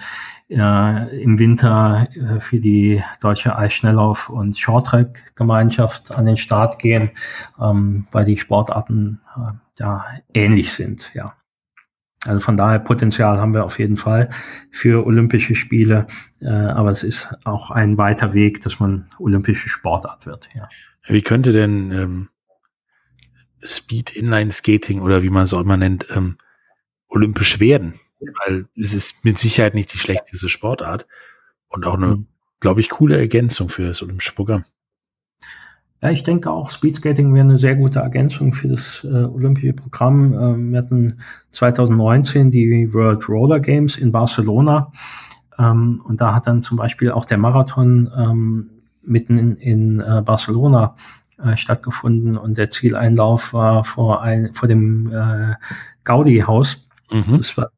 äh, 0.49 1.21
im 1.21 1.39
Winter 1.39 2.07
äh, 2.13 2.39
für 2.39 2.59
die 2.59 3.03
deutsche 3.21 3.57
Eisschnelllauf- 3.57 4.29
und 4.29 4.57
Shorttrack-Gemeinschaft 4.57 6.11
an 6.11 6.25
den 6.25 6.37
Start 6.37 6.79
gehen, 6.79 7.11
ähm, 7.59 8.07
weil 8.11 8.25
die 8.25 8.37
Sportarten 8.37 9.21
äh, 9.35 9.53
ja 9.79 10.05
ähnlich 10.33 10.73
sind, 10.73 11.11
ja. 11.13 11.33
Also 12.25 12.41
von 12.41 12.57
daher 12.57 12.79
Potenzial 12.79 13.39
haben 13.39 13.53
wir 13.53 13.63
auf 13.63 13.79
jeden 13.79 13.95
Fall 13.95 14.29
für 14.71 15.05
Olympische 15.05 15.55
Spiele, 15.55 16.05
äh, 16.41 16.49
aber 16.49 16.89
es 16.89 17.03
ist 17.03 17.33
auch 17.45 17.71
ein 17.71 17.97
weiter 17.97 18.33
Weg, 18.33 18.61
dass 18.61 18.81
man 18.81 19.05
olympische 19.19 19.69
Sportart 19.69 20.25
wird. 20.25 20.49
Ja. 20.53 20.67
Wie 21.07 21.21
könnte 21.21 21.53
denn 21.53 21.91
ähm, 21.93 22.29
Speed 23.63 24.15
Inline 24.15 24.51
Skating 24.51 25.01
oder 25.01 25.23
wie 25.23 25.29
man 25.29 25.43
es 25.43 25.53
auch 25.53 25.61
immer 25.61 25.77
nennt, 25.77 26.07
ähm, 26.15 26.37
olympisch 27.07 27.59
werden? 27.59 27.93
weil 28.19 28.65
es 28.75 28.93
ist 28.93 29.23
mit 29.23 29.37
Sicherheit 29.37 29.73
nicht 29.73 29.93
die 29.93 29.97
schlechteste 29.97 30.49
Sportart 30.49 31.07
und 31.69 31.85
auch 31.85 31.95
eine, 31.95 32.07
mhm. 32.07 32.25
glaube 32.59 32.81
ich, 32.81 32.89
coole 32.89 33.17
Ergänzung 33.17 33.69
für 33.69 33.87
das 33.87 34.01
Olympische 34.01 34.33
Programm. 34.33 34.63
Ja, 36.01 36.11
ich 36.11 36.23
denke 36.23 36.49
auch, 36.49 36.69
Speedskating 36.69 37.33
wäre 37.33 37.43
eine 37.43 37.57
sehr 37.57 37.75
gute 37.75 37.99
Ergänzung 37.99 38.53
für 38.53 38.69
das 38.69 39.03
äh, 39.03 39.23
Olympische 39.23 39.73
Programm. 39.73 40.33
Ähm, 40.33 40.71
wir 40.71 40.79
hatten 40.79 41.19
2019 41.51 42.51
die 42.51 42.93
World 42.93 43.27
Roller 43.27 43.59
Games 43.59 43.97
in 43.97 44.11
Barcelona 44.11 44.91
ähm, 45.57 46.01
und 46.05 46.21
da 46.21 46.33
hat 46.33 46.47
dann 46.47 46.61
zum 46.61 46.77
Beispiel 46.77 47.11
auch 47.11 47.25
der 47.25 47.37
Marathon 47.37 48.09
ähm, 48.15 48.69
mitten 49.01 49.37
in, 49.37 49.55
in 49.57 49.99
äh, 49.99 50.21
Barcelona 50.23 50.95
äh, 51.43 51.57
stattgefunden 51.57 52.37
und 52.37 52.57
der 52.57 52.69
Zieleinlauf 52.69 53.53
war 53.53 53.83
vor, 53.83 54.21
ein, 54.21 54.53
vor 54.53 54.67
dem 54.67 55.11
äh, 55.11 55.55
Gaudi-Haus. 56.03 56.87
Mhm. 57.11 57.37
Das 57.37 57.57
war 57.57 57.71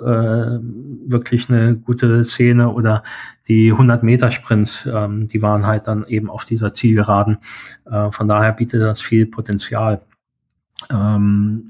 äh, 0.00 0.58
wirklich 1.06 1.50
eine 1.50 1.76
gute 1.76 2.24
Szene 2.24 2.72
oder 2.72 3.02
die 3.48 3.72
100 3.72 4.02
Meter 4.02 4.30
Sprints, 4.30 4.88
ähm, 4.90 5.28
die 5.28 5.42
waren 5.42 5.66
halt 5.66 5.86
dann 5.86 6.06
eben 6.06 6.30
auf 6.30 6.44
dieser 6.44 6.72
Zielgeraden. 6.72 7.38
Äh, 7.84 8.10
von 8.10 8.28
daher 8.28 8.52
bietet 8.52 8.82
das 8.82 9.00
viel 9.00 9.26
Potenzial. 9.26 10.02
Ähm, 10.90 11.64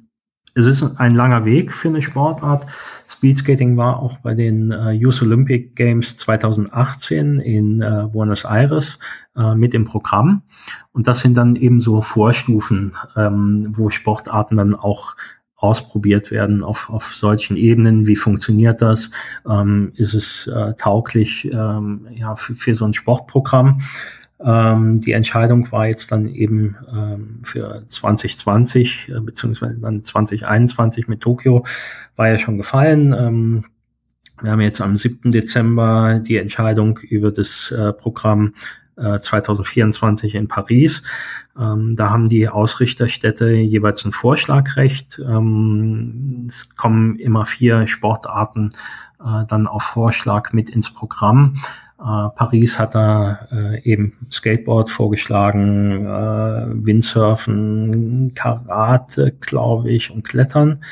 es 0.54 0.66
ist 0.66 0.82
ein 0.82 1.14
langer 1.14 1.44
Weg 1.44 1.72
für 1.72 1.88
eine 1.88 2.02
Sportart. 2.02 2.66
Speedskating 3.08 3.76
war 3.76 4.00
auch 4.00 4.18
bei 4.18 4.34
den 4.34 4.70
äh, 4.72 4.90
Youth 4.90 5.22
Olympic 5.22 5.74
Games 5.74 6.16
2018 6.16 7.40
in 7.40 7.80
äh, 7.80 8.06
Buenos 8.12 8.44
Aires 8.44 8.98
äh, 9.36 9.54
mit 9.54 9.74
im 9.74 9.84
Programm. 9.84 10.42
Und 10.92 11.06
das 11.06 11.20
sind 11.20 11.36
dann 11.36 11.56
eben 11.56 11.80
so 11.80 12.00
Vorstufen, 12.00 12.92
ähm, 13.16 13.68
wo 13.70 13.90
Sportarten 13.90 14.56
dann 14.56 14.74
auch 14.74 15.14
ausprobiert 15.56 16.30
werden 16.32 16.64
auf, 16.64 16.90
auf 16.90 17.14
solchen 17.14 17.56
Ebenen. 17.56 18.06
Wie 18.06 18.16
funktioniert 18.16 18.82
das? 18.82 19.10
Ähm, 19.48 19.92
ist 19.94 20.12
es 20.12 20.48
äh, 20.48 20.74
tauglich 20.74 21.44
ähm, 21.52 22.08
ja, 22.10 22.34
für, 22.34 22.54
für 22.54 22.74
so 22.74 22.84
ein 22.84 22.94
Sportprogramm? 22.94 23.78
Ähm, 24.44 25.00
die 25.00 25.12
Entscheidung 25.12 25.70
war 25.72 25.86
jetzt 25.86 26.10
dann 26.10 26.28
eben 26.28 26.76
ähm, 26.92 27.40
für 27.42 27.84
2020 27.86 29.08
äh, 29.08 29.20
beziehungsweise 29.20 29.78
dann 29.80 30.02
2021 30.02 31.08
mit 31.08 31.20
Tokio 31.20 31.64
war 32.16 32.28
ja 32.28 32.38
schon 32.38 32.56
gefallen. 32.56 33.14
Ähm, 33.16 33.64
wir 34.40 34.50
haben 34.50 34.60
jetzt 34.60 34.80
am 34.80 34.96
7. 34.96 35.30
Dezember 35.30 36.18
die 36.18 36.36
Entscheidung 36.36 36.98
über 36.98 37.30
das 37.30 37.70
äh, 37.70 37.92
Programm 37.92 38.54
äh, 38.96 39.18
2024 39.18 40.34
in 40.34 40.48
Paris. 40.48 41.02
Ähm, 41.58 41.94
da 41.96 42.10
haben 42.10 42.28
die 42.28 42.48
Ausrichterstädte 42.48 43.50
jeweils 43.50 44.04
ein 44.04 44.12
Vorschlagrecht. 44.12 45.20
Ähm, 45.24 46.46
es 46.48 46.74
kommen 46.76 47.18
immer 47.18 47.46
vier 47.46 47.86
Sportarten 47.86 48.70
äh, 49.20 49.44
dann 49.46 49.66
auf 49.66 49.82
Vorschlag 49.82 50.52
mit 50.52 50.70
ins 50.70 50.92
Programm. 50.92 51.54
Äh, 52.02 52.30
Paris 52.34 52.78
hat 52.78 52.94
da 52.96 53.46
äh, 53.52 53.82
eben 53.82 54.14
Skateboard 54.30 54.90
vorgeschlagen, 54.90 56.04
äh, 56.04 56.86
Windsurfen, 56.86 58.32
Karate, 58.34 59.32
glaube 59.40 59.90
ich, 59.90 60.10
und 60.10 60.24
Klettern. 60.24 60.82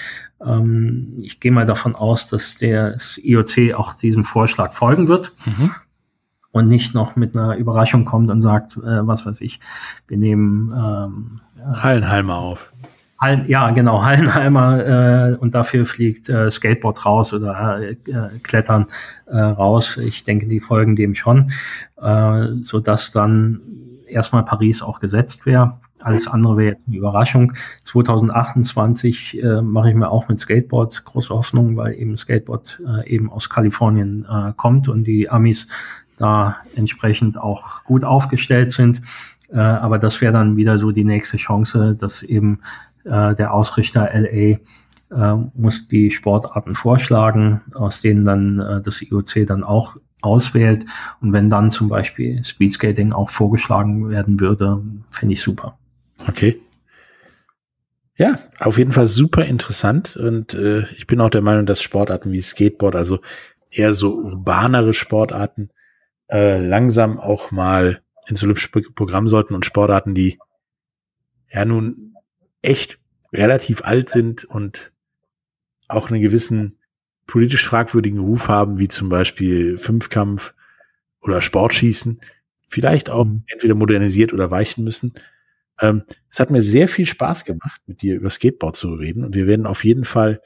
Ähm, 0.44 1.16
ich 1.20 1.40
gehe 1.40 1.50
mal 1.50 1.66
davon 1.66 1.96
aus, 1.96 2.28
dass 2.28 2.56
der 2.58 2.92
das 2.92 3.18
IOC 3.18 3.74
auch 3.74 3.94
diesem 3.94 4.22
Vorschlag 4.22 4.72
folgen 4.72 5.08
wird. 5.08 5.32
Mhm. 5.46 5.72
Und 6.52 6.68
nicht 6.68 6.94
noch 6.94 7.16
mit 7.16 7.36
einer 7.36 7.56
Überraschung 7.56 8.04
kommt 8.04 8.30
und 8.30 8.42
sagt, 8.42 8.76
äh, 8.76 9.06
was 9.06 9.26
weiß 9.26 9.40
ich, 9.40 9.60
wir 10.06 10.16
nehmen 10.16 10.72
ähm, 10.72 11.40
Hallenhalmer 11.64 12.36
auf. 12.36 12.72
Hallen, 13.20 13.48
ja, 13.48 13.70
genau, 13.70 14.02
Hallenheimer 14.04 15.32
äh, 15.32 15.34
und 15.36 15.54
dafür 15.54 15.84
fliegt 15.84 16.28
äh, 16.28 16.50
Skateboard 16.50 17.04
raus 17.04 17.32
oder 17.32 17.80
äh, 17.80 17.96
Klettern 18.42 18.86
äh, 19.26 19.38
raus. 19.38 19.96
Ich 19.98 20.24
denke, 20.24 20.46
die 20.46 20.60
folgen 20.60 20.96
dem 20.96 21.14
schon, 21.14 21.52
äh, 22.00 22.46
so 22.62 22.80
dass 22.80 23.12
dann 23.12 23.60
erstmal 24.06 24.44
Paris 24.44 24.82
auch 24.82 25.00
gesetzt 25.00 25.46
wäre. 25.46 25.78
Alles 26.02 26.28
andere 26.28 26.56
wäre 26.56 26.72
jetzt 26.72 26.86
eine 26.86 26.96
Überraschung. 26.96 27.52
2028 27.84 29.42
äh, 29.42 29.60
mache 29.60 29.90
ich 29.90 29.94
mir 29.94 30.10
auch 30.10 30.28
mit 30.28 30.40
Skateboard 30.40 31.04
große 31.04 31.28
Hoffnung, 31.34 31.76
weil 31.76 31.94
eben 31.94 32.16
Skateboard 32.16 32.80
äh, 32.86 33.08
eben 33.08 33.30
aus 33.30 33.50
Kalifornien 33.50 34.26
äh, 34.30 34.52
kommt 34.56 34.88
und 34.88 35.04
die 35.04 35.28
Amis 35.28 35.68
da 36.16 36.56
entsprechend 36.74 37.38
auch 37.38 37.84
gut 37.84 38.04
aufgestellt 38.04 38.72
sind. 38.72 39.02
Äh, 39.52 39.58
aber 39.58 39.98
das 39.98 40.20
wäre 40.20 40.32
dann 40.32 40.56
wieder 40.56 40.78
so 40.78 40.90
die 40.90 41.04
nächste 41.04 41.36
Chance, 41.36 41.96
dass 41.98 42.22
eben 42.22 42.60
äh, 43.04 43.34
der 43.34 43.52
Ausrichter 43.54 44.10
LA 44.12 44.58
äh, 45.10 45.36
muss 45.54 45.88
die 45.88 46.10
Sportarten 46.10 46.74
vorschlagen, 46.74 47.62
aus 47.74 48.00
denen 48.00 48.24
dann 48.24 48.60
äh, 48.60 48.80
das 48.80 49.02
IOC 49.02 49.46
dann 49.46 49.64
auch 49.64 49.96
auswählt. 50.22 50.84
Und 51.20 51.32
wenn 51.32 51.50
dann 51.50 51.70
zum 51.70 51.88
Beispiel 51.88 52.44
Speedskating 52.44 53.12
auch 53.12 53.30
vorgeschlagen 53.30 54.08
werden 54.10 54.40
würde, 54.40 54.82
finde 55.10 55.34
ich 55.34 55.42
super. 55.42 55.78
Okay. 56.28 56.60
Ja, 58.16 58.38
auf 58.58 58.76
jeden 58.76 58.92
Fall 58.92 59.06
super 59.06 59.46
interessant. 59.46 60.16
Und 60.16 60.52
äh, 60.52 60.84
ich 60.94 61.06
bin 61.06 61.20
auch 61.20 61.30
der 61.30 61.42
Meinung, 61.42 61.64
dass 61.64 61.80
Sportarten 61.80 62.32
wie 62.32 62.42
Skateboard, 62.42 62.94
also 62.94 63.20
eher 63.70 63.94
so 63.94 64.14
urbanere 64.14 64.92
Sportarten, 64.92 65.70
äh, 66.28 66.58
langsam 66.58 67.18
auch 67.18 67.50
mal 67.50 68.02
ins 68.26 68.42
Olympische 68.42 68.68
Programm 68.68 69.26
sollten 69.26 69.54
und 69.54 69.64
Sportarten, 69.64 70.14
die 70.14 70.38
ja 71.50 71.64
nun 71.64 72.09
echt 72.62 72.98
relativ 73.32 73.84
alt 73.84 74.10
sind 74.10 74.44
und 74.44 74.92
auch 75.88 76.10
einen 76.10 76.22
gewissen 76.22 76.78
politisch 77.26 77.64
fragwürdigen 77.64 78.20
Ruf 78.20 78.48
haben, 78.48 78.78
wie 78.78 78.88
zum 78.88 79.08
Beispiel 79.08 79.78
Fünfkampf 79.78 80.54
oder 81.20 81.40
Sportschießen, 81.40 82.20
vielleicht 82.66 83.10
auch 83.10 83.24
mhm. 83.24 83.42
entweder 83.46 83.74
modernisiert 83.74 84.32
oder 84.32 84.50
weichen 84.50 84.84
müssen. 84.84 85.14
Ähm, 85.80 86.02
es 86.30 86.40
hat 86.40 86.50
mir 86.50 86.62
sehr 86.62 86.88
viel 86.88 87.06
Spaß 87.06 87.44
gemacht, 87.44 87.80
mit 87.86 88.02
dir 88.02 88.16
über 88.16 88.30
Skateboard 88.30 88.76
zu 88.76 88.94
reden 88.94 89.24
und 89.24 89.34
wir 89.34 89.46
werden 89.46 89.66
auf 89.66 89.84
jeden 89.84 90.04
Fall 90.04 90.40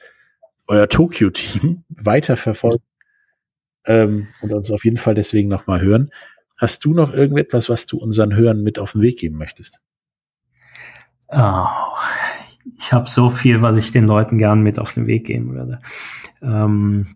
euer 0.67 0.87
Tokyo-Team 0.87 1.83
weiter 1.89 2.37
verfolgen 2.37 2.83
ähm, 3.85 4.27
und 4.41 4.53
uns 4.53 4.71
auf 4.71 4.85
jeden 4.85 4.97
Fall 4.97 5.15
deswegen 5.15 5.49
nochmal 5.49 5.81
hören. 5.81 6.11
Hast 6.57 6.85
du 6.85 6.93
noch 6.93 7.13
irgendetwas, 7.13 7.67
was 7.67 7.85
du 7.85 7.97
unseren 7.97 8.35
Hörern 8.35 8.63
mit 8.63 8.79
auf 8.79 8.93
den 8.93 9.01
Weg 9.01 9.19
geben 9.19 9.37
möchtest? 9.37 9.79
Oh, 11.27 11.65
ich 12.77 12.93
habe 12.93 13.09
so 13.09 13.29
viel, 13.29 13.61
was 13.61 13.77
ich 13.77 13.91
den 13.91 14.05
Leuten 14.05 14.37
gern 14.37 14.61
mit 14.61 14.79
auf 14.79 14.93
den 14.93 15.07
Weg 15.07 15.25
geben 15.25 15.53
würde. 15.53 15.79
Ähm, 16.41 17.15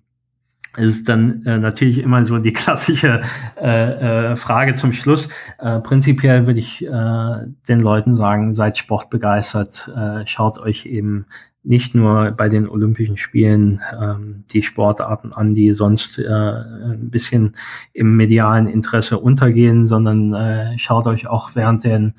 es 0.77 0.97
ist 0.97 1.09
dann 1.09 1.43
äh, 1.45 1.57
natürlich 1.57 1.99
immer 1.99 2.23
so 2.25 2.37
die 2.37 2.53
klassische 2.53 3.21
äh, 3.61 4.31
äh, 4.31 4.35
Frage 4.35 4.75
zum 4.75 4.93
Schluss. 4.93 5.27
Äh, 5.59 5.79
prinzipiell 5.79 6.47
würde 6.47 6.59
ich 6.59 6.85
äh, 6.85 7.47
den 7.67 7.79
Leuten 7.79 8.15
sagen, 8.15 8.53
seid 8.53 8.77
sportbegeistert, 8.77 9.91
äh, 9.95 10.25
schaut 10.25 10.59
euch 10.59 10.85
eben 10.85 11.25
nicht 11.63 11.93
nur 11.93 12.31
bei 12.31 12.47
den 12.47 12.69
Olympischen 12.69 13.17
Spielen 13.17 13.81
ähm, 13.99 14.45
die 14.51 14.63
Sportarten 14.63 15.33
an, 15.33 15.53
die 15.53 15.71
sonst 15.71 16.17
äh, 16.17 16.25
ein 16.25 17.09
bisschen 17.09 17.53
im 17.91 18.15
medialen 18.15 18.67
Interesse 18.67 19.19
untergehen, 19.19 19.85
sondern 19.85 20.33
äh, 20.33 20.79
schaut 20.79 21.05
euch 21.05 21.27
auch 21.27 21.51
während 21.55 21.83
den 21.83 22.13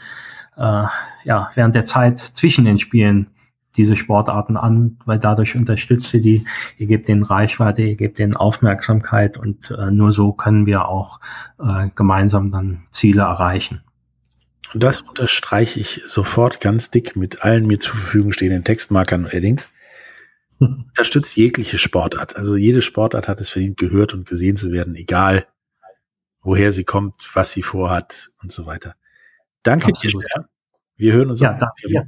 äh, 0.60 0.84
ja, 1.24 1.50
während 1.54 1.74
der 1.74 1.86
Zeit 1.86 2.18
zwischen 2.18 2.64
den 2.66 2.78
Spielen 2.78 3.28
diese 3.76 3.96
Sportarten 3.96 4.56
an, 4.56 4.98
weil 5.06 5.18
dadurch 5.18 5.56
unterstützt 5.56 6.12
ihr 6.12 6.20
die, 6.20 6.44
ihr 6.76 6.86
gebt 6.86 7.08
denen 7.08 7.22
Reichweite, 7.22 7.82
ihr 7.82 7.96
gebt 7.96 8.18
denen 8.18 8.36
Aufmerksamkeit 8.36 9.38
und 9.38 9.70
äh, 9.70 9.90
nur 9.90 10.12
so 10.12 10.32
können 10.32 10.66
wir 10.66 10.88
auch 10.88 11.20
äh, 11.58 11.88
gemeinsam 11.94 12.50
dann 12.50 12.82
Ziele 12.90 13.22
erreichen. 13.22 13.82
Und 14.74 14.82
das 14.82 15.00
unterstreiche 15.00 15.80
ich 15.80 16.02
sofort 16.04 16.60
ganz 16.60 16.90
dick 16.90 17.16
mit 17.16 17.42
allen 17.42 17.66
mir 17.66 17.80
zur 17.80 17.94
Verfügung 17.94 18.32
stehenden 18.32 18.64
Textmarkern 18.64 19.24
und 19.24 19.32
Eddings. 19.32 19.68
Unterstützt 20.58 21.36
jegliche 21.36 21.78
Sportart. 21.78 22.36
Also 22.36 22.56
jede 22.56 22.82
Sportart 22.82 23.28
hat 23.28 23.40
es 23.40 23.48
verdient, 23.48 23.78
gehört 23.78 24.12
und 24.12 24.28
gesehen 24.28 24.56
zu 24.56 24.72
werden, 24.72 24.94
egal 24.94 25.46
woher 26.42 26.72
sie 26.72 26.84
kommt, 26.84 27.16
was 27.34 27.52
sie 27.52 27.62
vorhat 27.62 28.30
und 28.42 28.52
so 28.52 28.66
weiter. 28.66 28.94
Danke 29.62 29.88
Absolut. 29.88 30.24
dir. 30.24 30.48
Wir 30.96 31.12
hören 31.14 31.30
uns 31.30 31.40
ja, 31.40 31.52
danke, 31.52 31.88
ja. 31.88 32.02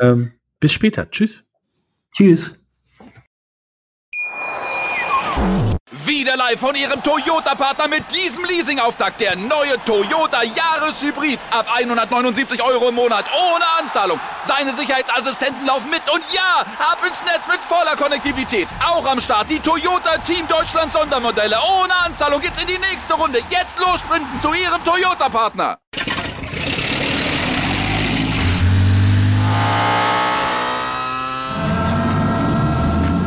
Ähm, 0.00 0.32
bis 0.60 0.72
später. 0.72 1.10
Tschüss. 1.10 1.44
Tschüss. 2.16 2.58
Wieder 6.06 6.36
live 6.36 6.60
von 6.60 6.74
Ihrem 6.74 7.02
Toyota-Partner 7.02 7.88
mit 7.88 8.04
diesem 8.14 8.44
Leasing-Auftakt. 8.44 9.20
Der 9.20 9.36
neue 9.36 9.82
Toyota 9.84 10.42
Jahreshybrid. 10.42 11.38
Ab 11.50 11.66
179 11.74 12.62
Euro 12.62 12.88
im 12.90 12.94
Monat. 12.94 13.24
Ohne 13.32 13.64
Anzahlung. 13.80 14.20
Seine 14.44 14.74
Sicherheitsassistenten 14.74 15.66
laufen 15.66 15.90
mit. 15.90 16.02
Und 16.12 16.22
ja, 16.32 16.60
ab 16.78 16.98
ins 17.06 17.22
Netz 17.24 17.46
mit 17.48 17.60
voller 17.60 17.96
Konnektivität. 17.96 18.68
Auch 18.86 19.06
am 19.06 19.20
Start 19.20 19.50
die 19.50 19.60
Toyota 19.60 20.18
Team 20.18 20.46
Deutschland 20.46 20.92
Sondermodelle. 20.92 21.56
Ohne 21.80 21.94
Anzahlung 22.04 22.40
geht's 22.40 22.60
in 22.60 22.66
die 22.66 22.78
nächste 22.78 23.14
Runde. 23.14 23.40
Jetzt 23.50 23.78
los 23.78 24.00
sprinten 24.00 24.38
zu 24.40 24.52
Ihrem 24.52 24.84
Toyota-Partner. 24.84 25.78